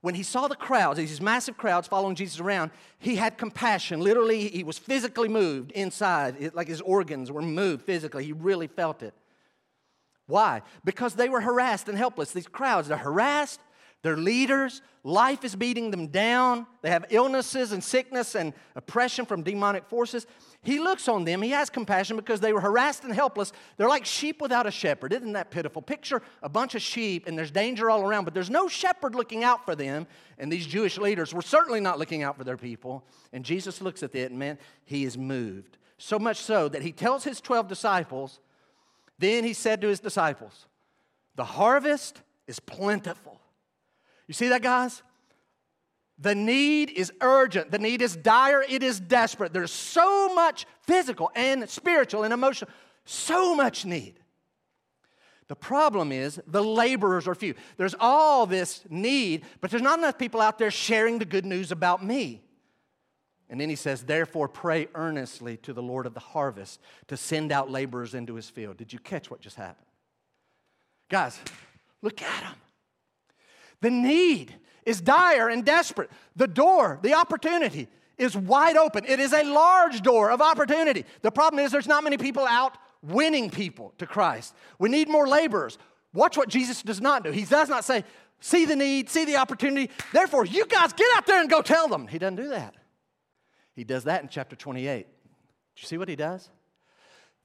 When 0.00 0.14
he 0.14 0.22
saw 0.22 0.46
the 0.46 0.54
crowds, 0.54 0.98
these 0.98 1.20
massive 1.20 1.56
crowds 1.56 1.88
following 1.88 2.14
Jesus 2.14 2.38
around, 2.38 2.70
he 2.98 3.16
had 3.16 3.38
compassion. 3.38 4.00
Literally, 4.00 4.48
he 4.48 4.62
was 4.62 4.78
physically 4.78 5.28
moved 5.28 5.72
inside, 5.72 6.36
it, 6.38 6.54
like 6.54 6.68
his 6.68 6.80
organs 6.80 7.32
were 7.32 7.42
moved 7.42 7.84
physically. 7.84 8.24
He 8.24 8.32
really 8.32 8.68
felt 8.68 9.02
it. 9.02 9.14
Why? 10.26 10.62
Because 10.84 11.14
they 11.14 11.28
were 11.28 11.40
harassed 11.40 11.88
and 11.88 11.96
helpless. 11.96 12.32
These 12.32 12.48
crowds, 12.48 12.88
they're 12.88 12.96
harassed, 12.96 13.60
they're 14.02 14.16
leaders. 14.16 14.82
Life 15.02 15.44
is 15.44 15.54
beating 15.56 15.90
them 15.90 16.08
down. 16.08 16.66
They 16.82 16.90
have 16.90 17.06
illnesses 17.10 17.72
and 17.72 17.82
sickness 17.82 18.34
and 18.34 18.52
oppression 18.74 19.24
from 19.24 19.42
demonic 19.42 19.84
forces. 19.86 20.26
He 20.62 20.78
looks 20.78 21.08
on 21.08 21.24
them. 21.24 21.42
He 21.42 21.50
has 21.50 21.70
compassion 21.70 22.16
because 22.16 22.40
they 22.40 22.52
were 22.52 22.60
harassed 22.60 23.04
and 23.04 23.12
helpless. 23.12 23.52
They're 23.76 23.88
like 23.88 24.04
sheep 24.04 24.40
without 24.40 24.66
a 24.66 24.70
shepherd. 24.70 25.12
Isn't 25.12 25.32
that 25.32 25.50
pitiful? 25.50 25.80
Picture 25.80 26.22
a 26.42 26.48
bunch 26.48 26.74
of 26.74 26.82
sheep 26.82 27.26
and 27.26 27.38
there's 27.38 27.50
danger 27.50 27.88
all 27.88 28.02
around, 28.02 28.24
but 28.24 28.34
there's 28.34 28.50
no 28.50 28.68
shepherd 28.68 29.14
looking 29.14 29.44
out 29.44 29.64
for 29.64 29.74
them. 29.74 30.06
And 30.38 30.52
these 30.52 30.66
Jewish 30.66 30.98
leaders 30.98 31.32
were 31.32 31.42
certainly 31.42 31.80
not 31.80 31.98
looking 31.98 32.22
out 32.22 32.36
for 32.36 32.44
their 32.44 32.56
people. 32.56 33.04
And 33.32 33.44
Jesus 33.44 33.80
looks 33.80 34.02
at 34.02 34.14
it 34.14 34.30
and 34.30 34.38
man, 34.38 34.58
he 34.84 35.04
is 35.04 35.16
moved. 35.16 35.78
So 35.98 36.18
much 36.18 36.36
so 36.36 36.68
that 36.68 36.82
he 36.82 36.92
tells 36.92 37.24
his 37.24 37.40
12 37.40 37.68
disciples, 37.68 38.40
then 39.18 39.44
he 39.44 39.52
said 39.52 39.80
to 39.80 39.88
his 39.88 40.00
disciples, 40.00 40.66
The 41.36 41.44
harvest 41.44 42.22
is 42.46 42.60
plentiful 42.60 43.40
you 44.26 44.34
see 44.34 44.48
that, 44.48 44.62
guys? 44.62 45.02
The 46.18 46.34
need 46.34 46.90
is 46.90 47.12
urgent. 47.20 47.70
The 47.70 47.78
need 47.78 48.00
is 48.00 48.16
dire. 48.16 48.64
It 48.66 48.82
is 48.82 48.98
desperate. 48.98 49.52
There's 49.52 49.72
so 49.72 50.34
much 50.34 50.66
physical 50.82 51.30
and 51.34 51.68
spiritual 51.68 52.22
and 52.22 52.32
emotional, 52.32 52.70
so 53.04 53.54
much 53.54 53.84
need. 53.84 54.18
The 55.48 55.56
problem 55.56 56.10
is 56.10 56.40
the 56.46 56.64
laborers 56.64 57.28
are 57.28 57.34
few. 57.34 57.54
There's 57.76 57.94
all 58.00 58.46
this 58.46 58.82
need, 58.88 59.44
but 59.60 59.70
there's 59.70 59.82
not 59.82 59.98
enough 59.98 60.18
people 60.18 60.40
out 60.40 60.58
there 60.58 60.70
sharing 60.70 61.18
the 61.18 61.24
good 61.24 61.46
news 61.46 61.70
about 61.70 62.04
me. 62.04 62.42
And 63.48 63.60
then 63.60 63.68
he 63.68 63.76
says, 63.76 64.02
Therefore, 64.02 64.48
pray 64.48 64.88
earnestly 64.94 65.56
to 65.58 65.72
the 65.72 65.82
Lord 65.82 66.06
of 66.06 66.14
the 66.14 66.20
harvest 66.20 66.80
to 67.06 67.16
send 67.16 67.52
out 67.52 67.70
laborers 67.70 68.14
into 68.14 68.34
his 68.34 68.50
field. 68.50 68.76
Did 68.76 68.92
you 68.92 68.98
catch 68.98 69.30
what 69.30 69.40
just 69.40 69.56
happened? 69.56 69.86
Guys, 71.08 71.38
look 72.02 72.20
at 72.22 72.42
them. 72.42 72.56
The 73.80 73.90
need 73.90 74.54
is 74.84 75.00
dire 75.00 75.48
and 75.48 75.64
desperate. 75.64 76.10
The 76.36 76.46
door, 76.46 76.98
the 77.02 77.14
opportunity 77.14 77.88
is 78.18 78.36
wide 78.36 78.76
open. 78.76 79.04
It 79.04 79.20
is 79.20 79.32
a 79.32 79.44
large 79.44 80.02
door 80.02 80.30
of 80.30 80.40
opportunity. 80.40 81.04
The 81.22 81.30
problem 81.30 81.64
is 81.64 81.70
there's 81.72 81.88
not 81.88 82.04
many 82.04 82.16
people 82.16 82.46
out 82.46 82.78
winning 83.02 83.50
people 83.50 83.92
to 83.98 84.06
Christ. 84.06 84.54
We 84.78 84.88
need 84.88 85.08
more 85.08 85.28
laborers. 85.28 85.78
Watch 86.12 86.36
what 86.36 86.48
Jesus 86.48 86.82
does 86.82 87.00
not 87.00 87.24
do. 87.24 87.30
He 87.30 87.44
does 87.44 87.68
not 87.68 87.84
say, 87.84 88.04
see 88.40 88.64
the 88.64 88.76
need, 88.76 89.10
see 89.10 89.24
the 89.24 89.36
opportunity. 89.36 89.90
Therefore, 90.12 90.46
you 90.46 90.66
guys 90.66 90.92
get 90.92 91.06
out 91.16 91.26
there 91.26 91.40
and 91.40 91.50
go 91.50 91.62
tell 91.62 91.88
them. 91.88 92.06
He 92.06 92.18
doesn't 92.18 92.36
do 92.36 92.48
that. 92.48 92.74
He 93.74 93.84
does 93.84 94.04
that 94.04 94.22
in 94.22 94.28
chapter 94.28 94.56
28. 94.56 95.06
Do 95.06 95.80
you 95.82 95.86
see 95.86 95.98
what 95.98 96.08
he 96.08 96.16
does? 96.16 96.48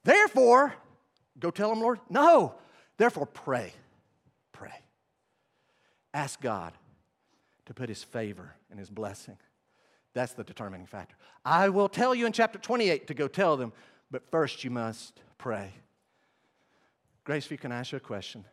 Therefore, 0.03 0.73
go 1.37 1.51
tell 1.51 1.69
them, 1.69 1.81
Lord? 1.81 1.99
No. 2.09 2.55
Therefore, 2.97 3.25
pray. 3.25 3.73
Ask 6.13 6.41
God 6.41 6.73
to 7.65 7.73
put 7.73 7.89
His 7.89 8.03
favor 8.03 8.55
and 8.69 8.79
His 8.79 8.89
blessing 8.89 9.37
That's 10.13 10.33
the 10.33 10.43
determining 10.43 10.87
factor. 10.87 11.15
I 11.45 11.69
will 11.69 11.89
tell 11.89 12.13
you 12.13 12.25
in 12.25 12.33
chapter 12.33 12.59
28 12.59 13.07
to 13.07 13.13
go 13.13 13.27
tell 13.27 13.57
them, 13.57 13.71
but 14.09 14.29
first 14.29 14.63
you 14.63 14.69
must 14.69 15.21
pray. 15.37 15.71
Grace, 17.23 17.45
if 17.45 17.51
you 17.51 17.57
can 17.57 17.71
ask 17.71 17.91
you 17.91 17.97
a 17.97 18.01
question, 18.01 18.43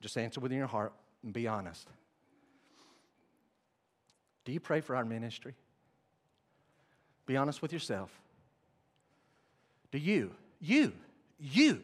just 0.00 0.16
answer 0.16 0.40
within 0.40 0.58
your 0.58 0.66
heart 0.66 0.92
and 1.24 1.32
be 1.32 1.48
honest. 1.48 1.88
Do 4.44 4.52
you 4.52 4.60
pray 4.60 4.80
for 4.80 4.96
our 4.96 5.04
ministry? 5.04 5.54
Be 7.26 7.36
honest 7.36 7.62
with 7.62 7.72
yourself. 7.72 8.10
Do 9.90 9.98
you, 9.98 10.32
you, 10.60 10.92
you, 11.38 11.82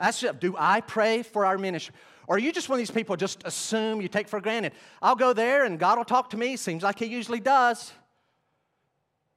ask 0.00 0.22
yourself, 0.22 0.40
do 0.40 0.54
I 0.58 0.80
pray 0.80 1.22
for 1.22 1.44
our 1.46 1.58
ministry? 1.58 1.94
Or 2.26 2.36
are 2.36 2.38
you 2.38 2.52
just 2.52 2.68
one 2.68 2.76
of 2.76 2.80
these 2.80 2.90
people 2.90 3.16
just 3.16 3.42
assume 3.44 4.00
you 4.00 4.08
take 4.08 4.28
for 4.28 4.40
granted? 4.40 4.72
I'll 5.00 5.16
go 5.16 5.32
there 5.32 5.64
and 5.64 5.78
God 5.78 5.98
will 5.98 6.04
talk 6.04 6.30
to 6.30 6.36
me. 6.36 6.56
Seems 6.56 6.82
like 6.82 6.98
He 6.98 7.06
usually 7.06 7.40
does. 7.40 7.92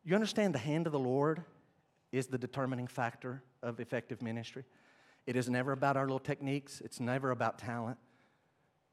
You 0.04 0.16
understand 0.16 0.54
the 0.54 0.60
hand 0.60 0.88
of 0.88 0.94
the 0.94 1.00
Lord 1.00 1.44
is 2.12 2.28
the 2.28 2.38
determining 2.38 2.88
factor 2.88 3.44
of 3.64 3.80
effective 3.80 4.22
ministry. 4.22 4.66
It 5.26 5.36
is 5.36 5.50
never 5.50 5.72
about 5.72 5.96
our 5.96 6.04
little 6.04 6.20
techniques, 6.20 6.82
it's 6.82 7.00
never 7.00 7.32
about 7.32 7.60
talent. 7.60 7.98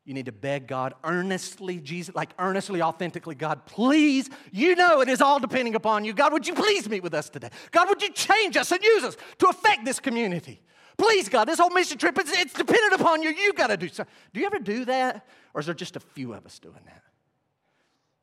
You 0.09 0.15
need 0.15 0.25
to 0.25 0.33
beg 0.33 0.67
God 0.67 0.95
earnestly, 1.05 1.81
Jesus, 1.81 2.15
like 2.15 2.31
earnestly, 2.39 2.81
authentically, 2.81 3.35
God, 3.35 3.67
please, 3.67 4.31
you 4.51 4.75
know 4.75 5.03
it 5.03 5.09
is 5.11 5.21
all 5.21 5.39
depending 5.39 5.75
upon 5.75 6.07
you. 6.07 6.15
God, 6.15 6.33
would 6.33 6.47
you 6.47 6.55
please 6.55 6.89
meet 6.89 7.03
with 7.03 7.13
us 7.13 7.29
today? 7.29 7.51
God, 7.73 7.91
would 7.91 8.01
you 8.01 8.11
change 8.13 8.57
us 8.57 8.73
and 8.73 8.83
use 8.83 9.05
us 9.05 9.19
to 9.37 9.49
affect 9.49 9.85
this 9.85 10.01
community? 10.01 10.63
Please, 10.97 11.29
God, 11.29 11.45
this 11.45 11.59
whole 11.59 11.69
mission 11.69 11.99
trip, 11.99 12.17
it's, 12.17 12.33
it's 12.33 12.55
dependent 12.55 12.99
upon 12.99 13.23
you. 13.23 13.29
You 13.29 13.53
got 13.53 13.67
to 13.67 13.77
do 13.77 13.87
something. 13.89 14.11
Do 14.33 14.41
you 14.41 14.47
ever 14.47 14.59
do 14.59 14.87
that? 14.87 15.27
Or 15.53 15.61
is 15.61 15.67
there 15.67 15.75
just 15.75 15.95
a 15.95 16.01
few 16.01 16.33
of 16.33 16.47
us 16.47 16.59
doing 16.59 16.81
that? 16.87 17.03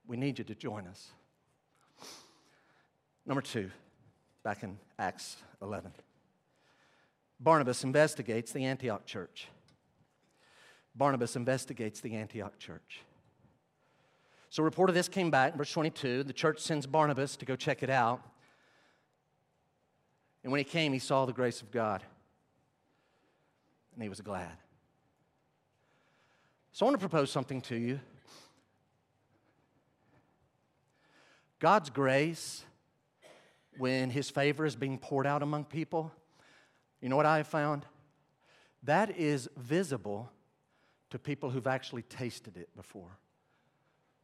We 0.08 0.18
need 0.18 0.40
you 0.40 0.44
to 0.46 0.56
join 0.56 0.88
us. 0.88 1.10
Number 3.28 3.44
two, 3.44 3.70
back 4.44 4.64
in 4.64 4.80
Acts 4.98 5.38
11. 5.62 5.92
Barnabas 7.40 7.84
investigates 7.84 8.52
the 8.52 8.66
Antioch 8.66 9.06
church. 9.06 9.50
Barnabas 10.96 11.36
investigates 11.36 12.00
the 12.00 12.16
Antioch 12.16 12.58
church. 12.58 13.02
So, 14.50 14.62
a 14.62 14.64
report 14.64 14.90
of 14.90 14.96
this 14.96 15.10
came 15.10 15.30
back, 15.30 15.56
verse 15.58 15.72
22. 15.72 16.24
The 16.24 16.32
church 16.32 16.60
sends 16.60 16.88
Barnabas 16.88 17.36
to 17.38 17.46
go 17.46 17.58
check 17.58 17.84
it 17.84 17.90
out. 17.90 18.22
And 20.44 20.52
when 20.52 20.60
he 20.60 20.64
came, 20.64 20.94
he 20.94 21.00
saw 21.00 21.26
the 21.26 21.34
grace 21.34 21.62
of 21.62 21.72
God. 21.72 22.04
And 23.94 24.04
he 24.04 24.08
was 24.08 24.22
glad. 24.22 24.54
So, 26.72 26.86
I 26.86 26.90
want 26.90 27.00
to 27.00 27.08
propose 27.08 27.30
something 27.32 27.62
to 27.64 27.76
you. 27.76 28.00
God's 31.60 31.90
grace, 31.90 32.64
when 33.78 34.10
his 34.10 34.30
favor 34.30 34.66
is 34.66 34.76
being 34.76 34.98
poured 34.98 35.28
out 35.28 35.44
among 35.44 35.66
people, 35.66 36.12
you 37.02 37.10
know 37.10 37.18
what 37.18 37.26
I 37.26 37.38
have 37.38 37.48
found? 37.48 37.86
That 38.84 39.18
is 39.18 39.50
visible 39.58 40.32
to 41.16 41.20
people 41.20 41.50
who've 41.50 41.66
actually 41.66 42.02
tasted 42.02 42.58
it 42.58 42.68
before. 42.76 43.18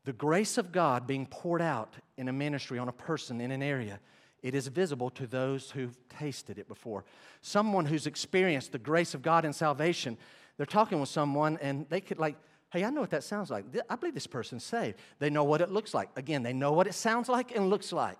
The 0.03 0.11
grace 0.11 0.57
of 0.57 0.73
God 0.73 1.07
being 1.07 1.25
poured 1.25 1.61
out 1.61 1.93
in 2.17 2.27
a 2.27 2.33
ministry, 2.33 2.77
on 2.79 2.89
a 2.89 2.91
person, 2.91 3.39
in 3.39 3.49
an 3.49 3.63
area, 3.63 4.01
it 4.43 4.53
is 4.53 4.67
visible 4.67 5.09
to 5.11 5.25
those 5.25 5.71
who've 5.71 5.95
tasted 6.09 6.57
it 6.57 6.67
before. 6.67 7.05
Someone 7.41 7.85
who's 7.85 8.07
experienced 8.07 8.73
the 8.73 8.77
grace 8.77 9.13
of 9.13 9.21
God 9.21 9.45
in 9.45 9.53
salvation, 9.53 10.17
they're 10.57 10.65
talking 10.65 10.99
with 10.99 11.07
someone 11.07 11.57
and 11.61 11.85
they 11.89 12.01
could, 12.01 12.19
like, 12.19 12.35
hey, 12.73 12.83
I 12.83 12.89
know 12.89 12.99
what 12.99 13.11
that 13.11 13.23
sounds 13.23 13.49
like. 13.49 13.63
I 13.89 13.95
believe 13.95 14.13
this 14.13 14.27
person's 14.27 14.65
saved. 14.65 14.97
They 15.19 15.29
know 15.29 15.45
what 15.45 15.61
it 15.61 15.71
looks 15.71 15.93
like. 15.93 16.09
Again, 16.17 16.43
they 16.43 16.51
know 16.51 16.73
what 16.73 16.87
it 16.87 16.93
sounds 16.93 17.29
like 17.29 17.55
and 17.55 17.69
looks 17.69 17.93
like. 17.93 18.19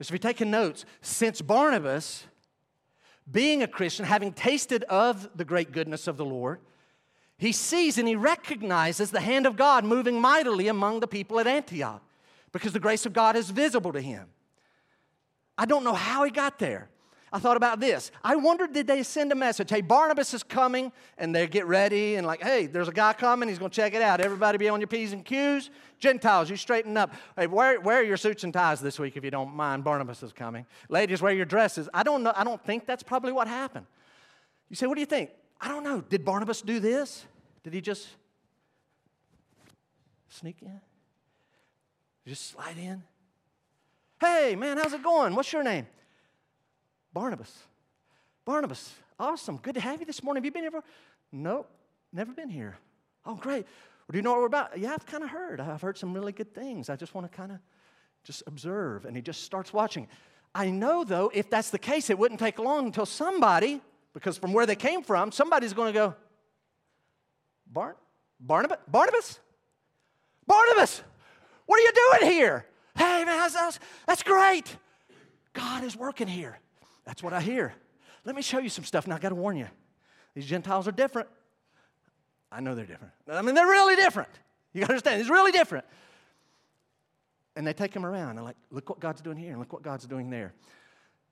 So 0.00 0.06
if 0.06 0.10
you're 0.12 0.18
taking 0.18 0.50
notes, 0.50 0.86
since 1.02 1.42
Barnabas, 1.42 2.24
being 3.30 3.62
a 3.62 3.68
Christian, 3.68 4.06
having 4.06 4.32
tasted 4.32 4.82
of 4.84 5.28
the 5.36 5.44
great 5.44 5.72
goodness 5.72 6.06
of 6.06 6.16
the 6.16 6.24
Lord, 6.24 6.60
he 7.40 7.52
sees 7.52 7.96
and 7.96 8.06
he 8.06 8.16
recognizes 8.16 9.10
the 9.10 9.20
hand 9.20 9.46
of 9.46 9.56
God 9.56 9.82
moving 9.82 10.20
mightily 10.20 10.68
among 10.68 11.00
the 11.00 11.06
people 11.06 11.40
at 11.40 11.46
Antioch 11.46 12.02
because 12.52 12.74
the 12.74 12.78
grace 12.78 13.06
of 13.06 13.14
God 13.14 13.34
is 13.34 13.48
visible 13.48 13.92
to 13.94 14.00
him. 14.00 14.26
I 15.56 15.64
don't 15.64 15.82
know 15.82 15.94
how 15.94 16.22
he 16.24 16.30
got 16.30 16.58
there. 16.58 16.90
I 17.32 17.38
thought 17.38 17.56
about 17.56 17.80
this. 17.80 18.10
I 18.22 18.36
wondered, 18.36 18.74
did 18.74 18.86
they 18.86 19.02
send 19.02 19.32
a 19.32 19.34
message? 19.34 19.70
Hey, 19.70 19.80
Barnabas 19.80 20.34
is 20.34 20.42
coming, 20.42 20.92
and 21.16 21.34
they 21.34 21.46
get 21.46 21.64
ready, 21.64 22.16
and 22.16 22.26
like, 22.26 22.42
hey, 22.42 22.66
there's 22.66 22.88
a 22.88 22.92
guy 22.92 23.14
coming. 23.14 23.48
He's 23.48 23.58
going 23.58 23.70
to 23.70 23.74
check 23.74 23.94
it 23.94 24.02
out. 24.02 24.20
Everybody 24.20 24.58
be 24.58 24.68
on 24.68 24.80
your 24.80 24.88
P's 24.88 25.12
and 25.12 25.24
Q's. 25.24 25.70
Gentiles, 25.98 26.50
you 26.50 26.56
straighten 26.56 26.96
up. 26.96 27.14
Hey, 27.36 27.46
wear, 27.46 27.80
wear 27.80 28.02
your 28.02 28.16
suits 28.18 28.44
and 28.44 28.52
ties 28.52 28.80
this 28.80 28.98
week 28.98 29.16
if 29.16 29.24
you 29.24 29.30
don't 29.30 29.54
mind. 29.54 29.84
Barnabas 29.84 30.22
is 30.22 30.32
coming. 30.32 30.66
Ladies, 30.88 31.22
wear 31.22 31.32
your 31.32 31.44
dresses. 31.46 31.88
I 31.94 32.02
don't 32.02 32.22
know. 32.22 32.32
I 32.34 32.44
don't 32.44 32.62
think 32.64 32.84
that's 32.84 33.02
probably 33.02 33.32
what 33.32 33.46
happened. 33.46 33.86
You 34.68 34.76
say, 34.76 34.88
what 34.88 34.96
do 34.96 35.00
you 35.00 35.06
think? 35.06 35.30
I 35.60 35.68
don't 35.68 35.84
know. 35.84 36.00
Did 36.00 36.24
Barnabas 36.24 36.62
do 36.62 36.80
this? 36.80 37.26
Did 37.62 37.74
he 37.74 37.80
just 37.80 38.08
sneak 40.28 40.56
in? 40.62 40.80
Just 42.26 42.50
slide 42.50 42.78
in? 42.78 43.02
Hey, 44.20 44.54
man, 44.56 44.76
how's 44.76 44.92
it 44.92 45.02
going? 45.02 45.34
What's 45.34 45.52
your 45.52 45.62
name? 45.62 45.86
Barnabas. 47.12 47.56
Barnabas, 48.44 48.92
awesome. 49.18 49.56
Good 49.56 49.74
to 49.74 49.80
have 49.80 50.00
you 50.00 50.06
this 50.06 50.22
morning. 50.22 50.40
Have 50.40 50.44
you 50.44 50.52
been 50.52 50.62
here 50.62 50.70
before? 50.70 50.88
Nope, 51.32 51.70
never 52.12 52.32
been 52.32 52.48
here. 52.48 52.76
Oh, 53.24 53.34
great. 53.34 53.64
Well, 53.64 54.12
do 54.12 54.18
you 54.18 54.22
know 54.22 54.30
what 54.32 54.40
we're 54.40 54.46
about? 54.46 54.78
Yeah, 54.78 54.92
I've 54.92 55.06
kind 55.06 55.22
of 55.22 55.30
heard. 55.30 55.60
I've 55.60 55.82
heard 55.82 55.98
some 55.98 56.12
really 56.12 56.32
good 56.32 56.54
things. 56.54 56.88
I 56.88 56.96
just 56.96 57.14
want 57.14 57.30
to 57.30 57.36
kind 57.36 57.52
of 57.52 57.58
just 58.24 58.42
observe. 58.46 59.04
And 59.04 59.14
he 59.14 59.22
just 59.22 59.44
starts 59.44 59.72
watching. 59.72 60.08
I 60.54 60.70
know, 60.70 61.04
though, 61.04 61.30
if 61.32 61.48
that's 61.48 61.70
the 61.70 61.78
case, 61.78 62.10
it 62.10 62.18
wouldn't 62.18 62.40
take 62.40 62.58
long 62.58 62.86
until 62.86 63.06
somebody, 63.06 63.80
because 64.14 64.36
from 64.36 64.52
where 64.52 64.66
they 64.66 64.76
came 64.76 65.02
from, 65.02 65.30
somebody's 65.30 65.72
going 65.72 65.92
to 65.92 65.98
go, 65.98 66.14
Bar- 67.72 67.96
Barnabas? 68.38 68.78
Barnabas? 68.88 69.40
Barnabas, 70.46 71.02
what 71.66 71.78
are 71.78 71.82
you 71.82 71.92
doing 71.92 72.32
here? 72.32 72.66
Hey, 72.96 73.24
man, 73.24 73.38
that's, 73.38 73.54
that's, 73.54 73.78
that's 74.06 74.22
great. 74.22 74.76
God 75.52 75.84
is 75.84 75.96
working 75.96 76.26
here. 76.26 76.58
That's 77.04 77.22
what 77.22 77.32
I 77.32 77.40
hear. 77.40 77.74
Let 78.24 78.34
me 78.34 78.42
show 78.42 78.58
you 78.58 78.68
some 78.68 78.84
stuff. 78.84 79.06
Now, 79.06 79.16
I 79.16 79.18
got 79.18 79.30
to 79.30 79.34
warn 79.34 79.56
you 79.56 79.68
these 80.34 80.46
Gentiles 80.46 80.86
are 80.88 80.92
different. 80.92 81.28
I 82.52 82.60
know 82.60 82.74
they're 82.74 82.84
different. 82.84 83.12
I 83.28 83.42
mean, 83.42 83.54
they're 83.54 83.66
really 83.66 83.96
different. 83.96 84.28
You 84.72 84.80
gotta 84.80 84.92
understand? 84.92 85.20
It's 85.20 85.30
really 85.30 85.52
different. 85.52 85.84
And 87.56 87.66
they 87.66 87.72
take 87.72 87.94
him 87.94 88.06
around 88.06 88.36
and 88.36 88.44
like, 88.44 88.56
look 88.70 88.88
what 88.88 89.00
God's 89.00 89.20
doing 89.20 89.36
here 89.36 89.50
and 89.50 89.58
look 89.58 89.72
what 89.72 89.82
God's 89.82 90.06
doing 90.06 90.30
there. 90.30 90.54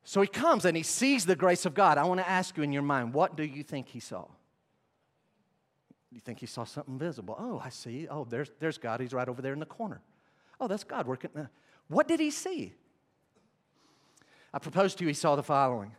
So 0.05 0.21
he 0.21 0.29
comes 0.29 0.65
and 0.65 0.77
he 0.77 0.83
sees 0.83 1.27
the 1.27 1.37
grace 1.37 1.67
of 1.67 1.75
God. 1.75 1.99
I 1.99 2.05
want 2.05 2.21
to 2.21 2.29
ask 2.29 2.57
you 2.57 2.63
in 2.63 2.73
your 2.73 2.83
mind, 2.83 3.15
what 3.15 3.37
do 3.37 3.43
you 3.43 3.63
think 3.63 3.89
he 3.89 4.01
saw? 4.01 4.27
You 6.11 6.21
think 6.21 6.39
he 6.41 6.47
saw 6.47 6.65
something 6.65 6.99
visible? 6.99 7.37
Oh, 7.39 7.61
I 7.63 7.69
see. 7.69 8.09
Oh, 8.09 8.25
there's, 8.25 8.51
there's 8.61 8.79
God. 8.79 9.01
He's 9.01 9.13
right 9.13 9.29
over 9.29 9.43
there 9.43 9.53
in 9.53 9.61
the 9.61 9.67
corner. 9.67 10.01
Oh, 10.61 10.67
that's 10.67 10.85
God 10.85 11.07
working. 11.07 11.31
Uh, 11.37 11.47
what 11.89 12.09
did 12.09 12.21
he 12.21 12.31
see? 12.31 12.73
I 14.53 14.59
propose 14.59 14.95
to 14.97 15.05
you, 15.05 15.09
he 15.09 15.15
saw 15.15 15.37
the 15.37 15.43
following. 15.43 15.93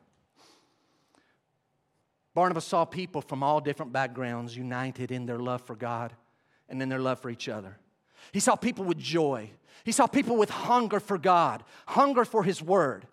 Barnabas 2.34 2.66
saw 2.66 2.86
people 2.86 3.22
from 3.22 3.44
all 3.44 3.60
different 3.60 3.92
backgrounds 3.92 4.56
united 4.56 5.12
in 5.12 5.26
their 5.26 5.40
love 5.40 5.62
for 5.62 5.76
God 5.76 6.14
and 6.68 6.82
in 6.82 6.90
their 6.90 7.00
love 7.00 7.20
for 7.20 7.30
each 7.30 7.50
other. 7.50 7.78
He 8.32 8.40
saw 8.40 8.56
people 8.56 8.86
with 8.86 8.98
joy. 8.98 9.52
He 9.84 9.92
saw 9.92 10.08
people 10.08 10.36
with 10.36 10.50
hunger 10.50 11.00
for 11.00 11.18
God, 11.18 11.64
hunger 11.88 12.26
for 12.26 12.44
His 12.44 12.62
Word. 12.62 13.08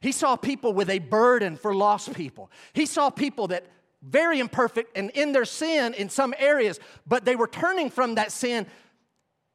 He 0.00 0.12
saw 0.12 0.36
people 0.36 0.72
with 0.72 0.90
a 0.90 0.98
burden 1.00 1.56
for 1.56 1.74
lost 1.74 2.14
people. 2.14 2.50
He 2.72 2.86
saw 2.86 3.10
people 3.10 3.48
that 3.48 3.66
very 4.02 4.40
imperfect 4.40 4.96
and 4.96 5.10
in 5.10 5.32
their 5.32 5.44
sin 5.44 5.94
in 5.94 6.08
some 6.08 6.34
areas, 6.38 6.78
but 7.06 7.24
they 7.24 7.36
were 7.36 7.48
turning 7.48 7.90
from 7.90 8.14
that 8.14 8.32
sin 8.32 8.66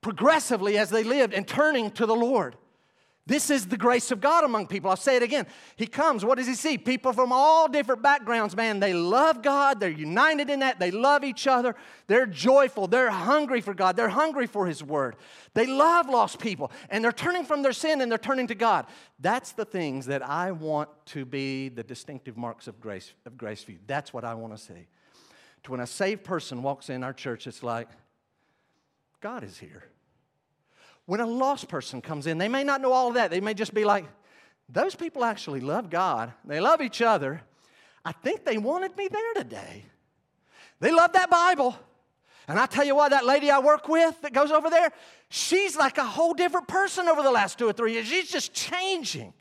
progressively 0.02 0.78
as 0.78 0.90
they 0.90 1.04
lived 1.04 1.34
and 1.34 1.48
turning 1.48 1.90
to 1.92 2.06
the 2.06 2.16
Lord. 2.16 2.56
This 3.26 3.50
is 3.50 3.68
the 3.68 3.78
grace 3.78 4.12
of 4.12 4.20
God 4.20 4.44
among 4.44 4.68
people. 4.68 4.90
I'll 4.90 4.98
say 4.98 5.16
it 5.16 5.24
again. 5.24 5.48
He 5.78 5.88
comes, 5.88 6.26
what 6.26 6.38
does 6.38 6.48
he 6.48 6.56
see? 6.56 6.78
People 6.78 7.14
from 7.14 7.32
all 7.32 7.70
different 7.70 8.02
backgrounds, 8.02 8.54
man. 8.54 8.82
They 8.82 8.94
love 8.94 9.42
God. 9.42 9.80
They're 9.80 9.90
united 9.90 10.50
in 10.50 10.60
that. 10.60 10.78
They 10.78 10.92
love 10.92 11.24
each 11.24 11.48
other. 11.48 11.74
They're 12.08 12.26
joyful. 12.26 12.88
They're 12.88 13.10
hungry 13.10 13.62
for 13.62 13.74
God. 13.74 13.96
They're 13.96 14.10
hungry 14.10 14.46
for 14.46 14.68
His 14.68 14.84
Word. 14.84 15.16
They 15.54 15.66
love 15.66 16.10
lost 16.10 16.40
people. 16.40 16.70
And 16.90 17.02
they're 17.02 17.14
turning 17.14 17.46
from 17.46 17.62
their 17.62 17.72
sin 17.72 18.02
and 18.02 18.12
they're 18.12 18.18
turning 18.18 18.48
to 18.48 18.56
God. 18.56 18.88
That's 19.20 19.54
the 19.54 19.64
things 19.64 20.08
that 20.08 20.22
I 20.22 20.52
want 20.52 20.90
to 21.08 21.24
be 21.24 21.70
the 21.70 21.84
distinctive 21.84 22.36
marks 22.36 22.68
of 22.68 22.82
grace, 22.82 23.14
of 23.26 23.38
grace 23.38 23.64
for 23.64 23.72
you. 23.72 23.80
That's 23.88 24.14
what 24.14 24.26
I 24.26 24.34
want 24.34 24.54
to 24.58 24.62
see. 24.62 24.88
To 25.64 25.72
when 25.72 25.80
a 25.80 25.88
saved 25.88 26.26
person 26.26 26.62
walks 26.62 26.90
in 26.90 27.06
our 27.06 27.14
church, 27.14 27.48
it's 27.48 27.64
like, 27.64 27.88
God 29.22 29.46
is 29.46 29.58
here. 29.58 29.86
When 31.06 31.20
a 31.20 31.26
lost 31.26 31.68
person 31.68 32.02
comes 32.02 32.28
in, 32.28 32.38
they 32.38 32.48
may 32.48 32.64
not 32.64 32.82
know 32.82 32.94
all 32.94 33.10
of 33.10 33.16
that. 33.16 33.30
They 33.30 33.42
may 33.42 33.54
just 33.54 33.74
be 33.74 33.84
like, 33.84 34.06
those 34.70 34.96
people 34.96 35.24
actually 35.24 35.60
love 35.60 35.90
God, 35.90 36.34
they 36.46 36.60
love 36.60 36.82
each 36.82 37.02
other. 37.02 37.42
I 38.06 38.12
think 38.12 38.44
they 38.44 38.58
wanted 38.58 38.98
me 38.98 39.08
there 39.08 39.34
today. 39.36 39.86
They 40.80 40.92
love 40.92 41.14
that 41.14 41.30
Bible. 41.30 41.78
And 42.48 42.60
I 42.60 42.66
tell 42.66 42.84
you 42.84 42.96
what, 42.96 43.12
that 43.12 43.26
lady 43.26 43.50
I 43.50 43.60
work 43.60 43.88
with 43.88 44.22
that 44.22 44.34
goes 44.34 44.52
over 44.52 44.70
there, 44.70 44.92
she's 45.30 45.78
like 45.78 45.98
a 45.98 46.04
whole 46.04 46.34
different 46.34 46.68
person 46.68 47.08
over 47.08 47.22
the 47.22 47.32
last 47.32 47.58
two 47.58 47.68
or 47.68 47.72
three 47.72 47.94
years. 47.94 48.08
She's 48.08 48.30
just 48.30 48.54
changing. 48.54 49.34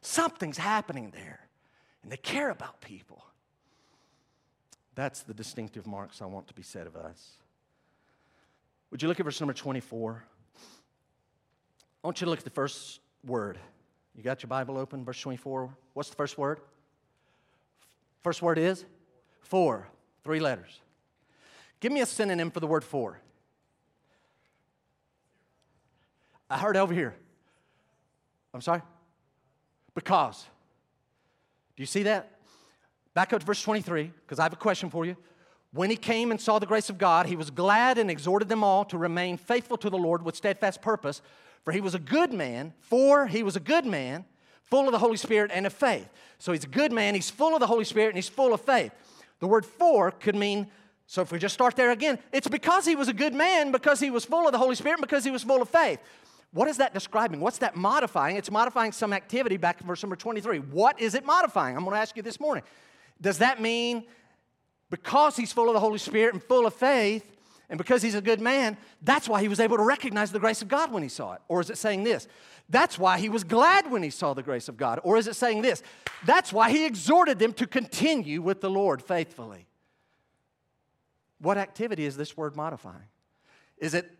Something's 0.00 0.58
happening 0.58 1.10
there. 1.12 1.40
And 2.04 2.12
they 2.12 2.16
care 2.16 2.50
about 2.50 2.80
people. 2.80 3.24
That's 4.94 5.22
the 5.22 5.34
distinctive 5.34 5.86
marks 5.86 6.22
I 6.22 6.26
want 6.26 6.46
to 6.46 6.54
be 6.54 6.62
said 6.62 6.86
of 6.86 6.94
us. 6.94 7.32
Would 8.92 9.02
you 9.02 9.08
look 9.08 9.18
at 9.18 9.24
verse 9.24 9.40
number 9.40 9.52
24? 9.52 10.24
I 12.06 12.08
want 12.08 12.20
you 12.20 12.26
to 12.26 12.30
look 12.30 12.38
at 12.38 12.44
the 12.44 12.50
first 12.50 13.00
word. 13.26 13.58
You 14.14 14.22
got 14.22 14.40
your 14.40 14.46
Bible 14.46 14.78
open, 14.78 15.04
verse 15.04 15.20
24. 15.20 15.76
What's 15.92 16.08
the 16.08 16.14
first 16.14 16.38
word? 16.38 16.60
First 18.22 18.42
word 18.42 18.58
is 18.58 18.84
for, 19.40 19.88
three 20.22 20.38
letters. 20.38 20.78
Give 21.80 21.90
me 21.90 22.02
a 22.02 22.06
synonym 22.06 22.52
for 22.52 22.60
the 22.60 22.66
word 22.68 22.84
for. 22.84 23.18
I 26.48 26.58
heard 26.58 26.76
over 26.76 26.94
here. 26.94 27.16
I'm 28.54 28.60
sorry? 28.60 28.82
Because. 29.92 30.46
Do 31.74 31.82
you 31.82 31.88
see 31.88 32.04
that? 32.04 32.38
Back 33.14 33.32
up 33.32 33.40
to 33.40 33.46
verse 33.46 33.60
23, 33.62 34.12
because 34.24 34.38
I 34.38 34.44
have 34.44 34.52
a 34.52 34.56
question 34.56 34.90
for 34.90 35.04
you. 35.04 35.16
When 35.72 35.90
he 35.90 35.96
came 35.96 36.30
and 36.30 36.40
saw 36.40 36.60
the 36.60 36.66
grace 36.66 36.88
of 36.88 36.98
God, 36.98 37.26
he 37.26 37.34
was 37.34 37.50
glad 37.50 37.98
and 37.98 38.12
exhorted 38.12 38.48
them 38.48 38.62
all 38.62 38.84
to 38.84 38.96
remain 38.96 39.36
faithful 39.36 39.76
to 39.78 39.90
the 39.90 39.98
Lord 39.98 40.22
with 40.22 40.36
steadfast 40.36 40.80
purpose, 40.80 41.20
for 41.66 41.72
he 41.72 41.80
was 41.80 41.96
a 41.96 41.98
good 41.98 42.32
man, 42.32 42.72
for 42.78 43.26
he 43.26 43.42
was 43.42 43.56
a 43.56 43.60
good 43.60 43.84
man, 43.84 44.24
full 44.62 44.86
of 44.86 44.92
the 44.92 45.00
Holy 45.00 45.16
Spirit 45.16 45.50
and 45.52 45.66
of 45.66 45.72
faith. 45.72 46.08
So 46.38 46.52
he's 46.52 46.62
a 46.62 46.68
good 46.68 46.92
man, 46.92 47.16
he's 47.16 47.28
full 47.28 47.54
of 47.54 47.60
the 47.60 47.66
Holy 47.66 47.84
Spirit, 47.84 48.10
and 48.10 48.16
he's 48.16 48.28
full 48.28 48.54
of 48.54 48.60
faith. 48.60 48.92
The 49.40 49.48
word 49.48 49.66
for 49.66 50.12
could 50.12 50.36
mean, 50.36 50.68
so 51.08 51.22
if 51.22 51.32
we 51.32 51.40
just 51.40 51.54
start 51.54 51.74
there 51.74 51.90
again, 51.90 52.20
it's 52.30 52.46
because 52.46 52.86
he 52.86 52.94
was 52.94 53.08
a 53.08 53.12
good 53.12 53.34
man, 53.34 53.72
because 53.72 53.98
he 53.98 54.10
was 54.10 54.24
full 54.24 54.46
of 54.46 54.52
the 54.52 54.58
Holy 54.58 54.76
Spirit, 54.76 55.00
because 55.00 55.24
he 55.24 55.32
was 55.32 55.42
full 55.42 55.60
of 55.60 55.68
faith. 55.68 55.98
What 56.52 56.68
is 56.68 56.76
that 56.76 56.94
describing? 56.94 57.40
What's 57.40 57.58
that 57.58 57.74
modifying? 57.74 58.36
It's 58.36 58.50
modifying 58.50 58.92
some 58.92 59.12
activity 59.12 59.56
back 59.56 59.80
in 59.80 59.88
verse 59.88 60.04
number 60.04 60.14
23. 60.14 60.58
What 60.58 61.00
is 61.00 61.16
it 61.16 61.26
modifying? 61.26 61.76
I'm 61.76 61.82
going 61.82 61.96
to 61.96 62.00
ask 62.00 62.16
you 62.16 62.22
this 62.22 62.38
morning. 62.38 62.62
Does 63.20 63.38
that 63.38 63.60
mean 63.60 64.04
because 64.88 65.36
he's 65.36 65.52
full 65.52 65.66
of 65.66 65.74
the 65.74 65.80
Holy 65.80 65.98
Spirit 65.98 66.32
and 66.32 66.40
full 66.40 66.64
of 66.64 66.74
faith, 66.74 67.35
and 67.68 67.78
because 67.78 68.02
he's 68.02 68.14
a 68.14 68.20
good 68.20 68.40
man, 68.40 68.76
that's 69.02 69.28
why 69.28 69.40
he 69.40 69.48
was 69.48 69.58
able 69.58 69.76
to 69.76 69.82
recognize 69.82 70.30
the 70.30 70.38
grace 70.38 70.62
of 70.62 70.68
God 70.68 70.92
when 70.92 71.02
he 71.02 71.08
saw 71.08 71.32
it? 71.32 71.40
Or 71.48 71.60
is 71.60 71.68
it 71.68 71.78
saying 71.78 72.04
this? 72.04 72.28
That's 72.68 72.98
why 72.98 73.18
he 73.18 73.28
was 73.28 73.44
glad 73.44 73.90
when 73.90 74.02
he 74.02 74.10
saw 74.10 74.34
the 74.34 74.42
grace 74.42 74.68
of 74.68 74.76
God. 74.76 75.00
Or 75.02 75.16
is 75.16 75.26
it 75.26 75.34
saying 75.34 75.62
this? 75.62 75.82
That's 76.24 76.52
why 76.52 76.70
he 76.70 76.84
exhorted 76.86 77.38
them 77.38 77.52
to 77.54 77.66
continue 77.66 78.40
with 78.40 78.60
the 78.60 78.70
Lord 78.70 79.02
faithfully. 79.02 79.66
What 81.38 81.58
activity 81.58 82.06
is 82.06 82.16
this 82.16 82.36
word 82.36 82.56
modifying? 82.56 83.08
Is 83.78 83.94
it 83.94 84.10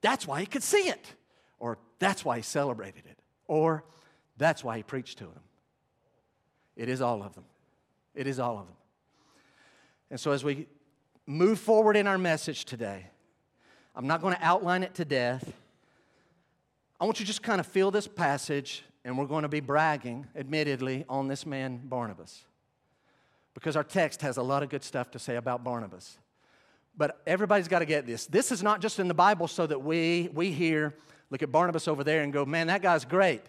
that's 0.00 0.26
why 0.26 0.40
he 0.40 0.46
could 0.46 0.62
see 0.62 0.88
it? 0.88 1.14
Or 1.58 1.78
that's 1.98 2.24
why 2.24 2.36
he 2.36 2.42
celebrated 2.42 3.04
it? 3.06 3.18
Or 3.46 3.84
that's 4.36 4.62
why 4.62 4.76
he 4.76 4.82
preached 4.82 5.18
to 5.18 5.24
them? 5.24 5.42
It 6.76 6.88
is 6.88 7.00
all 7.00 7.22
of 7.22 7.34
them. 7.34 7.44
It 8.14 8.26
is 8.26 8.38
all 8.38 8.58
of 8.58 8.66
them. 8.66 8.76
And 10.10 10.18
so 10.18 10.30
as 10.32 10.44
we 10.44 10.66
move 11.28 11.58
forward 11.58 11.94
in 11.94 12.06
our 12.06 12.16
message 12.16 12.64
today, 12.64 13.06
I'm 13.94 14.06
not 14.06 14.22
going 14.22 14.34
to 14.34 14.42
outline 14.42 14.82
it 14.82 14.94
to 14.94 15.04
death. 15.04 15.52
I 16.98 17.04
want 17.04 17.20
you 17.20 17.26
to 17.26 17.26
just 17.26 17.42
kind 17.42 17.60
of 17.60 17.66
feel 17.66 17.90
this 17.90 18.08
passage, 18.08 18.82
and 19.04 19.18
we're 19.18 19.26
going 19.26 19.42
to 19.42 19.48
be 19.48 19.60
bragging, 19.60 20.26
admittedly, 20.34 21.04
on 21.06 21.28
this 21.28 21.44
man, 21.44 21.82
Barnabas. 21.84 22.44
Because 23.52 23.76
our 23.76 23.84
text 23.84 24.22
has 24.22 24.38
a 24.38 24.42
lot 24.42 24.62
of 24.62 24.70
good 24.70 24.82
stuff 24.82 25.10
to 25.10 25.18
say 25.18 25.36
about 25.36 25.62
Barnabas. 25.62 26.16
But 26.96 27.20
everybody's 27.26 27.68
got 27.68 27.80
to 27.80 27.86
get 27.86 28.06
this. 28.06 28.24
This 28.24 28.50
is 28.50 28.62
not 28.62 28.80
just 28.80 28.98
in 28.98 29.06
the 29.06 29.14
Bible 29.14 29.48
so 29.48 29.66
that 29.66 29.82
we, 29.82 30.30
we 30.32 30.50
hear, 30.50 30.94
look 31.28 31.42
at 31.42 31.52
Barnabas 31.52 31.88
over 31.88 32.02
there 32.02 32.22
and 32.22 32.32
go, 32.32 32.46
man, 32.46 32.68
that 32.68 32.80
guy's 32.80 33.04
great. 33.04 33.42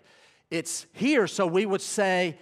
It's 0.51 0.85
here 0.91 1.27
so 1.27 1.47
we 1.47 1.65
would 1.65 1.81
say, 1.81 2.37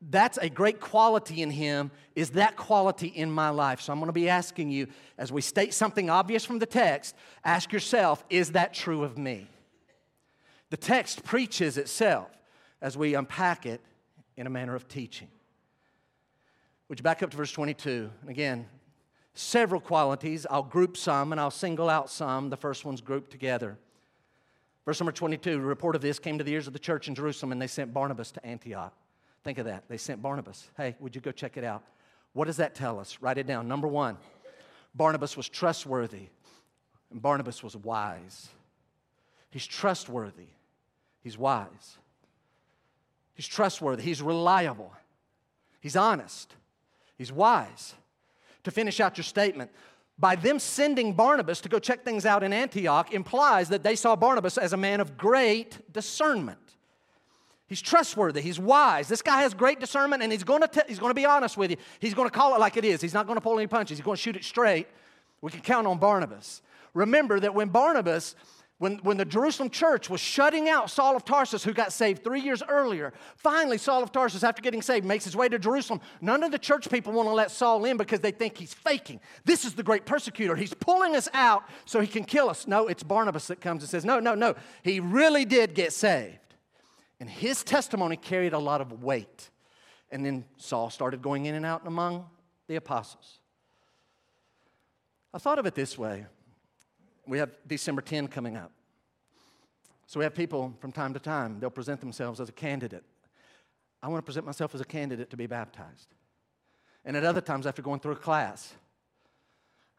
that's 0.00 0.38
a 0.38 0.48
great 0.48 0.80
quality 0.80 1.42
in 1.42 1.50
him. 1.50 1.90
Is 2.14 2.30
that 2.30 2.56
quality 2.56 3.08
in 3.08 3.30
my 3.30 3.50
life? 3.50 3.80
So 3.80 3.92
I'm 3.92 3.98
going 3.98 4.08
to 4.08 4.12
be 4.12 4.28
asking 4.28 4.70
you, 4.70 4.86
as 5.16 5.32
we 5.32 5.40
state 5.40 5.74
something 5.74 6.08
obvious 6.08 6.44
from 6.44 6.60
the 6.60 6.66
text, 6.66 7.16
ask 7.44 7.72
yourself, 7.72 8.24
is 8.30 8.52
that 8.52 8.74
true 8.74 9.02
of 9.02 9.18
me? 9.18 9.48
The 10.70 10.76
text 10.76 11.24
preaches 11.24 11.78
itself 11.78 12.30
as 12.80 12.96
we 12.96 13.14
unpack 13.14 13.66
it 13.66 13.80
in 14.36 14.46
a 14.46 14.50
manner 14.50 14.76
of 14.76 14.86
teaching. 14.86 15.28
Would 16.88 17.00
you 17.00 17.02
back 17.02 17.22
up 17.22 17.30
to 17.30 17.36
verse 17.36 17.50
22? 17.50 18.10
And 18.20 18.30
again, 18.30 18.66
several 19.34 19.80
qualities. 19.80 20.46
I'll 20.48 20.62
group 20.62 20.96
some 20.96 21.32
and 21.32 21.40
I'll 21.40 21.50
single 21.50 21.90
out 21.90 22.08
some. 22.08 22.50
The 22.50 22.56
first 22.56 22.84
one's 22.84 23.00
grouped 23.00 23.30
together. 23.30 23.76
Verse 24.84 25.00
number 25.00 25.12
22 25.12 25.54
a 25.54 25.58
report 25.58 25.96
of 25.96 26.02
this 26.02 26.18
came 26.18 26.38
to 26.38 26.44
the 26.44 26.52
ears 26.52 26.66
of 26.66 26.72
the 26.72 26.78
church 26.78 27.08
in 27.08 27.14
Jerusalem, 27.14 27.52
and 27.52 27.60
they 27.60 27.66
sent 27.66 27.92
Barnabas 27.92 28.30
to 28.32 28.46
Antioch. 28.46 28.94
Think 29.48 29.56
of 29.56 29.64
that. 29.64 29.84
They 29.88 29.96
sent 29.96 30.20
Barnabas. 30.20 30.68
Hey, 30.76 30.94
would 31.00 31.14
you 31.14 31.22
go 31.22 31.32
check 31.32 31.56
it 31.56 31.64
out? 31.64 31.82
What 32.34 32.48
does 32.48 32.58
that 32.58 32.74
tell 32.74 33.00
us? 33.00 33.16
Write 33.22 33.38
it 33.38 33.46
down. 33.46 33.66
Number 33.66 33.88
one, 33.88 34.18
Barnabas 34.94 35.38
was 35.38 35.48
trustworthy, 35.48 36.26
and 37.10 37.22
Barnabas 37.22 37.62
was 37.62 37.74
wise. 37.74 38.50
He's 39.48 39.66
trustworthy, 39.66 40.48
he's 41.22 41.38
wise. 41.38 41.96
He's 43.32 43.46
trustworthy, 43.46 44.02
he's 44.02 44.20
reliable, 44.20 44.92
he's 45.80 45.96
honest, 45.96 46.54
he's 47.16 47.32
wise. 47.32 47.94
To 48.64 48.70
finish 48.70 49.00
out 49.00 49.16
your 49.16 49.24
statement, 49.24 49.70
by 50.18 50.36
them 50.36 50.58
sending 50.58 51.14
Barnabas 51.14 51.62
to 51.62 51.70
go 51.70 51.78
check 51.78 52.04
things 52.04 52.26
out 52.26 52.42
in 52.42 52.52
Antioch 52.52 53.14
implies 53.14 53.70
that 53.70 53.82
they 53.82 53.96
saw 53.96 54.14
Barnabas 54.14 54.58
as 54.58 54.74
a 54.74 54.76
man 54.76 55.00
of 55.00 55.16
great 55.16 55.90
discernment. 55.90 56.67
He's 57.68 57.82
trustworthy. 57.82 58.40
He's 58.40 58.58
wise. 58.58 59.08
This 59.08 59.20
guy 59.20 59.42
has 59.42 59.52
great 59.52 59.78
discernment, 59.78 60.22
and 60.22 60.32
he's 60.32 60.42
going 60.42 60.62
to 60.62 60.84
he's 60.88 60.98
going 60.98 61.10
to 61.10 61.14
be 61.14 61.26
honest 61.26 61.56
with 61.58 61.70
you. 61.70 61.76
He's 62.00 62.14
going 62.14 62.28
to 62.28 62.34
call 62.34 62.54
it 62.54 62.60
like 62.60 62.78
it 62.78 62.84
is. 62.84 63.00
He's 63.00 63.14
not 63.14 63.26
going 63.26 63.36
to 63.36 63.42
pull 63.42 63.58
any 63.58 63.66
punches. 63.66 63.98
He's 63.98 64.04
going 64.04 64.16
to 64.16 64.22
shoot 64.22 64.36
it 64.36 64.44
straight. 64.44 64.88
We 65.42 65.50
can 65.50 65.60
count 65.60 65.86
on 65.86 65.98
Barnabas. 65.98 66.62
Remember 66.94 67.38
that 67.38 67.54
when 67.54 67.68
Barnabas, 67.68 68.34
when, 68.78 68.96
when 68.98 69.18
the 69.18 69.26
Jerusalem 69.26 69.68
church 69.68 70.08
was 70.08 70.20
shutting 70.20 70.68
out 70.68 70.90
Saul 70.90 71.14
of 71.14 71.26
Tarsus, 71.26 71.62
who 71.62 71.74
got 71.74 71.92
saved 71.92 72.24
three 72.24 72.40
years 72.40 72.62
earlier, 72.68 73.12
finally 73.36 73.76
Saul 73.76 74.02
of 74.02 74.12
Tarsus, 74.12 74.42
after 74.42 74.62
getting 74.62 74.80
saved, 74.80 75.04
makes 75.04 75.24
his 75.24 75.36
way 75.36 75.48
to 75.48 75.58
Jerusalem. 75.58 76.00
None 76.22 76.42
of 76.42 76.50
the 76.50 76.58
church 76.58 76.88
people 76.88 77.12
want 77.12 77.28
to 77.28 77.34
let 77.34 77.50
Saul 77.50 77.84
in 77.84 77.98
because 77.98 78.20
they 78.20 78.30
think 78.30 78.56
he's 78.56 78.72
faking. 78.72 79.20
This 79.44 79.66
is 79.66 79.74
the 79.74 79.82
great 79.82 80.06
persecutor. 80.06 80.56
He's 80.56 80.74
pulling 80.74 81.14
us 81.14 81.28
out 81.34 81.64
so 81.84 82.00
he 82.00 82.06
can 82.06 82.24
kill 82.24 82.48
us. 82.48 82.66
No, 82.66 82.88
it's 82.88 83.02
Barnabas 83.02 83.48
that 83.48 83.60
comes 83.60 83.82
and 83.82 83.90
says, 83.90 84.06
No, 84.06 84.20
no, 84.20 84.34
no. 84.34 84.54
He 84.82 85.00
really 85.00 85.44
did 85.44 85.74
get 85.74 85.92
saved. 85.92 86.38
And 87.20 87.28
his 87.28 87.64
testimony 87.64 88.16
carried 88.16 88.52
a 88.52 88.58
lot 88.58 88.80
of 88.80 89.02
weight. 89.02 89.50
And 90.10 90.24
then 90.24 90.44
Saul 90.56 90.90
started 90.90 91.20
going 91.20 91.46
in 91.46 91.54
and 91.54 91.66
out 91.66 91.86
among 91.86 92.26
the 92.66 92.76
apostles. 92.76 93.40
I 95.34 95.38
thought 95.38 95.58
of 95.58 95.66
it 95.66 95.74
this 95.74 95.98
way 95.98 96.26
we 97.26 97.38
have 97.38 97.50
December 97.66 98.00
10 98.00 98.28
coming 98.28 98.56
up. 98.56 98.72
So 100.06 100.18
we 100.18 100.24
have 100.24 100.34
people 100.34 100.74
from 100.80 100.92
time 100.92 101.12
to 101.12 101.20
time, 101.20 101.60
they'll 101.60 101.68
present 101.68 102.00
themselves 102.00 102.40
as 102.40 102.48
a 102.48 102.52
candidate. 102.52 103.04
I 104.02 104.08
want 104.08 104.22
to 104.22 104.24
present 104.24 104.46
myself 104.46 104.74
as 104.74 104.80
a 104.80 104.86
candidate 104.86 105.28
to 105.30 105.36
be 105.36 105.46
baptized. 105.46 106.14
And 107.04 107.16
at 107.16 107.24
other 107.24 107.40
times, 107.40 107.66
after 107.66 107.82
going 107.82 108.00
through 108.00 108.12
a 108.12 108.16
class, 108.16 108.72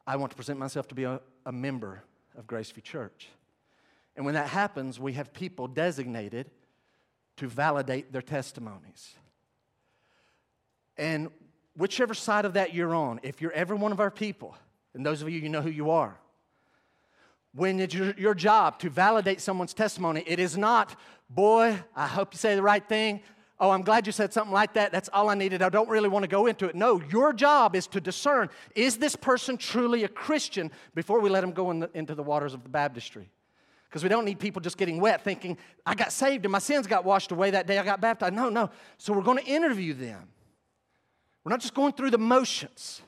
I 0.08 0.16
want 0.16 0.32
to 0.32 0.36
present 0.36 0.58
myself 0.58 0.88
to 0.88 0.96
be 0.96 1.04
a, 1.04 1.22
a 1.46 1.52
member 1.52 2.04
of 2.36 2.48
Graceview 2.48 2.82
Church. 2.82 3.28
And 4.16 4.26
when 4.26 4.34
that 4.34 4.48
happens, 4.48 5.00
we 5.00 5.14
have 5.14 5.34
people 5.34 5.68
designated 5.68 6.50
to 7.40 7.48
validate 7.48 8.12
their 8.12 8.22
testimonies. 8.22 9.16
And 10.98 11.30
whichever 11.76 12.14
side 12.14 12.44
of 12.44 12.54
that 12.54 12.74
you're 12.74 12.94
on, 12.94 13.22
if 13.24 13.42
you're 13.42 13.54
ever 13.54 13.76
one 13.76 13.94
of 13.94 14.02
our 14.02 14.12
people, 14.12 14.58
and 14.94 15.06
those 15.06 15.22
of 15.22 15.30
you, 15.30 15.40
you 15.40 15.48
know 15.48 15.62
who 15.62 15.70
you 15.70 15.90
are, 15.90 16.18
when 17.56 17.80
it's 17.80 17.94
your, 17.94 18.14
your 18.18 18.36
job 18.36 18.78
to 18.80 18.90
validate 18.90 19.40
someone's 19.40 19.74
testimony, 19.74 20.22
it 20.28 20.38
is 20.38 20.58
not, 20.58 21.00
boy, 21.30 21.82
I 21.96 22.08
hope 22.08 22.34
you 22.34 22.38
say 22.38 22.56
the 22.56 22.62
right 22.62 22.86
thing. 22.86 23.22
Oh, 23.58 23.70
I'm 23.70 23.84
glad 23.84 24.06
you 24.06 24.12
said 24.12 24.34
something 24.34 24.54
like 24.54 24.74
that. 24.74 24.92
That's 24.92 25.10
all 25.14 25.30
I 25.30 25.36
needed. 25.36 25.62
I 25.62 25.70
don't 25.70 25.90
really 25.90 26.10
want 26.10 26.24
to 26.24 26.30
go 26.30 26.46
into 26.46 26.68
it. 26.68 26.76
No, 26.76 27.02
your 27.10 27.32
job 27.32 27.74
is 27.74 27.88
to 27.88 28.02
discern 28.02 28.50
is 28.76 28.98
this 28.98 29.16
person 29.16 29.56
truly 29.56 30.04
a 30.04 30.10
Christian 30.10 30.72
before 30.94 31.22
we 31.22 31.30
let 31.30 31.42
them 31.42 31.52
go 31.52 31.72
in 31.72 31.80
the, 31.80 31.90
into 31.94 32.16
the 32.16 32.24
waters 32.24 32.54
of 32.54 32.64
the 32.64 32.70
baptistry? 32.70 33.30
Because 33.90 34.04
we 34.04 34.10
don't 34.10 34.24
need 34.24 34.40
people 34.40 34.62
just 34.62 34.78
getting 34.78 35.02
wet 35.02 35.24
thinking, 35.24 35.58
I 35.84 35.96
got 35.96 36.12
saved 36.12 36.46
and 36.46 36.52
my 36.52 36.60
sins 36.60 36.86
got 36.86 37.04
washed 37.04 37.32
away 37.32 37.52
that 37.52 37.66
day 37.66 37.80
I 37.80 37.84
got 37.84 38.00
baptized. 38.00 38.34
No, 38.36 38.50
no. 38.50 38.70
So 38.98 39.14
we're 39.14 39.24
going 39.24 39.40
to 39.40 39.46
interview 39.46 39.94
them. 39.94 40.28
We're 41.44 41.50
not 41.52 41.62
just 41.62 41.74
going 41.74 41.94
through 41.94 42.12
the 42.12 42.20
motions. 42.20 43.02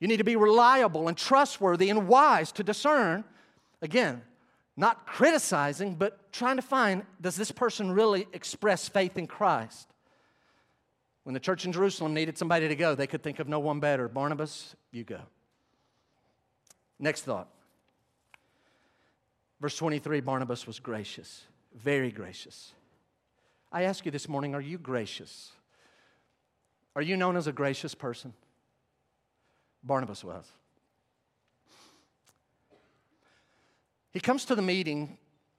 You 0.00 0.08
need 0.08 0.16
to 0.16 0.24
be 0.24 0.34
reliable 0.34 1.06
and 1.06 1.16
trustworthy 1.16 1.88
and 1.88 2.08
wise 2.08 2.50
to 2.52 2.64
discern. 2.64 3.22
Again, 3.80 4.22
not 4.76 5.06
criticizing, 5.06 5.94
but 5.94 6.32
trying 6.32 6.56
to 6.56 6.62
find 6.62 7.04
does 7.20 7.36
this 7.36 7.52
person 7.52 7.92
really 7.92 8.26
express 8.32 8.88
faith 8.88 9.16
in 9.16 9.28
Christ? 9.28 9.88
When 11.22 11.34
the 11.34 11.40
church 11.40 11.64
in 11.64 11.72
Jerusalem 11.72 12.14
needed 12.14 12.36
somebody 12.36 12.66
to 12.66 12.74
go, 12.74 12.96
they 12.96 13.06
could 13.06 13.22
think 13.22 13.38
of 13.38 13.48
no 13.48 13.60
one 13.60 13.78
better. 13.78 14.08
Barnabas, 14.08 14.74
you 14.90 15.04
go. 15.04 15.20
Next 16.98 17.22
thought. 17.22 17.48
Verse 19.62 19.76
23 19.76 20.20
Barnabas 20.20 20.66
was 20.66 20.80
gracious, 20.80 21.44
very 21.72 22.10
gracious. 22.10 22.72
I 23.70 23.84
ask 23.84 24.04
you 24.04 24.10
this 24.10 24.28
morning 24.28 24.56
are 24.56 24.60
you 24.60 24.76
gracious? 24.76 25.52
Are 26.96 27.00
you 27.00 27.16
known 27.16 27.36
as 27.36 27.46
a 27.46 27.52
gracious 27.52 27.94
person? 27.94 28.34
Barnabas 29.84 30.24
was. 30.24 30.44
He 34.10 34.18
comes 34.18 34.44
to 34.46 34.56
the 34.56 34.62
meeting, 34.62 35.16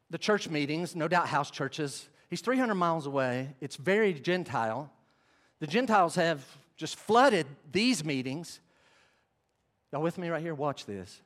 the 0.09 0.17
church 0.17 0.49
meetings, 0.49 0.97
no 0.97 1.07
doubt 1.07 1.29
house 1.29 1.49
churches. 1.49 2.09
He's 2.29 2.41
300 2.41 2.75
miles 2.75 3.07
away. 3.07 3.55
It's 3.61 3.77
very 3.77 4.13
Gentile. 4.13 4.91
The 5.61 5.67
Gentiles 5.67 6.15
have 6.15 6.45
just 6.75 6.97
flooded 6.97 7.47
these 7.71 8.03
meetings. 8.03 8.59
Y'all 9.93 10.01
with 10.01 10.17
me 10.17 10.27
right 10.27 10.41
here? 10.41 10.53
Watch 10.53 10.85
this. 10.85 11.21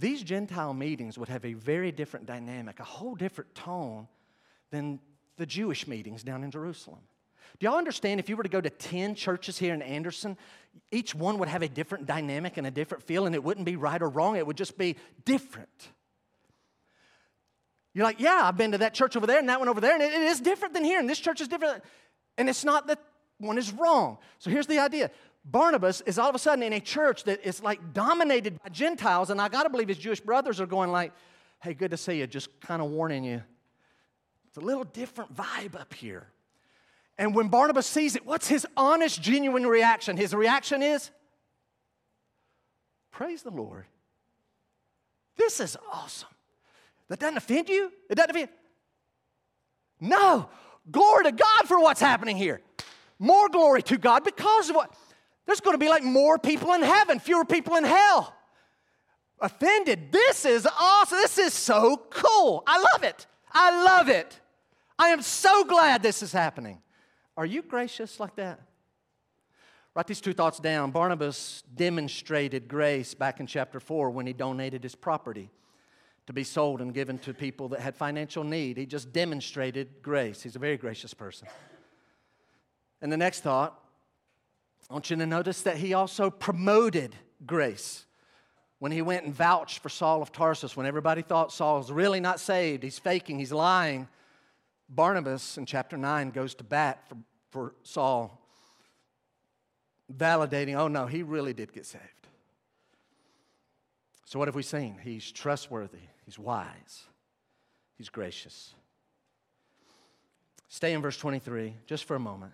These 0.00 0.22
Gentile 0.22 0.72
meetings 0.72 1.18
would 1.18 1.28
have 1.28 1.44
a 1.44 1.52
very 1.52 1.92
different 1.92 2.24
dynamic, 2.24 2.80
a 2.80 2.84
whole 2.84 3.14
different 3.14 3.54
tone 3.54 4.08
than 4.70 4.98
the 5.36 5.44
Jewish 5.44 5.86
meetings 5.86 6.22
down 6.22 6.42
in 6.42 6.50
Jerusalem. 6.50 7.00
Do 7.58 7.66
y'all 7.66 7.76
understand 7.76 8.18
if 8.18 8.30
you 8.30 8.36
were 8.36 8.42
to 8.42 8.48
go 8.48 8.62
to 8.62 8.70
10 8.70 9.14
churches 9.14 9.58
here 9.58 9.74
in 9.74 9.82
Anderson, 9.82 10.38
each 10.90 11.14
one 11.14 11.38
would 11.38 11.48
have 11.48 11.60
a 11.60 11.68
different 11.68 12.06
dynamic 12.06 12.56
and 12.56 12.66
a 12.66 12.70
different 12.70 13.04
feel, 13.04 13.26
and 13.26 13.34
it 13.34 13.44
wouldn't 13.44 13.66
be 13.66 13.76
right 13.76 14.00
or 14.00 14.08
wrong, 14.08 14.36
it 14.36 14.46
would 14.46 14.56
just 14.56 14.78
be 14.78 14.96
different. 15.26 15.88
You're 17.92 18.04
like, 18.04 18.20
yeah, 18.20 18.40
I've 18.44 18.56
been 18.56 18.72
to 18.72 18.78
that 18.78 18.94
church 18.94 19.16
over 19.16 19.26
there 19.26 19.38
and 19.38 19.50
that 19.50 19.58
one 19.58 19.68
over 19.68 19.82
there, 19.82 19.92
and 19.92 20.02
it, 20.02 20.14
it 20.14 20.22
is 20.22 20.40
different 20.40 20.72
than 20.72 20.84
here, 20.84 20.98
and 20.98 21.10
this 21.10 21.18
church 21.18 21.42
is 21.42 21.48
different. 21.48 21.84
And 22.38 22.48
it's 22.48 22.64
not 22.64 22.86
that 22.86 23.00
one 23.36 23.58
is 23.58 23.70
wrong. 23.72 24.16
So 24.38 24.50
here's 24.50 24.66
the 24.66 24.78
idea 24.78 25.10
Barnabas 25.44 26.02
is 26.02 26.18
all 26.18 26.28
of 26.28 26.34
a 26.34 26.38
sudden 26.38 26.62
in 26.62 26.72
a 26.72 26.80
church 26.80 27.24
that 27.24 27.46
is 27.46 27.62
like 27.62 27.92
dominated 27.92 28.60
by 28.62 28.68
Gentiles, 28.68 29.30
and 29.30 29.40
I 29.40 29.48
gotta 29.48 29.70
believe 29.70 29.88
his 29.88 29.98
Jewish 29.98 30.20
brothers 30.20 30.60
are 30.60 30.66
going 30.66 30.90
like, 30.92 31.12
hey, 31.62 31.74
good 31.74 31.90
to 31.90 31.96
see 31.96 32.18
you, 32.18 32.26
just 32.26 32.60
kind 32.60 32.82
of 32.82 32.90
warning 32.90 33.24
you. 33.24 33.42
It's 34.48 34.56
a 34.56 34.60
little 34.60 34.84
different 34.84 35.34
vibe 35.34 35.78
up 35.78 35.94
here. 35.94 36.26
And 37.16 37.34
when 37.34 37.48
Barnabas 37.48 37.86
sees 37.86 38.16
it, 38.16 38.24
what's 38.24 38.48
his 38.48 38.66
honest, 38.76 39.20
genuine 39.22 39.66
reaction? 39.66 40.16
His 40.16 40.34
reaction 40.34 40.82
is, 40.82 41.10
Praise 43.10 43.42
the 43.42 43.50
Lord. 43.50 43.84
This 45.36 45.60
is 45.60 45.76
awesome. 45.92 46.28
That 47.08 47.18
doesn't 47.18 47.36
offend 47.36 47.68
you? 47.68 47.92
It 48.08 48.14
doesn't 48.14 48.30
offend? 48.30 48.48
No. 50.00 50.48
Glory 50.90 51.24
to 51.24 51.32
God 51.32 51.66
for 51.66 51.80
what's 51.80 52.00
happening 52.00 52.36
here. 52.36 52.60
More 53.18 53.48
glory 53.48 53.82
to 53.82 53.98
God 53.98 54.24
because 54.24 54.70
of 54.70 54.76
what? 54.76 54.94
There's 55.50 55.60
going 55.60 55.74
to 55.74 55.78
be 55.78 55.88
like 55.88 56.04
more 56.04 56.38
people 56.38 56.74
in 56.74 56.82
heaven, 56.82 57.18
fewer 57.18 57.44
people 57.44 57.74
in 57.74 57.82
hell. 57.82 58.32
Offended. 59.40 60.12
This 60.12 60.44
is 60.44 60.64
awesome. 60.64 61.18
This 61.18 61.38
is 61.38 61.52
so 61.52 61.96
cool. 62.08 62.62
I 62.68 62.78
love 62.92 63.02
it. 63.02 63.26
I 63.50 63.82
love 63.84 64.08
it. 64.08 64.38
I 64.96 65.08
am 65.08 65.22
so 65.22 65.64
glad 65.64 66.04
this 66.04 66.22
is 66.22 66.30
happening. 66.30 66.80
Are 67.36 67.44
you 67.44 67.62
gracious 67.62 68.20
like 68.20 68.36
that? 68.36 68.60
Write 69.96 70.06
these 70.06 70.20
two 70.20 70.34
thoughts 70.34 70.60
down. 70.60 70.92
Barnabas 70.92 71.64
demonstrated 71.74 72.68
grace 72.68 73.12
back 73.12 73.40
in 73.40 73.48
chapter 73.48 73.80
4 73.80 74.10
when 74.10 74.28
he 74.28 74.32
donated 74.32 74.84
his 74.84 74.94
property 74.94 75.50
to 76.28 76.32
be 76.32 76.44
sold 76.44 76.80
and 76.80 76.94
given 76.94 77.18
to 77.18 77.34
people 77.34 77.70
that 77.70 77.80
had 77.80 77.96
financial 77.96 78.44
need. 78.44 78.76
He 78.76 78.86
just 78.86 79.12
demonstrated 79.12 80.00
grace. 80.00 80.42
He's 80.42 80.54
a 80.54 80.60
very 80.60 80.76
gracious 80.76 81.12
person. 81.12 81.48
And 83.02 83.10
the 83.10 83.16
next 83.16 83.40
thought, 83.40 83.76
I 84.90 84.92
want 84.92 85.08
you 85.08 85.16
to 85.16 85.26
notice 85.26 85.62
that 85.62 85.76
he 85.76 85.94
also 85.94 86.30
promoted 86.30 87.14
grace. 87.46 88.04
When 88.80 88.90
he 88.90 89.02
went 89.02 89.24
and 89.24 89.32
vouched 89.32 89.78
for 89.78 89.88
Saul 89.88 90.20
of 90.20 90.32
Tarsus, 90.32 90.76
when 90.76 90.84
everybody 90.84 91.22
thought 91.22 91.52
Saul 91.52 91.78
was 91.78 91.92
really 91.92 92.18
not 92.18 92.40
saved, 92.40 92.82
he's 92.82 92.98
faking, 92.98 93.38
he's 93.38 93.52
lying, 93.52 94.08
Barnabas 94.88 95.56
in 95.56 95.64
chapter 95.64 95.96
9 95.96 96.30
goes 96.30 96.54
to 96.56 96.64
bat 96.64 97.04
for, 97.08 97.16
for 97.50 97.74
Saul, 97.84 98.36
validating, 100.12 100.74
oh 100.74 100.88
no, 100.88 101.06
he 101.06 101.22
really 101.22 101.52
did 101.52 101.72
get 101.72 101.86
saved. 101.86 102.04
So, 104.24 104.38
what 104.38 104.48
have 104.48 104.54
we 104.56 104.62
seen? 104.62 104.98
He's 105.02 105.30
trustworthy, 105.30 106.08
he's 106.24 106.38
wise, 106.38 107.04
he's 107.96 108.08
gracious. 108.08 108.74
Stay 110.68 110.94
in 110.94 111.02
verse 111.02 111.16
23 111.16 111.74
just 111.86 112.04
for 112.04 112.16
a 112.16 112.20
moment. 112.20 112.52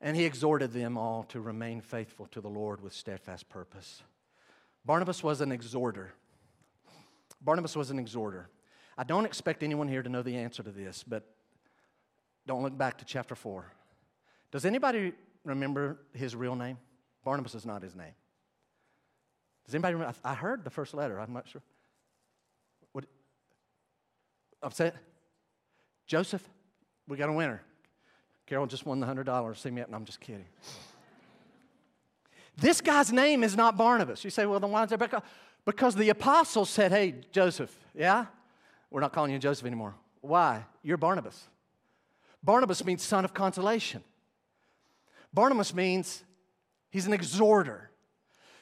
And 0.00 0.16
he 0.16 0.24
exhorted 0.24 0.72
them 0.72 0.96
all 0.96 1.24
to 1.24 1.40
remain 1.40 1.80
faithful 1.80 2.26
to 2.28 2.40
the 2.40 2.48
Lord 2.48 2.82
with 2.82 2.94
steadfast 2.94 3.48
purpose. 3.48 4.02
Barnabas 4.84 5.22
was 5.22 5.40
an 5.40 5.52
exhorter. 5.52 6.12
Barnabas 7.42 7.76
was 7.76 7.90
an 7.90 7.98
exhorter. 7.98 8.48
I 8.96 9.04
don't 9.04 9.24
expect 9.24 9.62
anyone 9.62 9.88
here 9.88 10.02
to 10.02 10.08
know 10.08 10.22
the 10.22 10.36
answer 10.36 10.62
to 10.62 10.70
this, 10.70 11.04
but 11.06 11.24
don't 12.46 12.62
look 12.62 12.76
back 12.76 12.98
to 12.98 13.04
chapter 13.04 13.34
4. 13.34 13.70
Does 14.50 14.64
anybody 14.64 15.12
remember 15.44 15.98
his 16.12 16.34
real 16.34 16.56
name? 16.56 16.78
Barnabas 17.24 17.54
is 17.54 17.66
not 17.66 17.82
his 17.82 17.94
name. 17.94 18.14
Does 19.66 19.74
anybody 19.74 19.94
remember? 19.94 20.14
I 20.24 20.34
heard 20.34 20.64
the 20.64 20.70
first 20.70 20.94
letter. 20.94 21.20
I'm 21.20 21.32
not 21.32 21.46
sure. 21.48 21.62
What? 22.92 23.04
Upset? 24.62 24.96
Joseph? 26.06 26.48
We 27.06 27.16
got 27.16 27.28
a 27.28 27.32
winner. 27.32 27.62
Carol 28.50 28.66
just 28.66 28.84
won 28.84 28.98
the 28.98 29.06
$100. 29.06 29.56
See 29.56 29.70
me 29.70 29.80
up. 29.80 29.88
No, 29.88 29.96
I'm 29.96 30.04
just 30.04 30.18
kidding. 30.18 30.44
this 32.56 32.80
guy's 32.80 33.12
name 33.12 33.44
is 33.44 33.56
not 33.56 33.76
Barnabas. 33.76 34.24
You 34.24 34.30
say, 34.30 34.44
well, 34.44 34.58
then 34.58 34.72
why 34.72 34.82
is 34.82 34.90
it 34.90 35.00
Because 35.64 35.94
the 35.94 36.08
apostles 36.08 36.68
said, 36.68 36.90
hey, 36.90 37.14
Joseph, 37.30 37.72
yeah? 37.94 38.26
We're 38.90 39.02
not 39.02 39.12
calling 39.12 39.30
you 39.30 39.38
Joseph 39.38 39.66
anymore. 39.66 39.94
Why? 40.20 40.64
You're 40.82 40.96
Barnabas. 40.96 41.46
Barnabas 42.42 42.84
means 42.84 43.04
son 43.04 43.24
of 43.24 43.32
consolation. 43.32 44.02
Barnabas 45.32 45.72
means 45.72 46.24
he's 46.90 47.06
an 47.06 47.12
exhorter. 47.12 47.89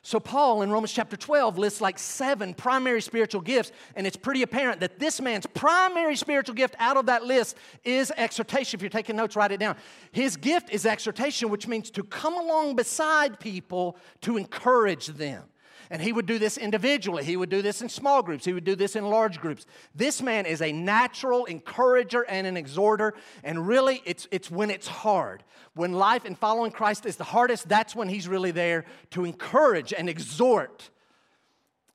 So, 0.03 0.21
Paul 0.21 0.63
in 0.63 0.71
Romans 0.71 0.93
chapter 0.93 1.17
12 1.17 1.59
lists 1.59 1.81
like 1.81 1.99
seven 1.99 2.55
primary 2.55 3.03
spiritual 3.03 3.41
gifts, 3.41 3.73
and 3.97 4.07
it's 4.07 4.17
pretty 4.17 4.43
apparent 4.43 4.81
that 4.81 4.99
this 4.99 5.21
man's 5.21 5.47
primary 5.47 6.17
spiritual 6.17 6.55
gift 6.55 6.77
out 6.79 6.97
of 6.97 7.07
that 7.07 7.25
list 7.25 7.57
is 7.85 8.13
exhortation. 8.17 8.79
If 8.79 8.83
you're 8.83 8.91
taking 8.91 9.17
notes, 9.17 9.37
write 9.37 9.53
it 9.53 9.61
down. 9.61 9.77
His 10.13 10.37
gift 10.37 10.71
is 10.71 10.87
exhortation, 10.87 11.51
which 11.51 11.67
means 11.67 11.91
to 11.91 12.05
come 12.05 12.35
along 12.35 12.77
beside 12.77 13.41
people 13.41 13.97
to 14.23 14.37
encourage 14.37 15.09
them. 15.09 15.45
And 15.91 16.03
he 16.03 16.13
would 16.13 16.27
do 16.27 16.39
this 16.39 16.59
individually. 16.59 17.25
He 17.25 17.37
would 17.37 17.49
do 17.49 17.63
this 17.63 17.81
in 17.81 17.89
small 17.89 18.23
groups. 18.23 18.45
He 18.45 18.53
would 18.53 18.65
do 18.65 18.75
this 18.75 18.95
in 18.95 19.09
large 19.09 19.41
groups. 19.41 19.65
This 19.95 20.21
man 20.21 20.45
is 20.45 20.61
a 20.61 20.71
natural 20.71 21.47
encourager 21.47 22.23
and 22.29 22.47
an 22.47 22.57
exhorter. 22.57 23.15
And 23.43 23.67
really, 23.67 24.03
it's, 24.05 24.29
it's 24.31 24.51
when 24.51 24.71
it's 24.71 24.87
hard. 24.87 25.45
When 25.75 25.93
life 25.93 26.25
and 26.27 26.37
following 26.37 26.73
Christ 26.73 27.07
is 27.07 27.17
the 27.17 27.25
hardest, 27.25 27.69
that's 27.69 27.97
when 27.97 28.09
he's 28.09 28.29
really 28.29 28.51
there 28.51 28.85
to 29.11 29.25
encourage 29.25 29.95
and 29.95 30.09
exhort. 30.11 30.91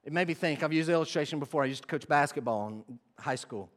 It 0.03 0.11
made 0.11 0.27
me 0.27 0.33
think, 0.33 0.63
I've 0.63 0.73
used 0.73 0.89
the 0.89 0.93
illustration 0.93 1.39
before. 1.39 1.63
I 1.63 1.67
used 1.67 1.83
to 1.83 1.87
coach 1.87 2.07
basketball 2.07 2.67
in 2.69 2.99
high 3.19 3.35
school. 3.35 3.69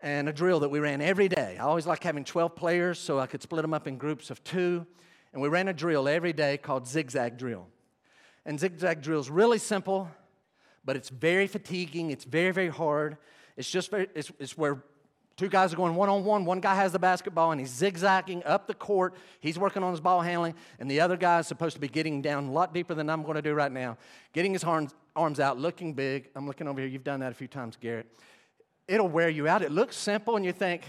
And 0.00 0.28
a 0.28 0.32
drill 0.32 0.60
that 0.60 0.70
we 0.70 0.78
ran 0.78 1.02
every 1.02 1.28
day. 1.28 1.58
I 1.58 1.64
always 1.64 1.86
liked 1.86 2.04
having 2.04 2.24
12 2.24 2.54
players 2.54 2.98
so 2.98 3.18
I 3.18 3.26
could 3.26 3.42
split 3.42 3.62
them 3.62 3.74
up 3.74 3.86
in 3.86 3.98
groups 3.98 4.30
of 4.30 4.42
two. 4.44 4.86
And 5.32 5.42
we 5.42 5.48
ran 5.48 5.68
a 5.68 5.74
drill 5.74 6.08
every 6.08 6.32
day 6.32 6.56
called 6.56 6.86
zigzag 6.86 7.36
drill. 7.36 7.66
And 8.48 8.58
zigzag 8.58 9.02
drill 9.02 9.20
is 9.20 9.28
really 9.28 9.58
simple, 9.58 10.08
but 10.82 10.96
it's 10.96 11.10
very 11.10 11.46
fatiguing. 11.46 12.10
It's 12.10 12.24
very, 12.24 12.50
very 12.50 12.70
hard. 12.70 13.18
It's 13.58 13.70
just 13.70 13.90
very, 13.90 14.08
it's, 14.14 14.32
it's 14.38 14.56
where 14.56 14.82
two 15.36 15.50
guys 15.50 15.74
are 15.74 15.76
going 15.76 15.94
one 15.94 16.08
on 16.08 16.24
one. 16.24 16.46
One 16.46 16.60
guy 16.60 16.74
has 16.74 16.92
the 16.92 16.98
basketball 16.98 17.52
and 17.52 17.60
he's 17.60 17.68
zigzagging 17.68 18.42
up 18.44 18.66
the 18.66 18.72
court. 18.72 19.12
He's 19.40 19.58
working 19.58 19.82
on 19.82 19.90
his 19.90 20.00
ball 20.00 20.22
handling, 20.22 20.54
and 20.78 20.90
the 20.90 20.98
other 20.98 21.18
guy 21.18 21.40
is 21.40 21.46
supposed 21.46 21.74
to 21.74 21.80
be 21.80 21.88
getting 21.88 22.22
down 22.22 22.46
a 22.46 22.50
lot 22.50 22.72
deeper 22.72 22.94
than 22.94 23.10
I'm 23.10 23.22
going 23.22 23.34
to 23.34 23.42
do 23.42 23.52
right 23.52 23.70
now. 23.70 23.98
Getting 24.32 24.54
his 24.54 24.64
arms, 24.64 24.94
arms 25.14 25.40
out, 25.40 25.58
looking 25.58 25.92
big. 25.92 26.30
I'm 26.34 26.46
looking 26.46 26.68
over 26.68 26.80
here. 26.80 26.88
You've 26.88 27.04
done 27.04 27.20
that 27.20 27.32
a 27.32 27.34
few 27.34 27.48
times, 27.48 27.76
Garrett. 27.78 28.06
It'll 28.86 29.08
wear 29.08 29.28
you 29.28 29.46
out. 29.46 29.60
It 29.60 29.72
looks 29.72 29.94
simple, 29.94 30.36
and 30.36 30.44
you 30.46 30.52
think, 30.52 30.84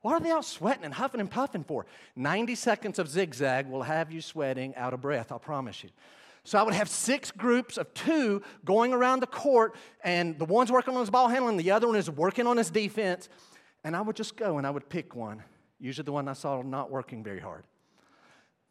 what 0.00 0.12
are 0.12 0.20
they 0.20 0.30
all 0.30 0.44
sweating 0.44 0.84
and 0.84 0.94
huffing 0.94 1.20
and 1.20 1.28
puffing 1.28 1.64
for? 1.64 1.86
90 2.14 2.54
seconds 2.54 3.00
of 3.00 3.08
zigzag 3.08 3.66
will 3.66 3.82
have 3.82 4.12
you 4.12 4.20
sweating 4.20 4.76
out 4.76 4.94
of 4.94 5.00
breath, 5.00 5.32
I'll 5.32 5.40
promise 5.40 5.82
you. 5.82 5.90
So 6.44 6.58
I 6.58 6.62
would 6.62 6.74
have 6.74 6.88
six 6.88 7.30
groups 7.30 7.76
of 7.76 7.92
two 7.94 8.42
going 8.64 8.92
around 8.92 9.20
the 9.20 9.26
court, 9.26 9.76
and 10.02 10.38
the 10.38 10.44
one's 10.44 10.72
working 10.72 10.94
on 10.94 11.00
his 11.00 11.10
ball 11.10 11.28
handling, 11.28 11.56
the 11.56 11.70
other 11.70 11.86
one 11.86 11.96
is 11.96 12.10
working 12.10 12.46
on 12.46 12.56
his 12.56 12.70
defense. 12.70 13.28
And 13.84 13.94
I 13.96 14.00
would 14.00 14.16
just 14.16 14.36
go 14.36 14.58
and 14.58 14.66
I 14.66 14.70
would 14.70 14.88
pick 14.88 15.14
one, 15.14 15.42
usually 15.78 16.04
the 16.04 16.12
one 16.12 16.28
I 16.28 16.32
saw 16.34 16.62
not 16.62 16.90
working 16.90 17.22
very 17.22 17.40
hard. 17.40 17.64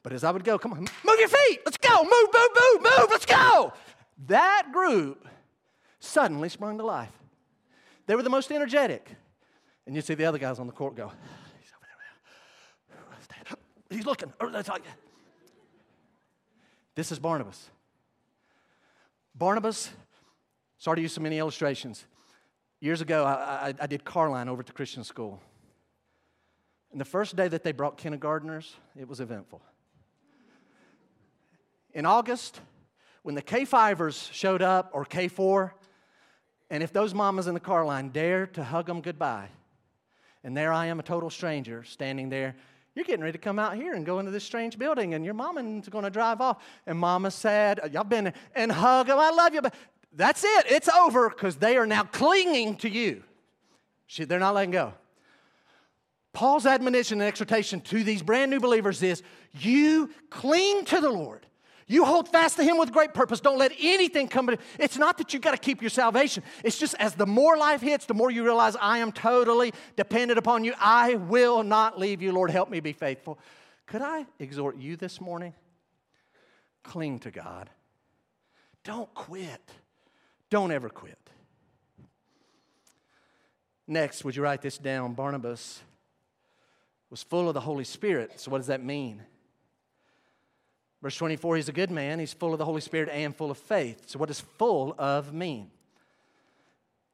But 0.03 0.13
as 0.13 0.23
I 0.23 0.31
would 0.31 0.43
go, 0.43 0.57
come 0.57 0.73
on, 0.73 0.79
move 0.79 1.19
your 1.19 1.27
feet, 1.27 1.59
let's 1.65 1.77
go, 1.77 2.03
move, 2.03 2.11
move, 2.33 2.49
move, 2.55 2.83
move, 2.83 3.07
let's 3.09 3.25
go. 3.25 3.73
That 4.27 4.69
group 4.71 5.27
suddenly 5.99 6.49
sprung 6.49 6.77
to 6.77 6.85
life. 6.85 7.11
They 8.05 8.15
were 8.15 8.23
the 8.23 8.29
most 8.29 8.51
energetic. 8.51 9.09
And 9.85 9.95
you'd 9.95 10.05
see 10.05 10.13
the 10.13 10.25
other 10.25 10.37
guys 10.37 10.59
on 10.59 10.67
the 10.67 10.73
court 10.73 10.95
go, 10.95 11.11
he's 11.59 11.71
over 11.75 11.87
there. 13.89 13.97
He's 13.97 14.05
looking. 14.05 14.31
Oh, 14.39 14.49
This 16.95 17.11
is 17.11 17.19
Barnabas. 17.19 17.69
Barnabas, 19.35 19.89
sorry 20.77 20.97
to 20.97 21.01
use 21.01 21.13
so 21.13 21.21
many 21.21 21.37
illustrations. 21.37 22.05
Years 22.81 23.01
ago, 23.01 23.23
I, 23.23 23.69
I, 23.69 23.73
I 23.81 23.87
did 23.87 24.03
over 24.15 24.59
at 24.59 24.65
the 24.65 24.73
Christian 24.73 25.03
school. 25.03 25.41
And 26.91 26.99
the 26.99 27.05
first 27.05 27.35
day 27.35 27.47
that 27.47 27.63
they 27.63 27.71
brought 27.71 27.97
kindergartners, 27.97 28.75
it 28.97 29.07
was 29.07 29.19
eventful. 29.19 29.61
In 31.93 32.05
August, 32.05 32.59
when 33.23 33.35
the 33.35 33.41
K5ers 33.41 34.31
showed 34.31 34.61
up, 34.61 34.89
or 34.93 35.05
K4, 35.05 35.71
and 36.69 36.83
if 36.83 36.93
those 36.93 37.13
mamas 37.13 37.47
in 37.47 37.53
the 37.53 37.59
car 37.59 37.85
line 37.85 38.09
dared 38.09 38.53
to 38.55 38.63
hug 38.63 38.87
them 38.87 39.01
goodbye, 39.01 39.49
and 40.43 40.55
there 40.55 40.71
I 40.71 40.87
am, 40.87 40.99
a 40.99 41.03
total 41.03 41.29
stranger, 41.29 41.83
standing 41.83 42.29
there, 42.29 42.55
you're 42.99 43.05
getting 43.05 43.23
ready 43.23 43.31
to 43.31 43.41
come 43.41 43.59
out 43.59 43.77
here 43.77 43.93
and 43.93 44.05
go 44.05 44.19
into 44.19 44.29
this 44.29 44.43
strange 44.43 44.77
building, 44.77 45.13
and 45.13 45.23
your 45.23 45.33
mama's 45.33 45.87
going 45.87 46.03
to 46.03 46.09
drive 46.09 46.41
off. 46.41 46.61
And 46.85 46.99
mama 46.99 47.31
said, 47.31 47.79
Y'all 47.93 48.03
been 48.03 48.33
and 48.53 48.69
hug 48.69 49.07
them, 49.07 49.17
I 49.17 49.29
love 49.29 49.53
you. 49.53 49.61
But 49.61 49.73
that's 50.11 50.43
it, 50.43 50.65
it's 50.67 50.89
over 50.89 51.29
because 51.29 51.55
they 51.55 51.77
are 51.77 51.87
now 51.87 52.03
clinging 52.03 52.75
to 52.77 52.89
you. 52.89 53.23
She, 54.05 54.25
they're 54.25 54.37
not 54.37 54.53
letting 54.53 54.71
go. 54.71 54.93
Paul's 56.33 56.65
admonition 56.65 57.21
and 57.21 57.27
exhortation 57.29 57.79
to 57.81 58.03
these 58.03 58.21
brand 58.21 58.51
new 58.51 58.59
believers 58.59 59.01
is 59.01 59.23
you 59.53 60.09
cling 60.29 60.83
to 60.85 60.99
the 60.99 61.09
Lord. 61.09 61.45
You 61.91 62.05
hold 62.05 62.29
fast 62.29 62.55
to 62.57 62.63
Him 62.63 62.77
with 62.77 62.91
great 62.91 63.15
purpose. 63.15 63.39
Don't 63.39 63.57
let 63.57 63.73
anything 63.79 64.27
come. 64.27 64.55
It's 64.77 64.97
not 64.97 65.17
that 65.17 65.33
you've 65.33 65.41
got 65.41 65.51
to 65.51 65.57
keep 65.57 65.81
your 65.81 65.89
salvation. 65.89 66.43
It's 66.63 66.77
just 66.77 66.93
as 66.99 67.15
the 67.15 67.25
more 67.25 67.57
life 67.57 67.81
hits, 67.81 68.05
the 68.05 68.13
more 68.13 68.29
you 68.29 68.43
realize 68.43 68.75
I 68.79 68.99
am 68.99 69.11
totally 69.11 69.73
dependent 69.95 70.37
upon 70.37 70.63
you. 70.63 70.75
I 70.79 71.15
will 71.15 71.63
not 71.63 71.99
leave 71.99 72.21
you. 72.21 72.31
Lord, 72.31 72.51
help 72.51 72.69
me 72.69 72.79
be 72.79 72.93
faithful. 72.93 73.39
Could 73.87 74.03
I 74.03 74.27
exhort 74.37 74.77
you 74.77 74.97
this 74.97 75.19
morning? 75.19 75.55
Cling 76.83 77.19
to 77.19 77.31
God. 77.31 77.71
Don't 78.83 79.11
quit. 79.15 79.71
Don't 80.51 80.71
ever 80.71 80.89
quit. 80.89 81.17
Next, 83.87 84.23
would 84.23 84.35
you 84.35 84.43
write 84.43 84.61
this 84.61 84.77
down? 84.77 85.15
Barnabas 85.15 85.81
was 87.09 87.23
full 87.23 87.47
of 87.47 87.55
the 87.55 87.61
Holy 87.61 87.83
Spirit. 87.83 88.39
So, 88.39 88.51
what 88.51 88.59
does 88.59 88.67
that 88.67 88.83
mean? 88.83 89.23
Verse 91.01 91.15
24, 91.15 91.55
he's 91.55 91.69
a 91.69 91.73
good 91.73 91.91
man. 91.91 92.19
He's 92.19 92.33
full 92.33 92.51
of 92.51 92.59
the 92.59 92.65
Holy 92.65 92.81
Spirit 92.81 93.09
and 93.09 93.35
full 93.35 93.51
of 93.51 93.57
faith. 93.57 94.03
So, 94.07 94.19
what 94.19 94.27
does 94.27 94.41
full 94.41 94.95
of 94.97 95.33
mean? 95.33 95.71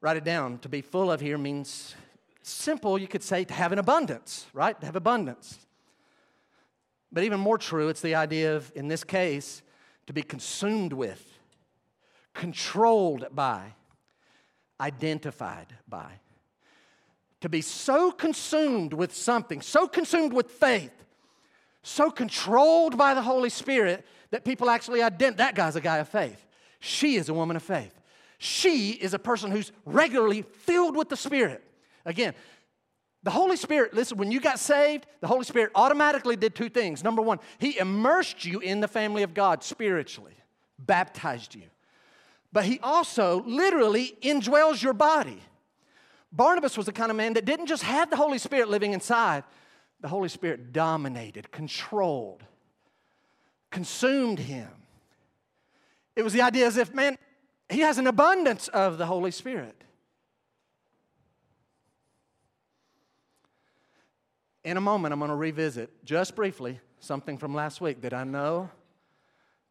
Write 0.02 0.18
it 0.18 0.24
down. 0.24 0.58
To 0.60 0.70
be 0.70 0.82
full 0.82 1.12
of 1.12 1.22
here 1.22 1.38
means 1.38 1.96
simple, 2.42 2.98
you 2.98 3.08
could 3.08 3.24
say 3.24 3.44
to 3.44 3.54
have 3.54 3.72
an 3.72 3.80
abundance, 3.80 4.48
right? 4.54 4.80
To 4.80 4.86
have 4.86 4.96
abundance. 4.96 5.60
But 7.12 7.24
even 7.24 7.40
more 7.40 7.58
true, 7.58 7.90
it's 7.90 8.02
the 8.02 8.16
idea 8.16 8.56
of, 8.56 8.72
in 8.76 8.88
this 8.88 9.04
case, 9.04 9.62
to 10.08 10.14
be 10.14 10.22
consumed 10.22 10.94
with, 10.94 11.24
controlled 12.34 13.28
by, 13.32 13.74
identified 14.80 15.74
by. 15.88 16.12
To 17.42 17.50
be 17.50 17.62
so 17.62 18.12
consumed 18.12 18.94
with 18.94 19.16
something, 19.16 19.62
so 19.62 19.88
consumed 19.88 20.34
with 20.34 20.52
faith, 20.52 21.05
so 21.86 22.10
controlled 22.10 22.98
by 22.98 23.14
the 23.14 23.22
Holy 23.22 23.50
Spirit 23.50 24.06
that 24.32 24.44
people 24.44 24.70
actually 24.72 25.04
identify 25.04 25.46
that 25.46 25.56
guy's 25.56 25.76
a 25.76 25.82
guy 25.82 26.00
of 26.00 26.10
faith. 26.10 26.44
She 26.80 27.16
is 27.16 27.30
a 27.30 27.34
woman 27.34 27.56
of 27.56 27.62
faith. 27.64 27.94
She 28.40 28.92
is 28.92 29.14
a 29.14 29.20
person 29.20 29.52
who's 29.52 29.72
regularly 29.86 30.42
filled 30.42 30.98
with 30.98 31.10
the 31.10 31.16
Spirit. 31.16 31.64
Again, 32.04 32.34
the 33.22 33.30
Holy 33.30 33.56
Spirit, 33.56 33.94
listen, 33.94 34.18
when 34.18 34.32
you 34.32 34.40
got 34.40 34.60
saved, 34.60 35.06
the 35.22 35.28
Holy 35.28 35.46
Spirit 35.46 35.72
automatically 35.76 36.36
did 36.36 36.56
two 36.56 36.70
things. 36.70 37.04
Number 37.04 37.22
one, 37.22 37.40
He 37.60 37.78
immersed 37.78 38.46
you 38.46 38.60
in 38.60 38.80
the 38.80 38.88
family 38.88 39.22
of 39.22 39.36
God 39.36 39.64
spiritually, 39.64 40.36
baptized 40.80 41.54
you. 41.54 41.64
But 42.52 42.66
He 42.66 42.80
also 42.80 43.44
literally 43.46 44.18
indwells 44.24 44.82
your 44.82 44.94
body. 44.94 45.42
Barnabas 46.32 46.78
was 46.78 46.88
the 46.88 46.92
kind 46.92 47.12
of 47.12 47.18
man 47.18 47.34
that 47.34 47.46
didn't 47.46 47.68
just 47.68 47.84
have 47.84 48.10
the 48.10 48.16
Holy 48.16 48.40
Spirit 48.40 48.70
living 48.70 48.94
inside, 48.94 49.44
the 50.06 50.10
Holy 50.10 50.30
Spirit 50.30 50.72
dominated, 50.72 51.51
controlled, 51.51 52.43
consumed 53.72 54.38
him. 54.38 54.70
It 56.16 56.22
was 56.22 56.32
the 56.32 56.43
idea 56.43 56.68
as 56.68 56.78
if, 56.78 56.93
man, 56.93 57.18
he 57.70 57.80
has 57.80 57.97
an 57.97 58.06
abundance 58.06 58.68
of 58.68 58.99
the 58.99 59.08
Holy 59.08 59.32
Spirit. 59.32 59.84
In 64.64 64.78
a 64.78 64.82
moment, 64.82 65.12
I'm 65.12 65.18
going 65.18 65.30
to 65.30 65.36
revisit, 65.36 66.06
just 66.06 66.36
briefly, 66.36 66.80
something 66.99 67.39
from 67.39 67.56
last 67.56 67.82
week 67.82 68.01
that 68.01 68.14
I 68.14 68.26
know 68.26 68.70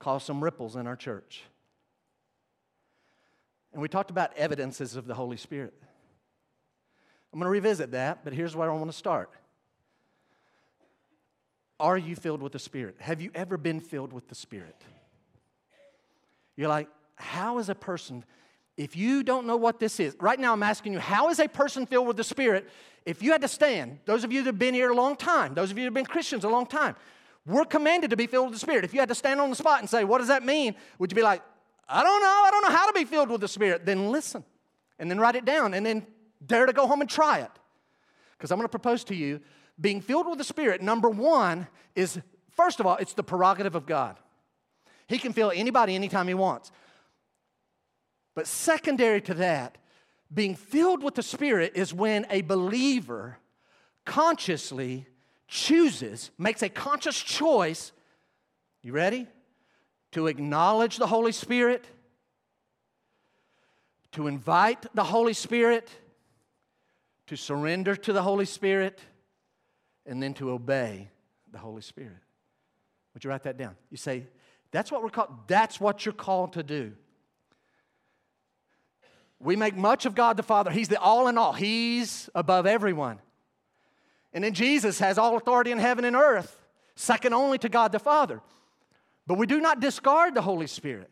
caused 0.01 0.27
some 0.27 0.43
ripples 0.43 0.75
in 0.75 0.89
our 0.89 0.97
church. 0.97 1.45
And 3.73 3.81
we 3.81 3.87
talked 3.87 4.11
about 4.11 4.37
evidences 4.37 4.97
of 4.97 5.07
the 5.07 5.15
Holy 5.15 5.37
Spirit. 5.37 5.75
I'm 7.33 7.39
going 7.39 7.47
to 7.47 7.53
revisit 7.53 7.93
that, 7.93 8.25
but 8.25 8.33
here's 8.33 8.57
where 8.57 8.69
I 8.69 8.75
want 8.75 8.91
to 8.91 8.97
start. 8.97 9.31
Are 11.81 11.99
you 11.99 12.15
filled 12.17 12.43
with 12.43 12.53
the 12.53 12.59
Spirit? 12.59 12.97
Have 13.01 13.21
you 13.21 13.31
ever 13.35 13.57
been 13.57 13.81
filled 13.81 14.13
with 14.13 14.29
the 14.29 14.35
Spirit? 14.35 14.77
You're 16.57 16.69
like, 16.69 16.89
how 17.17 17.59
is 17.59 17.69
a 17.69 17.75
person, 17.75 18.25
if 18.77 18.97
you 18.97 19.23
don't 19.23 19.47
know 19.47 19.57
what 19.57 19.81
this 19.81 19.99
is, 19.99 20.17
right 20.21 20.39
now 20.39 20.53
I'm 20.53 20.63
asking 20.63 20.93
you, 20.93 21.01
how 21.01 21.31
is 21.31 21.41
a 21.41 21.49
person 21.49 21.87
filled 21.87 22.07
with 22.07 22.17
the 22.17 22.25
Spirit? 22.25 22.69
If 23.05 23.23
you 23.23 23.33
had 23.33 23.41
to 23.43 23.49
stand, 23.49 23.99
those 24.05 24.25
of 24.25 24.33
you 24.33 24.43
that 24.43 24.51
have 24.51 24.59
been 24.59 24.75
here 24.75 24.91
a 24.91 24.95
long 24.95 25.17
time, 25.17 25.55
those 25.55 25.71
of 25.71 25.79
you 25.79 25.83
that 25.83 25.89
have 25.89 25.95
been 25.95 26.07
Christians 26.07 26.45
a 26.45 26.49
long 26.49 26.67
time, 26.67 26.95
we're 27.47 27.65
commanded 27.65 28.11
to 28.11 28.17
be 28.17 28.27
filled 28.27 28.47
with 28.47 28.55
the 28.55 28.61
Spirit. 28.61 28.85
If 28.85 28.95
you 28.95 29.01
had 29.01 29.09
to 29.09 29.15
stand 29.15 29.41
on 29.41 29.51
the 29.51 29.57
spot 29.57 29.81
and 29.81 29.91
say, 29.91 30.05
what 30.05 30.19
does 30.19 30.29
that 30.29 30.45
mean? 30.45 30.75
Would 30.99 31.11
you 31.11 31.17
be 31.17 31.23
like, 31.23 31.43
I 31.89 32.03
don't 32.03 32.23
know, 32.23 32.43
I 32.47 32.51
don't 32.51 32.65
know 32.65 32.77
how 32.77 32.87
to 32.87 32.93
be 32.93 33.05
filled 33.05 33.31
with 33.31 33.41
the 33.41 33.49
Spirit? 33.49 33.85
Then 33.85 34.11
listen, 34.11 34.45
and 34.99 35.11
then 35.11 35.19
write 35.19 35.35
it 35.35 35.45
down, 35.45 35.75
and 35.75 35.85
then 35.85 36.07
dare 36.47 36.67
to 36.67 36.73
go 36.73 36.87
home 36.87 37.01
and 37.01 37.11
try 37.11 37.41
it. 37.41 37.51
Because 38.39 38.51
I'm 38.51 38.59
going 38.59 38.65
to 38.65 38.71
propose 38.71 39.05
to 39.05 39.15
you 39.15 39.41
being 39.81 40.01
filled 40.01 40.29
with 40.29 40.39
the 40.39 40.45
Spirit, 40.45 40.83
number 40.83 41.09
one, 41.09 41.67
is 41.95 42.21
first 42.51 42.81
of 42.81 42.87
all, 42.87 42.97
it's 42.97 43.15
the 43.15 43.23
prerogative 43.23 43.75
of 43.75 43.87
God. 43.87 44.17
He 45.07 45.19
can 45.19 45.33
fill 45.33 45.53
anybody 45.55 45.95
anytime 45.95 46.29
he 46.29 46.35
wants. 46.35 46.71
But 48.35 48.47
secondary 48.47 49.21
to 49.23 49.35
that, 49.35 49.79
being 50.33 50.55
filled 50.55 51.03
with 51.03 51.15
the 51.15 51.23
Spirit 51.23 51.73
is 51.75 51.93
when 51.93 52.27
a 52.31 52.43
believer 52.43 53.39
consciously 54.05 55.07
chooses, 55.47 56.31
makes 56.39 56.63
a 56.63 56.69
conscious 56.69 57.21
choice. 57.21 57.93
You 58.83 58.93
ready? 58.93 59.27
To 60.13 60.27
acknowledge 60.27 60.97
the 60.97 61.07
Holy 61.07 61.33
Spirit, 61.33 61.85
to 64.13 64.27
invite 64.27 64.87
the 64.95 65.05
Holy 65.05 65.33
Spirit, 65.33 65.91
to 67.27 67.37
surrender 67.37 67.97
to 67.97 68.13
the 68.13 68.23
Holy 68.23 68.45
Spirit 68.45 69.01
and 70.07 70.23
then 70.23 70.35
to 70.35 70.51
obey 70.51 71.11
the 71.53 71.59
Holy 71.59 71.83
Spirit. 71.83 72.19
Would 73.15 73.25
you 73.25 73.31
write 73.31 73.45
that 73.45 73.57
down? 73.57 73.77
You 73.91 73.97
say, 73.97 74.27
that's 74.71 74.91
what 74.91 75.03
we're 75.03 75.11
called, 75.11 75.31
that's 75.47 75.81
what 75.81 76.05
you're 76.05 76.13
called 76.13 76.55
to 76.55 76.63
do. 76.63 76.93
We 79.39 79.57
make 79.57 79.77
much 79.77 80.07
of 80.07 80.15
God 80.15 80.37
the 80.37 80.43
Father. 80.43 80.71
He's 80.71 80.89
the 80.89 80.99
all 80.99 81.29
in 81.29 81.39
all, 81.39 81.53
He's 81.53 82.29
above 82.35 82.67
everyone. 82.67 83.21
And 84.33 84.43
then 84.43 84.53
Jesus 84.53 84.99
has 84.99 85.17
all 85.17 85.37
authority 85.37 85.71
in 85.71 85.79
heaven 85.79 86.05
and 86.05 86.17
earth, 86.17 86.61
second 86.97 87.35
only 87.35 87.59
to 87.59 87.69
God 87.69 87.93
the 87.93 88.01
Father. 88.01 88.41
But 89.27 89.39
we 89.39 89.47
do 89.47 89.61
not 89.61 89.81
discard 89.81 90.35
the 90.35 90.43
Holy 90.43 90.67
Spirit. 90.67 91.11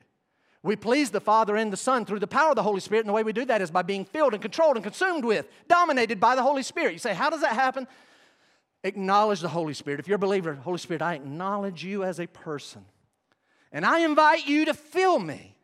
We 0.64 0.76
please 0.76 1.10
the 1.10 1.20
Father 1.20 1.56
and 1.56 1.72
the 1.72 1.76
Son 1.76 2.04
through 2.04 2.20
the 2.20 2.26
power 2.26 2.50
of 2.50 2.56
the 2.56 2.62
Holy 2.62 2.80
Spirit, 2.80 3.00
and 3.00 3.08
the 3.08 3.12
way 3.12 3.22
we 3.24 3.32
do 3.32 3.44
that 3.44 3.62
is 3.62 3.70
by 3.70 3.82
being 3.82 4.04
filled 4.04 4.32
and 4.32 4.42
controlled 4.42 4.76
and 4.76 4.84
consumed 4.84 5.24
with, 5.24 5.46
dominated 5.68 6.20
by 6.20 6.34
the 6.36 6.42
Holy 6.42 6.62
Spirit. 6.62 6.92
You 6.92 6.98
say, 6.98 7.14
How 7.14 7.30
does 7.30 7.40
that 7.40 7.54
happen? 7.54 7.86
Acknowledge 8.84 9.40
the 9.40 9.48
Holy 9.48 9.74
Spirit. 9.74 10.00
If 10.00 10.08
you're 10.08 10.16
a 10.16 10.18
believer, 10.18 10.54
Holy 10.54 10.78
Spirit, 10.78 11.02
I 11.02 11.14
acknowledge 11.14 11.84
you 11.84 12.04
as 12.04 12.18
a 12.18 12.26
person. 12.26 12.84
And 13.70 13.86
I 13.86 14.00
invite 14.00 14.46
you 14.46 14.66
to 14.66 14.74
fill 14.74 15.18
me. 15.18 15.56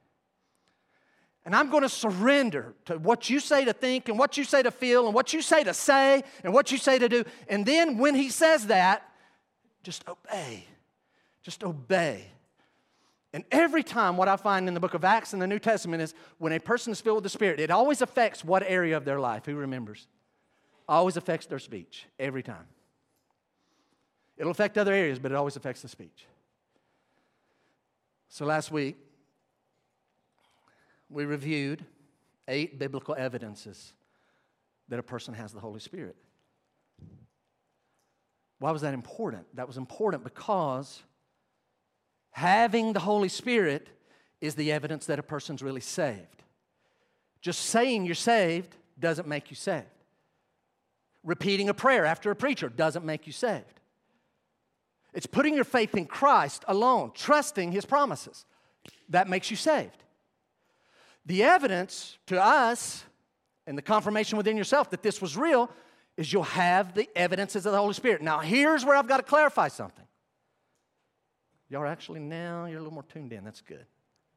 And 1.44 1.54
I'm 1.54 1.70
going 1.70 1.82
to 1.82 1.88
surrender 1.88 2.74
to 2.86 2.98
what 2.98 3.30
you 3.30 3.40
say 3.40 3.64
to 3.64 3.72
think 3.72 4.08
and 4.08 4.18
what 4.18 4.36
you 4.36 4.44
say 4.44 4.62
to 4.62 4.70
feel 4.70 5.06
and 5.06 5.14
what 5.14 5.32
you 5.32 5.40
say 5.40 5.64
to 5.64 5.72
say 5.72 6.22
and 6.44 6.52
what 6.52 6.70
you 6.70 6.78
say 6.78 6.98
to 6.98 7.08
do. 7.08 7.24
And 7.48 7.64
then 7.64 7.96
when 7.96 8.14
he 8.14 8.28
says 8.28 8.66
that, 8.66 9.02
just 9.82 10.06
obey. 10.06 10.64
Just 11.42 11.64
obey. 11.64 12.26
And 13.32 13.44
every 13.50 13.82
time, 13.82 14.16
what 14.16 14.28
I 14.28 14.36
find 14.36 14.68
in 14.68 14.74
the 14.74 14.80
book 14.80 14.94
of 14.94 15.04
Acts 15.04 15.32
in 15.32 15.38
the 15.38 15.46
New 15.46 15.58
Testament 15.58 16.02
is 16.02 16.14
when 16.38 16.52
a 16.52 16.58
person 16.58 16.92
is 16.92 17.00
filled 17.00 17.16
with 17.16 17.24
the 17.24 17.30
Spirit, 17.30 17.60
it 17.60 17.70
always 17.70 18.00
affects 18.00 18.44
what 18.44 18.62
area 18.66 18.96
of 18.96 19.04
their 19.04 19.20
life? 19.20 19.44
Who 19.46 19.54
remembers? 19.54 20.06
Always 20.88 21.16
affects 21.16 21.46
their 21.46 21.58
speech, 21.58 22.06
every 22.18 22.42
time. 22.42 22.66
It'll 24.39 24.53
affect 24.53 24.78
other 24.78 24.93
areas, 24.93 25.18
but 25.18 25.32
it 25.32 25.34
always 25.34 25.57
affects 25.57 25.82
the 25.82 25.89
speech. 25.89 26.26
So 28.28 28.47
last 28.47 28.70
week, 28.70 28.97
we 31.11 31.24
reviewed 31.24 31.84
eight 32.47 32.78
biblical 32.78 33.14
evidences 33.18 33.93
that 34.89 34.99
a 34.99 35.03
person 35.03 35.34
has 35.34 35.53
the 35.53 35.61
Holy 35.61 35.80
Spirit. 35.80 36.16
Why 38.59 38.70
was 38.70 38.82
that 38.82 38.95
important? 38.95 39.45
That 39.55 39.66
was 39.66 39.76
important 39.76 40.24
because 40.24 41.03
having 42.30 42.93
the 42.93 43.01
Holy 43.01 43.28
Spirit 43.28 43.89
is 44.41 44.55
the 44.55 44.72
evidence 44.72 45.07
that 45.07 45.18
a 45.18 45.22
person's 45.22 45.62
really 45.62 45.80
saved. 45.80 46.43
Just 47.41 47.66
saying 47.66 48.05
you're 48.05 48.14
saved 48.14 48.76
doesn't 48.99 49.28
make 49.28 49.51
you 49.51 49.57
saved. 49.57 49.86
Repeating 51.24 51.68
a 51.68 51.74
prayer 51.74 52.05
after 52.05 52.30
a 52.30 52.36
preacher 52.36 52.68
doesn't 52.68 53.05
make 53.05 53.26
you 53.26 53.32
saved. 53.32 53.78
It's 55.18 55.26
putting 55.26 55.52
your 55.52 55.64
faith 55.64 55.96
in 55.96 56.06
Christ 56.06 56.64
alone, 56.68 57.10
trusting 57.12 57.72
his 57.72 57.84
promises. 57.84 58.46
That 59.08 59.28
makes 59.28 59.50
you 59.50 59.56
saved. 59.56 60.04
The 61.26 61.42
evidence 61.42 62.18
to 62.26 62.40
us 62.40 63.02
and 63.66 63.76
the 63.76 63.82
confirmation 63.82 64.38
within 64.38 64.56
yourself 64.56 64.90
that 64.90 65.02
this 65.02 65.20
was 65.20 65.36
real 65.36 65.72
is 66.16 66.32
you'll 66.32 66.44
have 66.44 66.94
the 66.94 67.08
evidences 67.16 67.66
of 67.66 67.72
the 67.72 67.78
Holy 67.78 67.94
Spirit. 67.94 68.22
Now, 68.22 68.38
here's 68.38 68.84
where 68.84 68.94
I've 68.94 69.08
got 69.08 69.16
to 69.16 69.24
clarify 69.24 69.66
something. 69.66 70.04
Y'all 71.68 71.84
actually 71.84 72.20
now, 72.20 72.66
you're 72.66 72.78
a 72.78 72.80
little 72.80 72.94
more 72.94 73.02
tuned 73.02 73.32
in. 73.32 73.42
That's 73.42 73.60
good. 73.60 73.86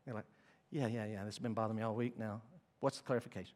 You're 0.07 0.15
like, 0.15 0.25
yeah, 0.71 0.87
yeah, 0.87 1.05
yeah, 1.05 1.23
this 1.25 1.35
has 1.35 1.39
been 1.39 1.53
bothering 1.53 1.77
me 1.77 1.83
all 1.83 1.93
week 1.93 2.17
now. 2.17 2.41
What's 2.79 2.97
the 2.97 3.03
clarification? 3.03 3.53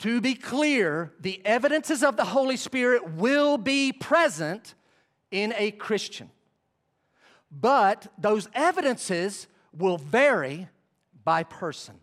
To 0.00 0.20
be 0.20 0.34
clear, 0.34 1.12
the 1.20 1.40
evidences 1.46 2.02
of 2.02 2.16
the 2.16 2.24
Holy 2.24 2.56
Spirit 2.56 3.12
will 3.12 3.58
be 3.58 3.92
present 3.92 4.74
in 5.30 5.54
a 5.56 5.70
Christian. 5.72 6.30
But 7.50 8.06
those 8.18 8.48
evidences 8.54 9.46
will 9.72 9.98
vary 9.98 10.68
by 11.24 11.42
person. 11.42 11.94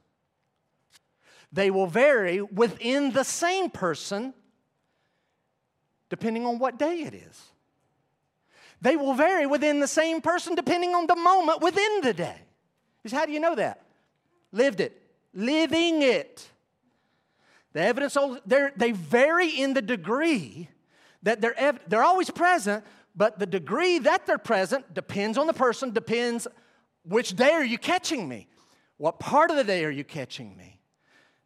They 1.52 1.72
will 1.72 1.88
vary 1.88 2.42
within 2.42 3.12
the 3.12 3.24
same 3.24 3.70
person 3.70 4.34
depending 6.10 6.46
on 6.46 6.60
what 6.60 6.78
day 6.78 7.02
it 7.02 7.14
is. 7.14 7.42
They 8.82 8.96
will 8.96 9.14
vary 9.14 9.46
within 9.46 9.80
the 9.80 9.88
same 9.88 10.22
person 10.22 10.54
depending 10.56 10.94
on 10.94 11.08
the 11.08 11.16
moment 11.16 11.62
within 11.62 12.02
the 12.02 12.14
day. 12.14 12.38
Is 13.04 13.12
how 13.12 13.26
do 13.26 13.32
you 13.32 13.40
know 13.40 13.56
that? 13.56 13.82
Lived 14.52 14.80
it, 14.80 15.02
living 15.34 16.02
it. 16.02 16.48
The 17.74 17.82
evidence, 17.82 18.18
they 18.46 18.92
vary 18.92 19.50
in 19.50 19.74
the 19.74 19.82
degree 19.82 20.70
that 21.24 21.42
they're, 21.42 21.80
they're 21.88 22.04
always 22.04 22.30
present, 22.30 22.86
but 23.16 23.40
the 23.40 23.46
degree 23.46 24.00
that 24.00 24.26
they're 24.26 24.38
present 24.38 24.94
depends 24.94 25.38
on 25.38 25.48
the 25.48 25.54
person, 25.54 25.92
depends 25.92 26.48
which 27.04 27.36
day 27.36 27.52
are 27.52 27.64
you 27.64 27.78
catching 27.78 28.28
me? 28.28 28.48
What 28.98 29.20
part 29.20 29.52
of 29.52 29.58
the 29.58 29.64
day 29.64 29.86
are 29.86 29.92
you 29.92 30.04
catching 30.04 30.56
me? 30.58 30.80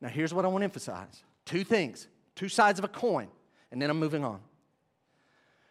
Now, 0.01 0.09
here's 0.09 0.33
what 0.33 0.45
I 0.45 0.47
want 0.47 0.61
to 0.61 0.65
emphasize 0.65 1.23
two 1.45 1.63
things, 1.63 2.07
two 2.35 2.49
sides 2.49 2.79
of 2.79 2.85
a 2.85 2.89
coin, 2.89 3.27
and 3.71 3.81
then 3.81 3.89
I'm 3.89 3.99
moving 3.99 4.23
on. 4.23 4.39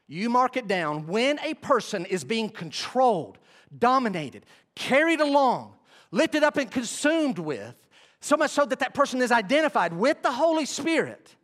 You 0.07 0.31
mark 0.31 0.57
it 0.57 0.67
down 0.67 1.07
when 1.07 1.39
a 1.41 1.55
person 1.55 2.07
is 2.07 2.25
being 2.25 2.49
controlled, 2.49 3.39
dominated, 3.79 4.47
carried 4.75 5.21
along, 5.21 5.75
lifted 6.11 6.43
up, 6.43 6.57
and 6.57 6.71
consumed 6.71 7.39
with, 7.39 7.75
so 8.21 8.37
much 8.37 8.51
so 8.51 8.65
that 8.65 8.81
that 8.81 8.95
person 8.95 9.23
is 9.23 9.31
identified 9.31 9.93
with 9.93 10.23
the 10.23 10.33
Holy 10.33 10.65
Spirit, 10.67 11.37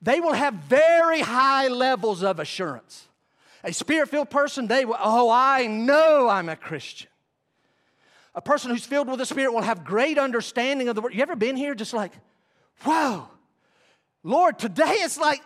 they 0.00 0.20
will 0.20 0.32
have 0.32 0.54
very 0.54 1.20
high 1.20 1.68
levels 1.68 2.22
of 2.22 2.40
assurance. 2.40 3.08
A 3.64 3.72
spirit 3.72 4.08
filled 4.08 4.30
person, 4.30 4.66
they 4.66 4.84
will, 4.84 4.96
oh, 4.98 5.30
I 5.30 5.66
know 5.66 6.28
I'm 6.28 6.48
a 6.48 6.56
Christian. 6.56 7.08
A 8.34 8.40
person 8.40 8.70
who's 8.70 8.86
filled 8.86 9.08
with 9.08 9.18
the 9.18 9.26
Spirit 9.26 9.52
will 9.52 9.62
have 9.62 9.84
great 9.84 10.18
understanding 10.18 10.88
of 10.88 10.94
the 10.94 11.02
Word. 11.02 11.14
You 11.14 11.22
ever 11.22 11.36
been 11.36 11.56
here 11.56 11.74
just 11.74 11.92
like, 11.92 12.12
whoa, 12.82 13.28
Lord, 14.22 14.58
today 14.58 14.84
it's 14.84 15.18
like, 15.18 15.42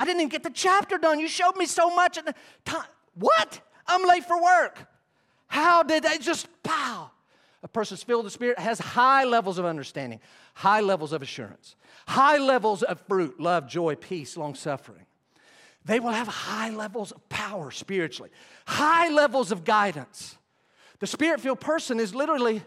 I 0.00 0.04
didn't 0.04 0.20
even 0.22 0.30
get 0.30 0.42
the 0.42 0.50
chapter 0.50 0.96
done. 0.96 1.20
You 1.20 1.28
showed 1.28 1.56
me 1.56 1.66
so 1.66 1.94
much 1.94 2.16
at 2.18 2.24
the 2.24 2.34
time. 2.64 2.86
What? 3.14 3.60
I'm 3.86 4.08
late 4.08 4.24
for 4.24 4.42
work. 4.42 4.88
How 5.46 5.82
did 5.82 6.02
they 6.02 6.18
just 6.18 6.48
pow? 6.62 7.10
A 7.62 7.68
person's 7.68 8.02
filled 8.02 8.24
with 8.24 8.32
the 8.32 8.36
Spirit 8.36 8.58
has 8.58 8.78
high 8.78 9.24
levels 9.24 9.58
of 9.58 9.64
understanding, 9.64 10.20
high 10.54 10.80
levels 10.80 11.12
of 11.12 11.22
assurance, 11.22 11.76
high 12.08 12.38
levels 12.38 12.82
of 12.82 13.00
fruit, 13.02 13.38
love, 13.38 13.68
joy, 13.68 13.94
peace, 13.94 14.36
long 14.36 14.54
suffering. 14.54 15.06
They 15.84 16.00
will 16.00 16.12
have 16.12 16.28
high 16.28 16.70
levels 16.70 17.12
of 17.12 17.28
power 17.28 17.70
spiritually, 17.70 18.30
high 18.66 19.10
levels 19.10 19.52
of 19.52 19.64
guidance. 19.64 20.38
The 20.98 21.06
spirit 21.06 21.40
filled 21.40 21.60
person 21.60 22.00
is 22.00 22.14
literally, 22.14 22.62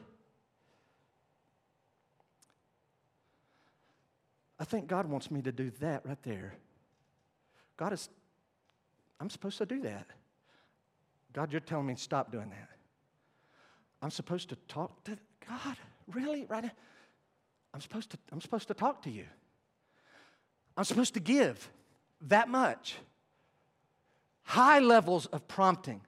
I 4.60 4.66
think 4.66 4.88
God 4.88 5.08
wants 5.08 5.32
me 5.32 5.42
to 5.42 5.52
do 5.52 5.72
that 5.80 6.06
right 6.06 6.22
there. 6.24 6.54
God 7.76 7.94
is, 7.94 8.10
I'm 9.20 9.30
supposed 9.30 9.58
to 9.60 9.66
do 9.66 9.82
that. 9.82 10.08
God, 11.34 11.52
you're 11.52 11.62
telling 11.62 11.88
me 11.88 11.96
stop 11.96 12.32
doing 12.32 12.50
that. 12.50 12.70
I'm 14.02 14.12
supposed 14.12 14.50
to 14.50 14.56
talk 14.68 15.04
to 15.06 15.18
God? 15.48 15.78
Really? 16.14 16.46
Right 16.46 16.64
now? 16.64 16.72
I'm 17.74 17.82
supposed 17.82 18.12
to, 18.12 18.18
I'm 18.32 18.42
supposed 18.42 18.68
to 18.68 18.74
talk 18.74 19.02
to 19.04 19.10
you. 19.10 19.26
I'm 20.76 20.84
supposed 20.84 21.16
to 21.16 21.20
give 21.20 21.70
that 22.22 22.50
much. 22.50 22.96
High 24.48 24.80
levels 24.80 25.26
of 25.26 25.46
prompting, 25.50 26.00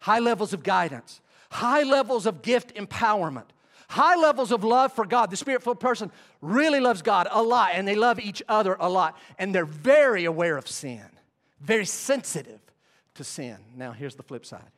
high 0.00 0.18
levels 0.18 0.52
of 0.52 0.62
guidance, 0.62 1.22
high 1.50 1.82
levels 1.82 2.26
of 2.26 2.42
gift 2.42 2.74
empowerment, 2.74 3.46
high 3.88 4.16
levels 4.16 4.52
of 4.52 4.64
love 4.64 4.92
for 4.92 5.06
God. 5.06 5.30
The 5.30 5.38
spirit 5.38 5.62
filled 5.62 5.80
person 5.80 6.12
really 6.42 6.78
loves 6.78 7.00
God 7.00 7.26
a 7.30 7.42
lot 7.42 7.70
and 7.72 7.88
they 7.88 7.94
love 7.94 8.20
each 8.20 8.42
other 8.50 8.76
a 8.78 8.88
lot. 8.88 9.16
And 9.38 9.54
they're 9.54 9.64
very 9.64 10.26
aware 10.26 10.58
of 10.58 10.68
sin, 10.68 11.06
very 11.58 11.86
sensitive 11.86 12.60
to 13.14 13.24
sin. 13.24 13.56
Now, 13.74 13.92
here's 13.92 14.14
the 14.14 14.22
flip 14.22 14.44
side. 14.44 14.70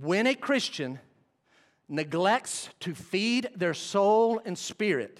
When 0.00 0.26
a 0.26 0.34
Christian 0.34 1.00
neglects 1.86 2.70
to 2.80 2.94
feed 2.94 3.50
their 3.54 3.74
soul 3.74 4.40
and 4.46 4.56
spirit 4.56 5.18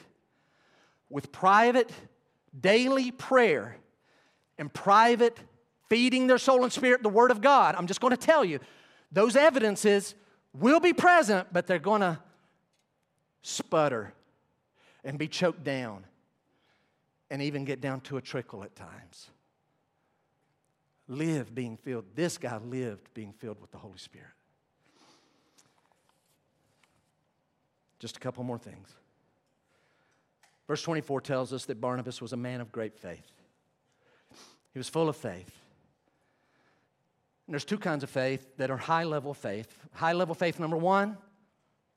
with 1.11 1.31
private 1.31 1.91
daily 2.59 3.11
prayer 3.11 3.77
and 4.59 4.73
private 4.73 5.39
feeding 5.89 6.27
their 6.27 6.39
soul 6.39 6.63
and 6.63 6.73
spirit 6.73 7.03
the 7.03 7.09
Word 7.09 7.31
of 7.31 7.41
God, 7.41 7.75
I'm 7.77 7.87
just 7.87 8.01
going 8.01 8.13
to 8.13 8.17
tell 8.17 8.45
you, 8.45 8.61
those 9.13 9.37
evidences 9.37 10.15
will 10.53 10.81
be 10.81 10.93
present, 10.93 11.49
but 11.53 11.67
they're 11.67 11.79
going 11.79 12.01
to 12.01 12.19
sputter 13.43 14.13
and 15.05 15.19
be 15.19 15.29
choked 15.29 15.63
down 15.63 16.05
and 17.31 17.43
even 17.43 17.65
get 17.65 17.81
down 17.81 18.01
to 18.03 18.17
a 18.17 18.21
trickle 18.23 18.65
at 18.65 18.75
times. 18.75 19.31
Live 21.07 21.55
being 21.55 21.77
filled. 21.77 22.05
This 22.15 22.39
guy 22.39 22.57
lived 22.59 23.13
being 23.13 23.33
filled 23.33 23.61
with 23.61 23.71
the 23.71 23.79
Holy 23.79 23.99
Spirit. 23.99 24.29
Just 27.99 28.17
a 28.17 28.21
couple 28.21 28.43
more 28.45 28.59
things. 28.59 28.95
Verse 30.67 30.83
24 30.83 31.21
tells 31.21 31.53
us 31.53 31.67
that 31.67 31.81
Barnabas 31.81 32.23
was 32.23 32.33
a 32.33 32.37
man 32.37 32.61
of 32.61 32.73
great 32.73 32.99
faith. 32.99 33.31
He 34.75 34.79
was 34.79 34.89
full 34.89 35.09
of 35.09 35.17
faith. 35.17 35.51
And 37.47 37.55
there's 37.55 37.65
two 37.65 37.79
kinds 37.79 38.03
of 38.03 38.11
faith 38.11 38.57
that 38.59 38.71
are 38.71 38.77
high 38.77 39.05
level 39.05 39.33
faith. 39.33 39.79
High 39.93 40.13
level 40.13 40.35
faith, 40.35 40.59
number 40.59 40.77
one, 40.77 41.17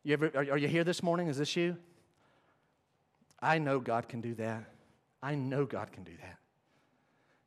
you 0.03 0.13
ever, 0.13 0.31
are, 0.35 0.51
are 0.51 0.57
you 0.57 0.67
here 0.67 0.85
this 0.85 1.03
morning? 1.03 1.27
Is 1.27 1.37
this 1.37 1.55
you? 1.55 1.75
I 3.41 3.57
know 3.57 3.79
God 3.79 4.07
can 4.07 4.21
do 4.21 4.35
that. 4.35 4.63
I 5.21 5.35
know 5.35 5.65
God 5.65 5.91
can 5.91 6.03
do 6.03 6.13
that. 6.21 6.37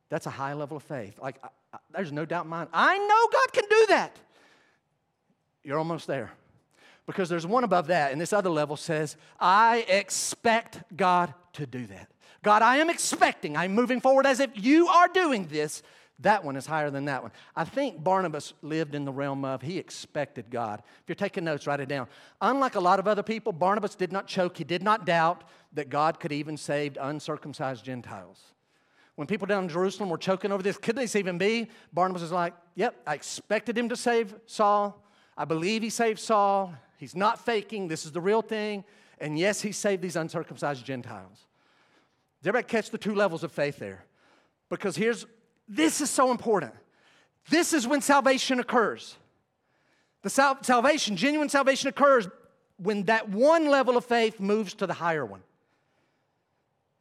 That's 0.09 0.26
a 0.26 0.31
high 0.31 0.55
level 0.55 0.76
of 0.76 0.83
faith. 0.83 1.18
Like, 1.20 1.37
I, 1.43 1.49
I, 1.72 1.78
there's 1.95 2.12
no 2.12 2.26
doubt 2.26 2.45
in 2.45 2.51
mind. 2.51 2.68
I 2.72 2.99
know 2.99 3.28
God 3.33 3.53
can 3.53 3.64
do 3.70 3.87
that. 3.89 4.16
You're 5.62 5.78
almost 5.78 6.07
there. 6.07 6.33
Because 7.07 7.28
there's 7.28 7.47
one 7.47 7.64
above 7.64 7.89
that, 7.89 8.12
and 8.12 8.20
this 8.20 8.33
other 8.33 8.51
level 8.51 8.76
says, 8.76 9.16
I 9.39 9.85
expect 9.89 10.97
God 10.97 11.33
to 11.55 11.66
do 11.66 11.87
that. 11.87 12.09
God, 12.43 12.62
I 12.62 12.78
am 12.78 12.88
expecting, 12.88 13.57
I'm 13.57 13.74
moving 13.74 14.01
forward 14.01 14.26
as 14.26 14.41
if 14.41 14.51
you 14.55 14.88
are 14.88 15.09
doing 15.09 15.47
this. 15.49 15.82
That 16.20 16.45
one 16.45 16.57
is 16.57 16.66
higher 16.66 16.91
than 16.91 17.07
that 17.07 17.22
one. 17.22 17.32
I 17.57 17.64
think 17.64 18.05
Barnabas 18.05 18.53
lived 18.61 18.95
in 18.95 19.07
the 19.07 19.12
realm 19.12 19.45
of 19.45 19.62
he 19.62 19.78
expected 19.78 20.51
God. 20.51 20.82
If 21.03 21.09
you're 21.09 21.14
taking 21.14 21.45
notes, 21.45 21.66
write 21.66 21.80
it 21.80 21.88
down. 21.88 22.09
Unlike 22.43 22.74
a 22.74 22.80
lot 22.80 22.99
of 22.99 23.09
other 23.09 23.22
people, 23.22 23.53
Barnabas 23.53 23.95
did 23.95 24.12
not 24.12 24.26
choke. 24.26 24.59
He 24.59 24.64
did 24.64 24.82
not 24.82 25.07
doubt 25.07 25.45
that 25.72 25.88
God 25.88 26.20
could 26.20 26.32
even 26.32 26.59
save 26.59 26.99
uncircumcised 27.01 27.84
Gentiles. 27.84 28.38
When 29.14 29.26
people 29.26 29.47
down 29.47 29.64
in 29.64 29.68
Jerusalem 29.70 30.11
were 30.11 30.18
choking 30.18 30.53
over 30.53 30.62
this, 30.62 30.76
could 30.76 30.97
this 30.97 31.16
even 31.16 31.38
be? 31.38 31.68
Barnabas 31.93 32.22
is 32.22 32.32
like, 32.32 32.55
Yep, 32.74 32.97
I 33.07 33.14
expected 33.14 33.76
him 33.76 33.88
to 33.88 33.97
save 33.97 34.34
Saul. 34.47 35.03
I 35.36 35.47
believe 35.47 35.82
he 35.82 35.91
saved 35.91 36.18
Saul. 36.18 36.74
He's 36.99 37.16
not 37.16 37.45
faking. 37.45 37.88
This 37.88 38.05
is 38.05 38.12
the 38.12 38.20
real 38.20 38.43
thing. 38.43 38.84
And 39.18 39.38
yes, 39.38 39.61
he 39.62 39.72
saved 39.72 40.03
these 40.03 40.16
uncircumcised 40.16 40.84
Gentiles. 40.84 41.47
Did 42.43 42.49
everybody 42.49 42.70
catch 42.70 42.91
the 42.91 42.99
two 42.99 43.14
levels 43.14 43.45
of 43.45 43.53
faith 43.53 43.78
there? 43.78 44.05
Because 44.68 44.97
here's 44.97 45.26
this 45.68 46.01
is 46.01 46.11
so 46.11 46.30
important. 46.30 46.72
This 47.49 47.72
is 47.72 47.86
when 47.86 48.01
salvation 48.01 48.61
occurs. 48.61 49.16
The 50.22 50.30
sal- 50.30 50.62
salvation, 50.62 51.16
genuine 51.16 51.49
salvation 51.49 51.88
occurs 51.88 52.28
when 52.76 53.05
that 53.05 53.28
one 53.28 53.68
level 53.68 53.97
of 53.97 54.05
faith 54.05 54.41
moves 54.41 54.74
to 54.74 54.86
the 54.86 54.95
higher 54.95 55.24
one. 55.24 55.43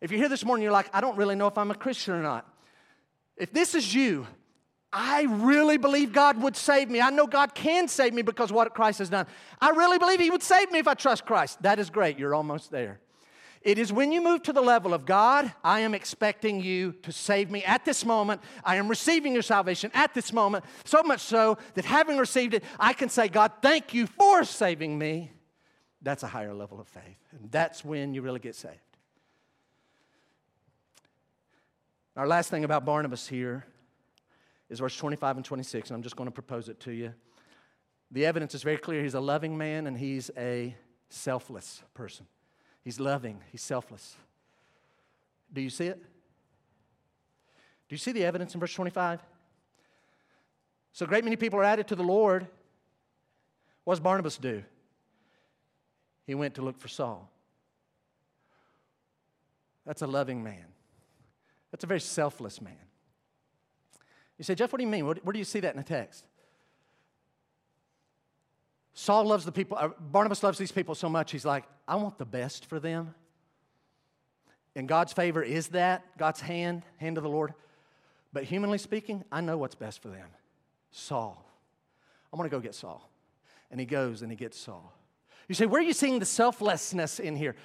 If 0.02 0.12
you're 0.12 0.20
here 0.20 0.30
this 0.30 0.46
morning, 0.46 0.64
you're 0.64 0.72
like, 0.72 0.90
I 0.94 1.02
don't 1.02 1.18
really 1.18 1.36
know 1.36 1.48
if 1.48 1.58
I'm 1.58 1.72
a 1.72 1.76
Christian 1.76 2.14
or 2.14 2.22
not. 2.22 2.48
If 3.36 3.52
this 3.52 3.76
is 3.76 3.94
you, 3.94 4.28
I 4.92 5.24
really 5.24 5.78
believe 5.78 6.14
God 6.14 6.42
would 6.42 6.56
save 6.56 6.90
me. 6.90 7.02
I 7.02 7.10
know 7.10 7.28
God 7.28 7.54
can 7.54 7.88
save 7.88 8.14
me 8.14 8.22
because 8.22 8.52
what 8.52 8.74
Christ 8.74 9.00
has 9.00 9.10
done. 9.10 9.28
I 9.62 9.70
really 9.72 9.98
believe 9.98 10.20
He 10.20 10.30
would 10.30 10.44
save 10.44 10.72
me 10.72 10.80
if 10.80 10.88
I 10.88 10.94
trust 10.94 11.26
Christ. 11.26 11.62
That 11.62 11.80
is 11.80 11.90
great. 11.90 12.18
You're 12.18 12.34
almost 12.34 12.72
there. 12.72 13.00
It 13.62 13.78
is 13.78 13.92
when 13.92 14.12
you 14.12 14.22
move 14.22 14.44
to 14.44 14.54
the 14.54 14.62
level 14.62 14.94
of 14.94 15.06
God, 15.06 15.52
I 15.64 15.82
am 15.82 15.94
expecting 15.94 16.62
you 16.62 16.94
to 17.04 17.12
save 17.12 17.52
me 17.52 17.64
at 17.66 17.84
this 17.84 18.06
moment. 18.06 18.42
I 18.64 18.78
am 18.78 18.88
receiving 18.88 19.34
your 19.34 19.42
salvation 19.42 19.92
at 19.94 20.14
this 20.14 20.32
moment, 20.32 20.64
so 20.86 21.04
much 21.04 21.20
so 21.20 21.58
that 21.74 21.84
having 21.84 22.18
received 22.18 22.54
it, 22.54 22.64
I 22.80 22.94
can 22.94 23.10
say, 23.10 23.28
God, 23.28 23.52
thank 23.62 23.94
you 23.94 24.08
for 24.08 24.46
saving 24.46 24.98
me. 24.98 25.32
That's 26.02 26.24
a 26.24 26.28
higher 26.28 26.54
level 26.54 26.80
of 26.80 26.88
faith. 26.88 27.20
And 27.32 27.52
that's 27.52 27.84
when 27.84 28.14
you 28.14 28.22
really 28.22 28.40
get 28.40 28.56
saved. 28.56 28.78
Our 32.16 32.28
last 32.28 32.50
thing 32.50 32.64
about 32.64 32.86
Barnabas 32.86 33.28
here 33.28 33.66
is 34.70 34.80
verse 34.80 34.96
25 34.96 35.38
and 35.38 35.46
26, 35.46 35.90
and 35.90 35.96
I'm 35.96 36.04
just 36.04 36.16
going 36.16 36.28
to 36.28 36.34
propose 36.34 36.70
it 36.70 36.80
to 36.82 36.92
you. 36.92 37.14
The 38.12 38.26
evidence 38.26 38.56
is 38.56 38.64
very 38.64 38.78
clear. 38.78 39.04
He's 39.04 39.14
a 39.14 39.20
loving 39.20 39.58
man 39.58 39.86
and 39.86 39.98
he's 39.98 40.32
a 40.38 40.76
selfless 41.10 41.84
person. 41.94 42.26
He's 42.90 43.00
loving, 43.00 43.40
he's 43.52 43.62
selfless. 43.62 44.16
Do 45.54 45.62
you 45.62 45.70
see 45.70 45.86
it? 45.86 46.02
Do 47.88 47.94
you 47.94 48.00
see 48.00 48.12
the 48.12 48.26
evidence 48.26 48.56
in 48.56 48.60
verse 48.60 48.74
25? 48.74 49.22
So, 50.94 51.06
great 51.06 51.24
many 51.24 51.36
people 51.36 51.60
are 51.60 51.64
added 51.64 51.88
to 51.90 51.96
the 51.96 52.02
Lord. 52.02 52.48
What 53.84 53.94
does 53.94 54.00
Barnabas 54.00 54.38
do? 54.38 54.64
He 56.26 56.34
went 56.34 56.56
to 56.56 56.64
look 56.64 56.80
for 56.80 56.88
Saul. 56.88 57.30
That's 59.86 60.02
a 60.02 60.08
loving 60.08 60.44
man. 60.44 60.66
That's 61.70 61.84
a 61.84 61.88
very 61.88 62.02
selfless 62.02 62.60
man. 62.60 62.74
You 64.40 64.46
say, 64.46 64.56
Jeff, 64.56 64.74
what 64.74 64.80
do 64.80 64.84
you 64.84 64.90
mean? 64.90 65.06
Where, 65.06 65.14
do 65.14 65.38
you 65.38 65.46
see 65.46 65.60
that 65.60 65.76
in 65.76 65.78
the 65.78 65.88
text? 65.88 66.26
Saul 69.00 69.24
loves 69.24 69.46
the 69.46 69.52
people, 69.54 69.78
uh, 69.80 69.88
Barnabas 69.98 70.44
loves 70.44 70.58
these 70.58 70.74
people 70.74 70.94
so 70.94 71.08
much, 71.08 71.32
he's 71.32 71.46
like, 71.46 71.64
I 71.88 71.96
want 71.96 72.18
the 72.18 72.26
best 72.26 72.66
for 72.66 72.82
them. 72.82 73.16
And 74.76 74.90
God's 74.90 75.14
favor 75.14 75.42
is 75.42 75.70
that, 75.70 76.04
God's 76.18 76.42
hand, 76.42 76.84
hand 76.98 77.16
of 77.16 77.24
the 77.24 77.30
Lord. 77.30 77.54
But 78.34 78.44
humanly 78.44 78.78
speaking, 78.78 79.24
I 79.32 79.40
know 79.40 79.58
what's 79.58 79.74
best 79.74 80.02
for 80.02 80.10
them. 80.10 80.28
Saul. 80.92 81.50
I 82.34 82.36
want 82.36 82.52
to 82.52 82.56
go 82.56 82.60
get 82.60 82.76
Saul. 82.76 83.10
And 83.72 83.80
he 83.80 83.86
goes 83.86 84.22
and 84.22 84.30
he 84.30 84.36
gets 84.36 84.60
Saul. 84.60 84.94
You 85.48 85.56
say, 85.56 85.66
where 85.66 85.80
are 85.80 85.86
you 85.86 85.94
seeing 85.94 86.20
the 86.20 86.26
selflessness 86.26 87.22
in 87.22 87.38
here? 87.38 87.56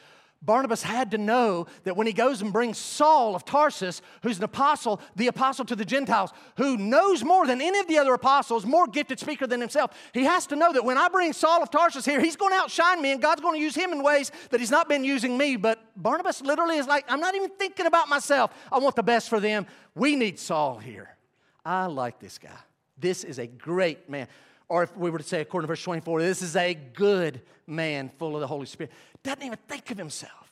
Barnabas 0.44 0.82
had 0.82 1.10
to 1.12 1.18
know 1.18 1.66
that 1.84 1.96
when 1.96 2.06
he 2.06 2.12
goes 2.12 2.42
and 2.42 2.52
brings 2.52 2.76
Saul 2.76 3.34
of 3.34 3.44
Tarsus, 3.44 4.02
who's 4.22 4.38
an 4.38 4.44
apostle, 4.44 5.00
the 5.16 5.28
apostle 5.28 5.64
to 5.64 5.76
the 5.76 5.84
Gentiles, 5.84 6.32
who 6.56 6.76
knows 6.76 7.24
more 7.24 7.46
than 7.46 7.62
any 7.62 7.78
of 7.78 7.88
the 7.88 7.98
other 7.98 8.12
apostles, 8.12 8.66
more 8.66 8.86
gifted 8.86 9.18
speaker 9.18 9.46
than 9.46 9.60
himself, 9.60 9.92
he 10.12 10.24
has 10.24 10.46
to 10.48 10.56
know 10.56 10.72
that 10.72 10.84
when 10.84 10.98
I 10.98 11.08
bring 11.08 11.32
Saul 11.32 11.62
of 11.62 11.70
Tarsus 11.70 12.04
here, 12.04 12.20
he's 12.20 12.36
going 12.36 12.52
to 12.52 12.58
outshine 12.58 13.00
me 13.00 13.12
and 13.12 13.22
God's 13.22 13.40
going 13.40 13.58
to 13.58 13.62
use 13.62 13.74
him 13.74 13.92
in 13.92 14.02
ways 14.02 14.30
that 14.50 14.60
he's 14.60 14.70
not 14.70 14.88
been 14.88 15.04
using 15.04 15.38
me. 15.38 15.56
But 15.56 15.80
Barnabas 15.96 16.42
literally 16.42 16.76
is 16.76 16.86
like, 16.86 17.06
I'm 17.08 17.20
not 17.20 17.34
even 17.34 17.50
thinking 17.50 17.86
about 17.86 18.08
myself. 18.08 18.50
I 18.70 18.78
want 18.78 18.96
the 18.96 19.02
best 19.02 19.30
for 19.30 19.40
them. 19.40 19.66
We 19.94 20.14
need 20.14 20.38
Saul 20.38 20.78
here. 20.78 21.16
I 21.64 21.86
like 21.86 22.18
this 22.18 22.36
guy. 22.36 22.50
This 22.98 23.24
is 23.24 23.38
a 23.38 23.46
great 23.46 24.10
man. 24.10 24.28
Or 24.68 24.82
if 24.82 24.96
we 24.96 25.10
were 25.10 25.18
to 25.18 25.24
say, 25.24 25.40
according 25.40 25.66
to 25.66 25.68
verse 25.68 25.82
24, 25.82 26.20
this 26.22 26.42
is 26.42 26.56
a 26.56 26.74
good 26.74 27.42
man 27.66 28.10
full 28.18 28.34
of 28.34 28.40
the 28.40 28.46
Holy 28.46 28.66
Spirit. 28.66 28.92
Doesn't 29.22 29.42
even 29.42 29.58
think 29.68 29.90
of 29.90 29.98
himself. 29.98 30.50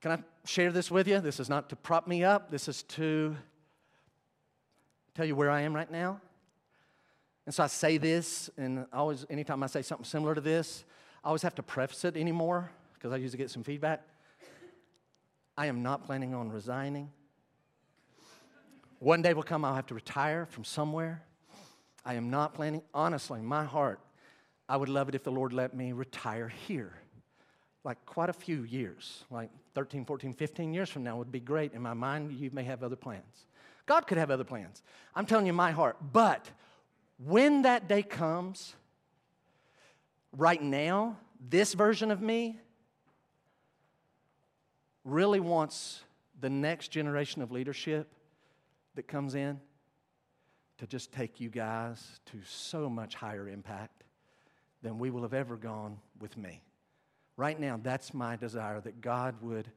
Can 0.00 0.12
I 0.12 0.18
share 0.46 0.72
this 0.72 0.90
with 0.90 1.08
you? 1.08 1.20
This 1.20 1.40
is 1.40 1.48
not 1.48 1.68
to 1.70 1.76
prop 1.76 2.06
me 2.06 2.24
up, 2.24 2.50
this 2.50 2.68
is 2.68 2.82
to 2.84 3.36
tell 5.14 5.26
you 5.26 5.34
where 5.34 5.50
I 5.50 5.62
am 5.62 5.74
right 5.74 5.90
now. 5.90 6.20
And 7.44 7.54
so 7.54 7.64
I 7.64 7.66
say 7.66 7.98
this, 7.98 8.50
and 8.56 8.86
always, 8.92 9.26
anytime 9.30 9.62
I 9.62 9.66
say 9.66 9.82
something 9.82 10.04
similar 10.04 10.34
to 10.34 10.40
this, 10.40 10.84
I 11.24 11.28
always 11.28 11.42
have 11.42 11.54
to 11.56 11.62
preface 11.62 12.04
it 12.04 12.16
anymore 12.16 12.70
because 12.94 13.12
I 13.12 13.16
usually 13.16 13.38
get 13.38 13.50
some 13.50 13.64
feedback. 13.64 14.02
I 15.56 15.66
am 15.66 15.82
not 15.82 16.04
planning 16.04 16.34
on 16.34 16.50
resigning. 16.50 17.10
One 19.00 19.22
day 19.22 19.34
will 19.34 19.42
come, 19.42 19.64
I'll 19.64 19.74
have 19.74 19.86
to 19.86 19.94
retire 19.94 20.46
from 20.46 20.64
somewhere. 20.64 21.22
I 22.04 22.14
am 22.14 22.30
not 22.30 22.54
planning, 22.54 22.82
honestly, 22.94 23.40
my 23.40 23.64
heart, 23.64 24.00
I 24.68 24.76
would 24.76 24.88
love 24.88 25.08
it 25.08 25.14
if 25.14 25.24
the 25.24 25.32
Lord 25.32 25.52
let 25.52 25.74
me 25.74 25.92
retire 25.92 26.48
here. 26.48 26.92
Like 27.84 28.04
quite 28.04 28.28
a 28.28 28.34
few 28.34 28.64
years, 28.64 29.24
like 29.30 29.50
13, 29.74 30.04
14, 30.04 30.34
15 30.34 30.74
years 30.74 30.90
from 30.90 31.04
now 31.04 31.16
would 31.16 31.32
be 31.32 31.40
great. 31.40 31.72
In 31.72 31.80
my 31.80 31.94
mind, 31.94 32.32
you 32.32 32.50
may 32.52 32.64
have 32.64 32.82
other 32.82 32.96
plans. 32.96 33.46
God 33.86 34.06
could 34.06 34.18
have 34.18 34.30
other 34.30 34.44
plans. 34.44 34.82
I'm 35.14 35.24
telling 35.24 35.46
you 35.46 35.52
my 35.52 35.70
heart. 35.70 35.96
But 36.12 36.50
when 37.24 37.62
that 37.62 37.88
day 37.88 38.02
comes, 38.02 38.74
right 40.36 40.62
now, 40.62 41.16
this 41.40 41.72
version 41.72 42.10
of 42.10 42.20
me 42.20 42.58
really 45.04 45.40
wants 45.40 46.02
the 46.40 46.50
next 46.50 46.88
generation 46.88 47.40
of 47.40 47.50
leadership 47.50 48.12
that 48.94 49.08
comes 49.08 49.34
in 49.34 49.60
to 50.78 50.86
just 50.86 51.12
take 51.12 51.40
you 51.40 51.48
guys 51.48 52.20
to 52.26 52.38
so 52.44 52.88
much 52.88 53.14
higher 53.14 53.48
impact 53.48 54.04
than 54.82 54.98
we 54.98 55.10
will 55.10 55.22
have 55.22 55.34
ever 55.34 55.56
gone 55.56 55.98
with 56.20 56.36
me. 56.36 56.62
Right 57.36 57.58
now, 57.58 57.78
that's 57.82 58.14
my 58.14 58.36
desire 58.36 58.80
that 58.80 59.00
God 59.00 59.36
would, 59.42 59.70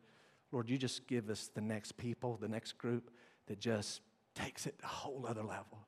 Lord, 0.52 0.70
you 0.70 0.78
just 0.78 1.08
give 1.08 1.30
us 1.30 1.50
the 1.54 1.62
next 1.62 1.98
people, 1.98 2.38
the 2.40 2.48
next 2.48 2.78
group 2.78 3.12
that 3.48 3.60
just 3.60 4.02
takes 4.36 4.66
it 4.66 4.78
to 4.80 4.86
a 4.86 4.88
whole 4.88 5.26
other 5.28 5.44
level, 5.44 5.80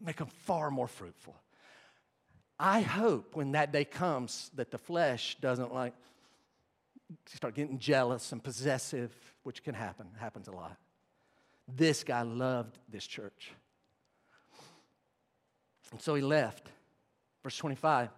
make 0.00 0.16
them 0.16 0.28
far 0.28 0.70
more 0.70 0.88
fruitful. 0.88 1.34
I 2.58 2.80
hope 2.80 3.34
when 3.34 3.52
that 3.52 3.72
day 3.72 3.84
comes 3.84 4.50
that 4.54 4.70
the 4.70 4.78
flesh 4.78 5.36
doesn't 5.40 5.74
like 5.74 5.94
start 7.26 7.54
getting 7.54 7.78
jealous 7.78 8.32
and 8.32 8.42
possessive, 8.42 9.12
which 9.42 9.62
can 9.64 9.74
happen, 9.74 10.06
happens 10.18 10.48
a 10.48 10.52
lot. 10.52 10.76
This 11.68 12.04
guy 12.04 12.22
loved 12.22 12.78
this 12.88 13.06
church. 13.06 13.52
And 15.92 16.00
so 16.00 16.14
he 16.14 16.22
left. 16.22 16.68
Verse 17.42 17.56
25, 17.56 18.08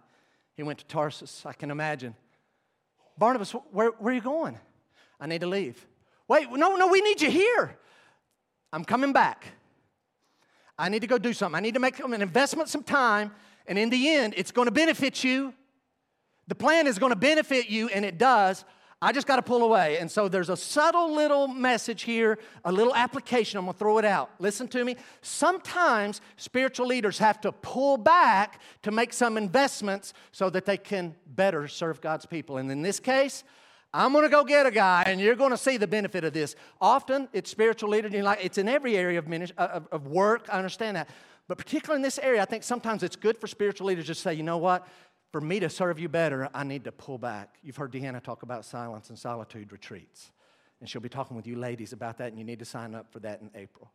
he 0.55 0.63
went 0.63 0.79
to 0.79 0.85
Tarsus. 0.85 1.45
I 1.45 1.53
can 1.53 1.69
imagine. 1.69 2.15
Barnabas, 3.17 3.51
where, 3.71 3.89
where 3.91 4.11
are 4.11 4.15
you 4.15 4.21
going? 4.21 4.57
I 5.19 5.27
need 5.27 5.41
to 5.41 5.47
leave. 5.47 5.85
Wait, 6.27 6.49
no, 6.51 6.75
no, 6.75 6.87
we 6.87 7.01
need 7.01 7.21
you 7.21 7.29
here. 7.29 7.77
I'm 8.73 8.83
coming 8.83 9.13
back. 9.13 9.47
I 10.77 10.89
need 10.89 11.01
to 11.01 11.07
go 11.07 11.17
do 11.17 11.33
something. 11.33 11.55
I 11.55 11.61
need 11.61 11.75
to 11.75 11.79
make 11.79 11.99
an 11.99 12.21
investment, 12.21 12.69
some 12.69 12.83
time, 12.83 13.31
and 13.67 13.77
in 13.79 13.89
the 13.89 14.09
end, 14.09 14.33
it's 14.35 14.51
going 14.51 14.65
to 14.65 14.71
benefit 14.71 15.23
you. 15.23 15.53
The 16.47 16.55
plan 16.55 16.85
is 16.85 16.99
going 16.99 17.11
to 17.11 17.17
benefit 17.17 17.69
you, 17.69 17.87
and 17.89 18.03
it 18.03 18.17
does. 18.17 18.65
I 19.05 19.11
just 19.11 19.27
got 19.27 19.35
to 19.35 19.43
pull 19.43 19.61
away. 19.61 19.99
And 19.99 20.09
so 20.09 20.27
there's 20.27 20.49
a 20.49 20.57
subtle 20.57 21.13
little 21.13 21.47
message 21.47 22.01
here, 22.01 22.39
a 22.63 22.71
little 22.71 22.95
application. 22.95 23.59
I'm 23.59 23.65
going 23.65 23.73
to 23.73 23.77
throw 23.77 23.99
it 23.99 24.05
out. 24.05 24.31
Listen 24.39 24.67
to 24.69 24.83
me. 24.83 24.95
Sometimes 25.21 26.21
spiritual 26.37 26.87
leaders 26.87 27.19
have 27.19 27.39
to 27.41 27.51
pull 27.51 27.97
back 27.97 28.59
to 28.81 28.89
make 28.89 29.13
some 29.13 29.37
investments 29.37 30.15
so 30.31 30.49
that 30.49 30.65
they 30.65 30.77
can 30.77 31.13
better 31.27 31.67
serve 31.67 32.01
God's 32.01 32.25
people. 32.25 32.57
And 32.57 32.71
in 32.71 32.81
this 32.81 32.99
case, 32.99 33.43
I'm 33.93 34.11
going 34.11 34.23
to 34.25 34.29
go 34.29 34.43
get 34.43 34.65
a 34.65 34.71
guy, 34.71 35.03
and 35.05 35.21
you're 35.21 35.35
going 35.35 35.51
to 35.51 35.57
see 35.57 35.77
the 35.77 35.87
benefit 35.87 36.23
of 36.23 36.33
this. 36.33 36.55
Often, 36.81 37.29
it's 37.31 37.51
spiritual 37.51 37.91
leaders. 37.91 38.11
You 38.11 38.23
Like 38.23 38.43
it's 38.43 38.57
in 38.57 38.67
every 38.67 38.97
area 38.97 39.19
of, 39.19 39.27
ministry, 39.27 39.55
uh, 39.59 39.67
of, 39.67 39.87
of 39.91 40.07
work. 40.07 40.47
I 40.51 40.57
understand 40.57 40.97
that, 40.97 41.09
but 41.47 41.59
particularly 41.59 41.99
in 41.99 42.01
this 42.01 42.17
area, 42.17 42.41
I 42.41 42.45
think 42.45 42.63
sometimes 42.63 43.03
it's 43.03 43.15
good 43.15 43.37
for 43.37 43.45
spiritual 43.45 43.85
leaders 43.85 44.07
to 44.07 44.15
say, 44.15 44.33
you 44.33 44.41
know 44.41 44.57
what? 44.57 44.87
For 45.35 45.41
me 45.41 45.59
to 45.59 45.69
serve 45.69 45.99
you 45.99 46.07
better, 46.07 46.47
I 46.53 46.63
need 46.63 46.85
to 46.85 46.93
pull 46.93 47.17
back. 47.17 47.57
You've 47.61 47.75
heard 47.75 47.91
Deanna 47.91 48.23
talk 48.23 48.43
about 48.43 48.63
silence 48.63 49.09
and 49.09 49.19
solitude 49.19 49.73
retreats. 49.73 50.31
And 50.79 50.87
she'll 50.89 51.01
be 51.01 51.09
talking 51.09 51.35
with 51.35 51.45
you 51.45 51.57
ladies 51.57 51.91
about 51.91 52.19
that, 52.19 52.29
and 52.29 52.39
you 52.39 52.45
need 52.45 52.59
to 52.59 52.63
sign 52.63 52.95
up 52.95 53.11
for 53.11 53.19
that 53.19 53.41
in 53.41 53.51
April. 53.53 53.91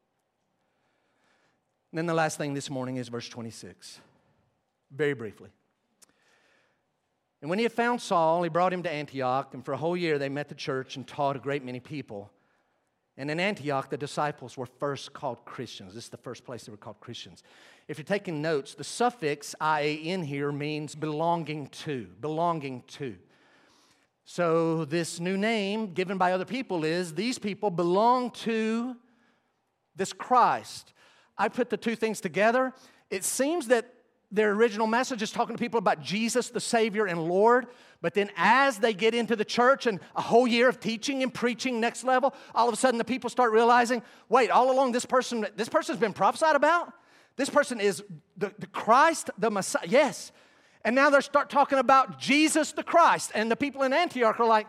And 1.90 1.96
then 1.96 2.04
the 2.04 2.12
last 2.12 2.36
thing 2.36 2.52
this 2.52 2.68
morning 2.68 2.98
is 2.98 3.08
verse 3.08 3.26
26, 3.26 4.00
very 4.94 5.14
briefly. 5.14 5.48
And 7.40 7.48
when 7.48 7.58
he 7.58 7.62
had 7.62 7.72
found 7.72 8.02
Saul, 8.02 8.42
he 8.42 8.50
brought 8.50 8.74
him 8.74 8.82
to 8.82 8.90
Antioch, 8.90 9.54
and 9.54 9.64
for 9.64 9.72
a 9.72 9.78
whole 9.78 9.96
year 9.96 10.18
they 10.18 10.28
met 10.28 10.50
the 10.50 10.54
church 10.54 10.96
and 10.96 11.08
taught 11.08 11.36
a 11.36 11.38
great 11.38 11.64
many 11.64 11.80
people. 11.80 12.30
And 13.20 13.30
in 13.30 13.38
Antioch, 13.38 13.90
the 13.90 13.98
disciples 13.98 14.56
were 14.56 14.64
first 14.64 15.12
called 15.12 15.44
Christians. 15.44 15.92
This 15.92 16.04
is 16.04 16.10
the 16.10 16.16
first 16.16 16.42
place 16.42 16.64
they 16.64 16.70
were 16.70 16.78
called 16.78 17.00
Christians. 17.00 17.42
If 17.86 17.98
you're 17.98 18.04
taking 18.06 18.40
notes, 18.40 18.74
the 18.74 18.82
suffix 18.82 19.54
IAN 19.60 20.22
here 20.22 20.50
means 20.50 20.94
belonging 20.94 21.66
to, 21.66 22.06
belonging 22.22 22.82
to. 22.92 23.16
So, 24.24 24.86
this 24.86 25.20
new 25.20 25.36
name 25.36 25.92
given 25.92 26.16
by 26.16 26.32
other 26.32 26.46
people 26.46 26.82
is 26.82 27.12
these 27.12 27.38
people 27.38 27.70
belong 27.70 28.30
to 28.46 28.96
this 29.94 30.14
Christ. 30.14 30.94
I 31.36 31.48
put 31.48 31.68
the 31.68 31.76
two 31.76 31.96
things 31.96 32.22
together. 32.22 32.72
It 33.10 33.24
seems 33.24 33.66
that 33.66 33.92
their 34.32 34.52
original 34.52 34.86
message 34.86 35.22
is 35.22 35.32
talking 35.32 35.56
to 35.56 35.60
people 35.60 35.78
about 35.78 36.02
Jesus, 36.02 36.50
the 36.50 36.60
Savior 36.60 37.06
and 37.06 37.22
Lord. 37.24 37.66
But 38.00 38.14
then, 38.14 38.30
as 38.36 38.78
they 38.78 38.94
get 38.94 39.14
into 39.14 39.36
the 39.36 39.44
church 39.44 39.86
and 39.86 40.00
a 40.14 40.22
whole 40.22 40.46
year 40.46 40.68
of 40.68 40.80
teaching 40.80 41.22
and 41.22 41.32
preaching 41.34 41.80
next 41.80 42.04
level, 42.04 42.34
all 42.54 42.68
of 42.68 42.74
a 42.74 42.76
sudden 42.76 42.98
the 42.98 43.04
people 43.04 43.28
start 43.28 43.52
realizing 43.52 44.02
wait, 44.28 44.50
all 44.50 44.70
along 44.70 44.92
this 44.92 45.04
person, 45.04 45.46
this 45.56 45.68
person's 45.68 45.98
been 45.98 46.12
prophesied 46.12 46.56
about? 46.56 46.92
This 47.36 47.50
person 47.50 47.80
is 47.80 48.02
the, 48.36 48.52
the 48.58 48.66
Christ, 48.66 49.30
the 49.38 49.50
Messiah. 49.50 49.86
Yes. 49.88 50.32
And 50.84 50.94
now 50.94 51.10
they 51.10 51.20
start 51.20 51.50
talking 51.50 51.78
about 51.78 52.18
Jesus 52.18 52.72
the 52.72 52.82
Christ. 52.82 53.32
And 53.34 53.50
the 53.50 53.56
people 53.56 53.82
in 53.82 53.92
Antioch 53.92 54.40
are 54.40 54.46
like, 54.46 54.66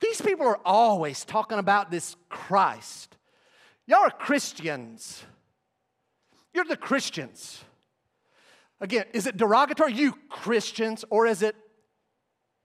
these 0.00 0.20
people 0.20 0.46
are 0.46 0.60
always 0.64 1.24
talking 1.24 1.58
about 1.58 1.90
this 1.90 2.16
Christ. 2.28 3.16
Y'all 3.86 4.00
are 4.00 4.10
Christians. 4.10 5.22
You're 6.52 6.64
the 6.64 6.76
Christians. 6.76 7.62
Again, 8.82 9.04
is 9.12 9.28
it 9.28 9.36
derogatory, 9.36 9.92
you 9.92 10.12
Christians, 10.28 11.04
or 11.08 11.24
is 11.24 11.40
it 11.42 11.54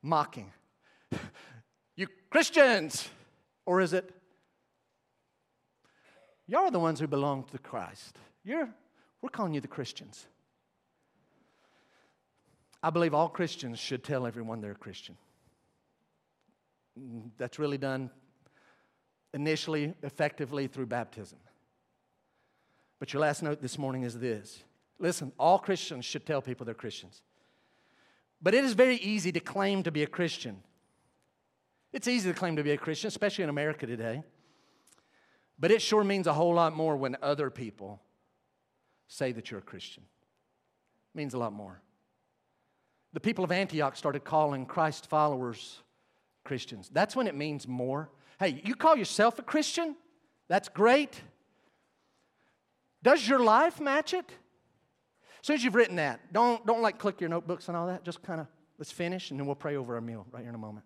mocking? 0.01 0.51
you 1.95 2.07
Christians, 2.32 3.07
or 3.68 3.82
is 3.82 3.93
it, 3.93 4.09
y'all 6.47 6.63
are 6.63 6.72
the 6.72 6.80
ones 6.80 6.99
who 6.99 7.05
belong 7.05 7.43
to 7.51 7.59
Christ. 7.59 8.18
You're, 8.43 8.68
we're 9.22 9.30
calling 9.30 9.53
you 9.53 9.61
the 9.61 9.68
Christians. 9.68 10.26
I 12.82 12.89
believe 12.89 13.13
all 13.13 13.30
Christians 13.30 13.78
should 13.78 14.03
tell 14.03 14.26
everyone 14.26 14.59
they're 14.59 14.72
a 14.72 14.76
Christian. 14.76 15.18
Mm, 16.99 17.30
that's 17.38 17.59
really 17.59 17.78
done 17.78 18.09
initially, 19.36 19.93
effectively 20.01 20.65
through 20.65 20.88
baptism. 20.88 21.38
But 22.99 23.13
your 23.13 23.22
last 23.22 23.43
note 23.43 23.61
this 23.61 23.78
morning 23.78 24.01
is 24.01 24.18
this 24.18 24.63
Listen, 24.99 25.31
all 25.37 25.59
Christians 25.59 26.05
should 26.05 26.25
tell 26.25 26.41
people 26.41 26.65
they're 26.65 26.73
Christians. 26.73 27.21
But 28.41 28.53
it 28.53 28.63
is 28.63 28.73
very 28.73 28.97
easy 28.97 29.31
to 29.31 29.39
claim 29.39 29.83
to 29.83 29.91
be 29.91 30.03
a 30.03 30.07
Christian. 30.07 30.61
It's 31.93 32.07
easy 32.07 32.31
to 32.31 32.37
claim 32.37 32.55
to 32.55 32.63
be 32.63 32.71
a 32.71 32.77
Christian, 32.77 33.07
especially 33.07 33.43
in 33.43 33.49
America 33.49 33.85
today. 33.85 34.23
But 35.59 35.71
it 35.71 35.81
sure 35.81 36.03
means 36.03 36.27
a 36.27 36.33
whole 36.33 36.53
lot 36.53 36.75
more 36.75 36.95
when 36.95 37.17
other 37.21 37.49
people 37.49 38.01
say 39.07 39.31
that 39.31 39.49
you're 39.49 39.59
a 39.59 39.63
Christian. 39.63 40.03
It 40.03 41.17
means 41.17 41.33
a 41.33 41.39
lot 41.39 41.53
more. 41.53 41.81
The 43.13 43.19
people 43.19 43.43
of 43.43 43.51
Antioch 43.51 43.95
started 43.95 44.23
calling 44.23 44.65
Christ 44.65 45.07
followers 45.07 45.81
Christians. 46.43 46.89
That's 46.93 47.15
when 47.15 47.27
it 47.27 47.35
means 47.35 47.67
more. 47.67 48.09
Hey, 48.39 48.61
you 48.63 48.75
call 48.75 48.95
yourself 48.95 49.39
a 49.39 49.41
Christian? 49.41 49.95
That's 50.47 50.69
great. 50.69 51.21
Does 53.01 53.27
your 53.27 53.39
life 53.39 53.79
match 53.79 54.13
it? 54.13 54.31
As 55.47 55.49
soon 55.49 55.55
as 55.55 55.63
you've 55.63 55.75
written 55.75 55.95
that, 55.95 56.33
don't, 56.33 56.65
don't 56.65 56.81
like 56.81 56.99
click 56.99 57.21
your 57.21 57.29
notebooks 57.29 57.69
and 57.69 57.77
all 57.77 57.87
that. 57.87 58.03
Just 58.03 58.21
kind 58.21 58.41
of 58.41 58.47
let's 58.77 58.91
finish 58.91 59.31
and 59.31 59.39
then 59.39 59.47
we'll 59.47 59.55
pray 59.55 59.77
over 59.77 59.95
our 59.95 60.01
meal 60.01 60.25
right 60.29 60.41
here 60.41 60.49
in 60.49 60.55
a 60.55 60.57
moment. 60.57 60.85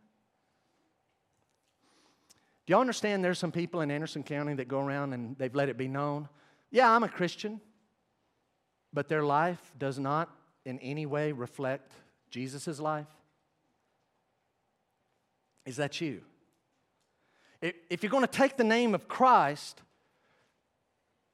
Do 2.67 2.73
y'all 2.73 2.81
understand 2.81 3.25
there's 3.25 3.39
some 3.39 3.51
people 3.51 3.81
in 3.81 3.89
Anderson 3.89 4.21
County 4.21 4.53
that 4.53 4.67
go 4.67 4.79
around 4.79 5.13
and 5.13 5.35
they've 5.39 5.55
let 5.55 5.69
it 5.69 5.79
be 5.79 5.87
known? 5.87 6.29
Yeah, 6.69 6.91
I'm 6.91 7.01
a 7.01 7.09
Christian, 7.09 7.59
but 8.93 9.09
their 9.09 9.23
life 9.23 9.73
does 9.79 9.97
not 9.97 10.29
in 10.63 10.77
any 10.77 11.07
way 11.07 11.31
reflect 11.31 11.91
Jesus' 12.29 12.79
life? 12.79 13.07
Is 15.65 15.77
that 15.77 15.99
you? 15.99 16.21
If 17.63 18.03
you're 18.03 18.11
going 18.11 18.27
to 18.27 18.31
take 18.31 18.57
the 18.57 18.63
name 18.63 18.93
of 18.93 19.07
Christ, 19.07 19.81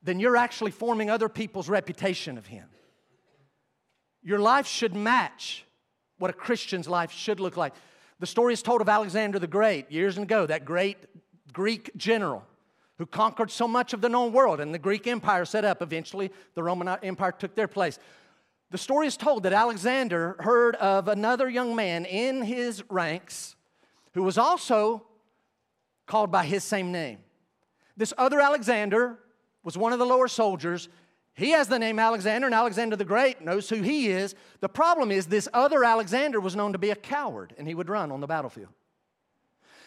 then 0.01 0.17
you're 0.21 0.38
actually 0.38 0.71
forming 0.71 1.09
other 1.09 1.28
people's 1.28 1.67
reputation 1.67 2.38
of 2.38 2.47
Him. 2.47 2.69
Your 4.28 4.39
life 4.39 4.67
should 4.67 4.93
match 4.93 5.63
what 6.17 6.30
a 6.30 6.34
Christian's 6.34 6.89
life 6.89 7.13
should 7.13 7.39
look 7.39 7.55
like. 7.55 7.73
The 8.19 8.28
story 8.28 8.51
is 8.51 8.61
told 8.61 8.82
of 8.82 8.89
Alexander 8.89 9.39
the 9.39 9.47
Great 9.47 9.89
years 9.89 10.17
ago, 10.17 10.45
that 10.45 10.65
great 10.65 10.97
Greek 11.53 11.91
general 11.95 12.43
who 12.97 13.05
conquered 13.05 13.49
so 13.49 13.69
much 13.69 13.93
of 13.93 14.01
the 14.01 14.09
known 14.09 14.34
world, 14.34 14.59
and 14.59 14.73
the 14.73 14.80
Greek 14.80 15.07
Empire 15.07 15.45
set 15.45 15.63
up. 15.63 15.82
Eventually, 15.82 16.30
the 16.55 16.61
Roman 16.61 16.89
Empire 17.03 17.32
took 17.32 17.55
their 17.55 17.69
place. 17.69 17.99
The 18.69 18.78
story 18.78 19.07
is 19.07 19.15
told 19.15 19.43
that 19.43 19.53
Alexander 19.53 20.36
heard 20.39 20.75
of 20.75 21.07
another 21.07 21.47
young 21.47 21.73
man 21.73 22.03
in 22.03 22.41
his 22.41 22.84
ranks 22.89 23.55
who 24.13 24.23
was 24.23 24.38
also 24.38 25.05
called 26.05 26.34
by 26.34 26.45
his 26.45 26.65
same 26.65 26.91
name. 26.91 27.19
This 27.95 28.13
other 28.17 28.41
Alexander 28.41 29.19
was 29.63 29.78
one 29.78 29.93
of 29.93 29.99
the 29.99 30.05
lower 30.05 30.28
soldiers, 30.28 30.89
he 31.38 31.51
has 31.51 31.67
the 31.67 31.77
name 31.77 31.99
Alexander, 31.99 32.47
and 32.47 32.55
Alexander 32.55 32.95
the 32.95 33.05
Great 33.05 33.41
knows 33.41 33.69
who 33.69 33.83
he 33.83 34.09
is. 34.09 34.33
The 34.59 34.67
problem 34.67 35.11
is, 35.11 35.27
this 35.27 35.47
other 35.53 35.83
Alexander 35.83 36.39
was 36.39 36.55
known 36.55 36.73
to 36.73 36.79
be 36.79 36.89
a 36.89 36.95
coward, 36.95 37.53
and 37.59 37.67
he 37.67 37.75
would 37.75 37.89
run 37.89 38.11
on 38.11 38.21
the 38.21 38.27
battlefield. 38.27 38.73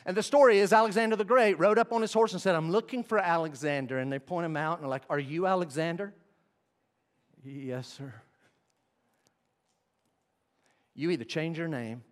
And 0.07 0.17
the 0.17 0.23
story 0.23 0.61
is 0.61 0.73
Alexander 0.73 1.17
the 1.17 1.25
Great 1.25 1.59
rode 1.59 1.77
up 1.77 1.93
on 1.93 2.03
his 2.03 2.13
horse 2.13 2.33
and 2.33 2.41
said, 2.41 2.55
I'm 2.55 2.71
looking 2.71 3.03
for 3.03 3.19
Alexander. 3.19 3.99
And 3.99 4.13
they 4.13 4.21
point 4.21 4.47
him 4.47 4.57
out 4.57 4.79
and 4.79 4.87
are 4.87 4.89
like, 4.89 5.03
Are 5.11 5.19
you 5.19 5.49
Alexander? 5.49 6.15
Yes, 7.45 7.89
sir. 7.89 8.15
You 10.95 11.11
either 11.11 11.25
change 11.25 11.59
your 11.59 11.69
name 11.69 12.05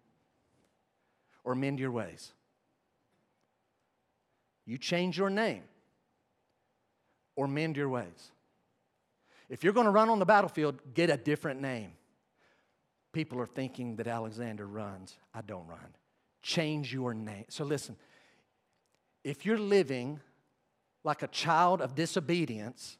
or 1.45 1.55
mend 1.55 1.79
your 1.79 1.93
ways. 1.93 2.33
You 4.67 4.79
change 4.79 5.17
your 5.17 5.31
name 5.31 5.63
or 7.37 7.47
mend 7.47 7.77
your 7.77 7.89
ways. 7.89 8.33
If 9.49 9.65
you're 9.65 9.73
going 9.73 9.87
to 9.87 9.91
run 9.91 10.11
on 10.11 10.19
the 10.19 10.27
battlefield, 10.27 10.79
get 10.95 11.11
a 11.11 11.17
different 11.17 11.61
name. 11.61 11.93
People 13.13 13.41
are 13.41 13.47
thinking 13.47 13.97
that 13.97 14.07
Alexander 14.07 14.67
runs. 14.67 15.17
I 15.35 15.41
don't 15.41 15.67
run. 15.67 15.95
Change 16.43 16.93
your 16.93 17.15
name. 17.15 17.47
So 17.49 17.65
listen, 17.65 17.97
if 19.25 19.47
you're 19.47 19.59
living 19.59 20.21
like 21.05 21.23
a 21.23 21.29
child 21.29 21.81
of 21.81 21.95
disobedience, 21.95 22.99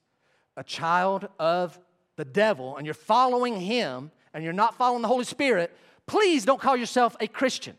a 0.57 0.65
child 0.65 1.29
of 1.39 1.79
the 2.17 2.25
devil, 2.25 2.77
and 2.77 2.87
you're 2.87 2.95
following 2.95 3.61
him 3.61 4.11
and 4.33 4.43
you're 4.43 4.53
not 4.53 4.77
following 4.77 5.03
the 5.03 5.09
Holy 5.09 5.25
Spirit, 5.25 5.77
please 6.07 6.45
don't 6.45 6.61
call 6.61 6.77
yourself 6.77 7.17
a 7.21 7.29
Christian. 7.29 7.77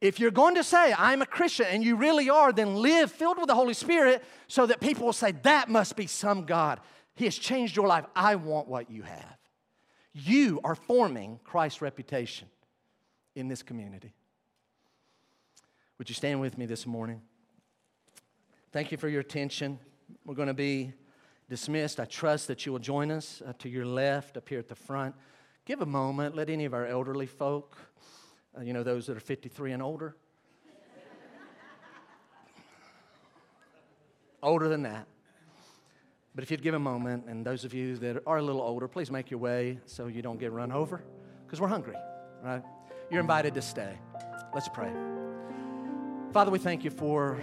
If 0.00 0.18
you're 0.18 0.30
going 0.30 0.54
to 0.56 0.64
say, 0.64 0.94
I'm 0.96 1.22
a 1.22 1.26
Christian, 1.26 1.66
and 1.66 1.84
you 1.84 1.94
really 1.94 2.28
are, 2.28 2.52
then 2.52 2.74
live 2.76 3.12
filled 3.12 3.38
with 3.38 3.46
the 3.46 3.54
Holy 3.54 3.74
Spirit 3.74 4.24
so 4.48 4.66
that 4.66 4.80
people 4.80 5.06
will 5.06 5.12
say, 5.12 5.32
that 5.42 5.68
must 5.68 5.96
be 5.96 6.06
some 6.08 6.44
God. 6.44 6.80
He 7.14 7.24
has 7.24 7.36
changed 7.36 7.76
your 7.76 7.86
life. 7.86 8.04
I 8.16 8.36
want 8.36 8.68
what 8.68 8.90
you 8.90 9.02
have. 9.02 9.36
You 10.14 10.60
are 10.64 10.74
forming 10.74 11.40
Christ's 11.44 11.82
reputation 11.82 12.48
in 13.34 13.48
this 13.48 13.62
community. 13.62 14.14
Would 15.98 16.08
you 16.08 16.14
stand 16.14 16.40
with 16.40 16.58
me 16.58 16.66
this 16.66 16.86
morning? 16.86 17.22
Thank 18.72 18.90
you 18.90 18.98
for 18.98 19.08
your 19.08 19.20
attention. 19.20 19.78
We're 20.24 20.34
going 20.34 20.48
to 20.48 20.54
be 20.54 20.92
dismissed. 21.48 22.00
I 22.00 22.06
trust 22.06 22.48
that 22.48 22.64
you 22.64 22.72
will 22.72 22.78
join 22.78 23.10
us 23.10 23.42
uh, 23.46 23.52
to 23.58 23.68
your 23.68 23.84
left 23.84 24.36
up 24.36 24.48
here 24.48 24.58
at 24.58 24.68
the 24.68 24.74
front. 24.74 25.14
Give 25.64 25.80
a 25.80 25.86
moment. 25.86 26.34
Let 26.34 26.50
any 26.50 26.64
of 26.64 26.74
our 26.74 26.86
elderly 26.86 27.26
folk, 27.26 27.76
uh, 28.56 28.62
you 28.62 28.72
know, 28.72 28.82
those 28.82 29.06
that 29.06 29.16
are 29.16 29.20
53 29.20 29.72
and 29.72 29.82
older, 29.82 30.16
older 34.42 34.68
than 34.68 34.82
that, 34.82 35.06
but 36.34 36.42
if 36.42 36.50
you'd 36.50 36.62
give 36.62 36.74
a 36.74 36.78
moment, 36.78 37.24
and 37.28 37.44
those 37.44 37.64
of 37.64 37.74
you 37.74 37.96
that 37.98 38.22
are 38.26 38.38
a 38.38 38.42
little 38.42 38.62
older, 38.62 38.88
please 38.88 39.10
make 39.10 39.30
your 39.30 39.40
way 39.40 39.78
so 39.84 40.06
you 40.06 40.22
don't 40.22 40.40
get 40.40 40.52
run 40.52 40.72
over, 40.72 41.02
because 41.46 41.60
we're 41.60 41.68
hungry, 41.68 41.96
right? 42.42 42.62
You're 43.10 43.20
invited 43.20 43.54
to 43.54 43.62
stay. 43.62 43.98
Let's 44.54 44.68
pray. 44.68 44.90
Father, 46.32 46.50
we 46.50 46.58
thank 46.58 46.84
you 46.84 46.90
for 46.90 47.42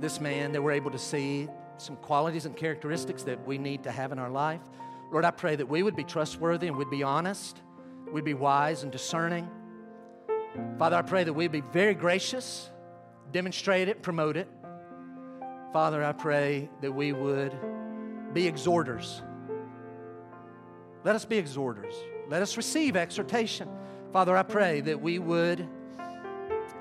this 0.00 0.20
man 0.20 0.52
that 0.52 0.62
we're 0.62 0.72
able 0.72 0.90
to 0.90 0.98
see 0.98 1.48
some 1.76 1.96
qualities 1.96 2.46
and 2.46 2.56
characteristics 2.56 3.22
that 3.24 3.46
we 3.46 3.58
need 3.58 3.82
to 3.82 3.90
have 3.90 4.12
in 4.12 4.18
our 4.18 4.30
life. 4.30 4.62
Lord, 5.12 5.26
I 5.26 5.30
pray 5.30 5.56
that 5.56 5.68
we 5.68 5.82
would 5.82 5.96
be 5.96 6.04
trustworthy 6.04 6.68
and 6.68 6.76
we'd 6.76 6.88
be 6.88 7.02
honest, 7.02 7.60
we'd 8.10 8.24
be 8.24 8.34
wise 8.34 8.82
and 8.82 8.90
discerning. 8.90 9.48
Father, 10.78 10.96
I 10.96 11.02
pray 11.02 11.24
that 11.24 11.32
we'd 11.32 11.52
be 11.52 11.60
very 11.60 11.94
gracious, 11.94 12.70
demonstrate 13.32 13.88
it, 13.88 14.00
promote 14.00 14.38
it. 14.38 14.48
Father, 15.72 16.02
I 16.02 16.12
pray 16.12 16.70
that 16.80 16.92
we 16.92 17.12
would 17.12 17.54
be 18.36 18.46
exhorters. 18.46 19.22
Let 21.04 21.16
us 21.16 21.24
be 21.24 21.38
exhorters. 21.38 21.94
Let 22.28 22.42
us 22.42 22.58
receive 22.58 22.94
exhortation. 22.94 23.66
Father, 24.12 24.36
I 24.36 24.42
pray 24.42 24.82
that 24.82 25.00
we 25.00 25.18
would 25.18 25.66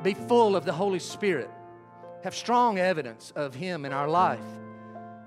be 0.03 0.15
full 0.15 0.57
of 0.57 0.65
the 0.65 0.73
Holy 0.73 0.99
Spirit, 0.99 1.49
have 2.25 2.35
strong 2.35 2.77
evidence 2.77 3.31
of 3.37 3.55
Him 3.55 3.85
in 3.85 3.93
our 3.93 4.09
life. 4.09 4.43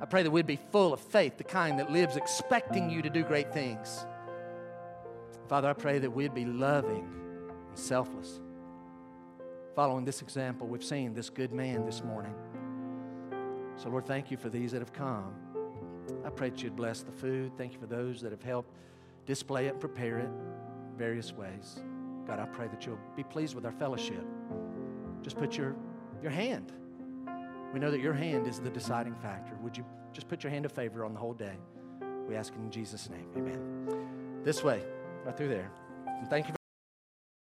I 0.02 0.04
pray 0.04 0.22
that 0.22 0.30
we'd 0.30 0.46
be 0.46 0.58
full 0.70 0.92
of 0.92 1.00
faith, 1.00 1.38
the 1.38 1.44
kind 1.44 1.78
that 1.78 1.90
lives 1.90 2.16
expecting 2.16 2.90
you 2.90 3.00
to 3.00 3.08
do 3.08 3.24
great 3.24 3.54
things. 3.54 4.04
Father, 5.48 5.70
I 5.70 5.72
pray 5.72 5.98
that 5.98 6.10
we'd 6.10 6.34
be 6.34 6.44
loving 6.44 7.08
and 7.70 7.78
selfless. 7.78 8.38
Following 9.74 10.04
this 10.04 10.20
example, 10.20 10.66
we've 10.66 10.84
seen 10.84 11.14
this 11.14 11.30
good 11.30 11.52
man 11.54 11.86
this 11.86 12.04
morning. 12.04 12.34
So, 13.76 13.88
Lord, 13.88 14.06
thank 14.06 14.30
you 14.30 14.36
for 14.36 14.50
these 14.50 14.72
that 14.72 14.80
have 14.80 14.92
come. 14.92 15.32
I 16.24 16.30
pray 16.30 16.50
that 16.50 16.62
you'd 16.62 16.76
bless 16.76 17.02
the 17.02 17.12
food. 17.12 17.52
Thank 17.56 17.72
you 17.72 17.78
for 17.78 17.86
those 17.86 18.20
that 18.22 18.32
have 18.32 18.42
helped 18.42 18.72
display 19.26 19.66
it, 19.66 19.78
prepare 19.78 20.18
it 20.18 20.30
various 20.96 21.32
ways. 21.32 21.80
God, 22.26 22.38
I 22.38 22.46
pray 22.46 22.68
that 22.68 22.84
you'll 22.84 22.98
be 23.16 23.24
pleased 23.24 23.54
with 23.54 23.64
our 23.64 23.72
fellowship. 23.72 24.24
Just 25.22 25.36
put 25.36 25.56
your, 25.56 25.74
your 26.22 26.30
hand. 26.30 26.72
We 27.72 27.80
know 27.80 27.90
that 27.90 28.00
your 28.00 28.14
hand 28.14 28.46
is 28.46 28.60
the 28.60 28.70
deciding 28.70 29.14
factor. 29.16 29.54
Would 29.62 29.76
you 29.76 29.84
just 30.12 30.28
put 30.28 30.42
your 30.42 30.50
hand 30.50 30.64
of 30.64 30.72
favor 30.72 31.04
on 31.04 31.12
the 31.12 31.20
whole 31.20 31.34
day? 31.34 31.56
We 32.28 32.36
ask 32.36 32.54
in 32.54 32.70
Jesus' 32.70 33.08
name. 33.08 33.28
Amen. 33.36 34.42
This 34.44 34.62
way, 34.62 34.82
right 35.24 35.36
through 35.36 35.48
there. 35.48 35.70
And 36.06 36.28
thank 36.28 36.48
you. 36.48 36.57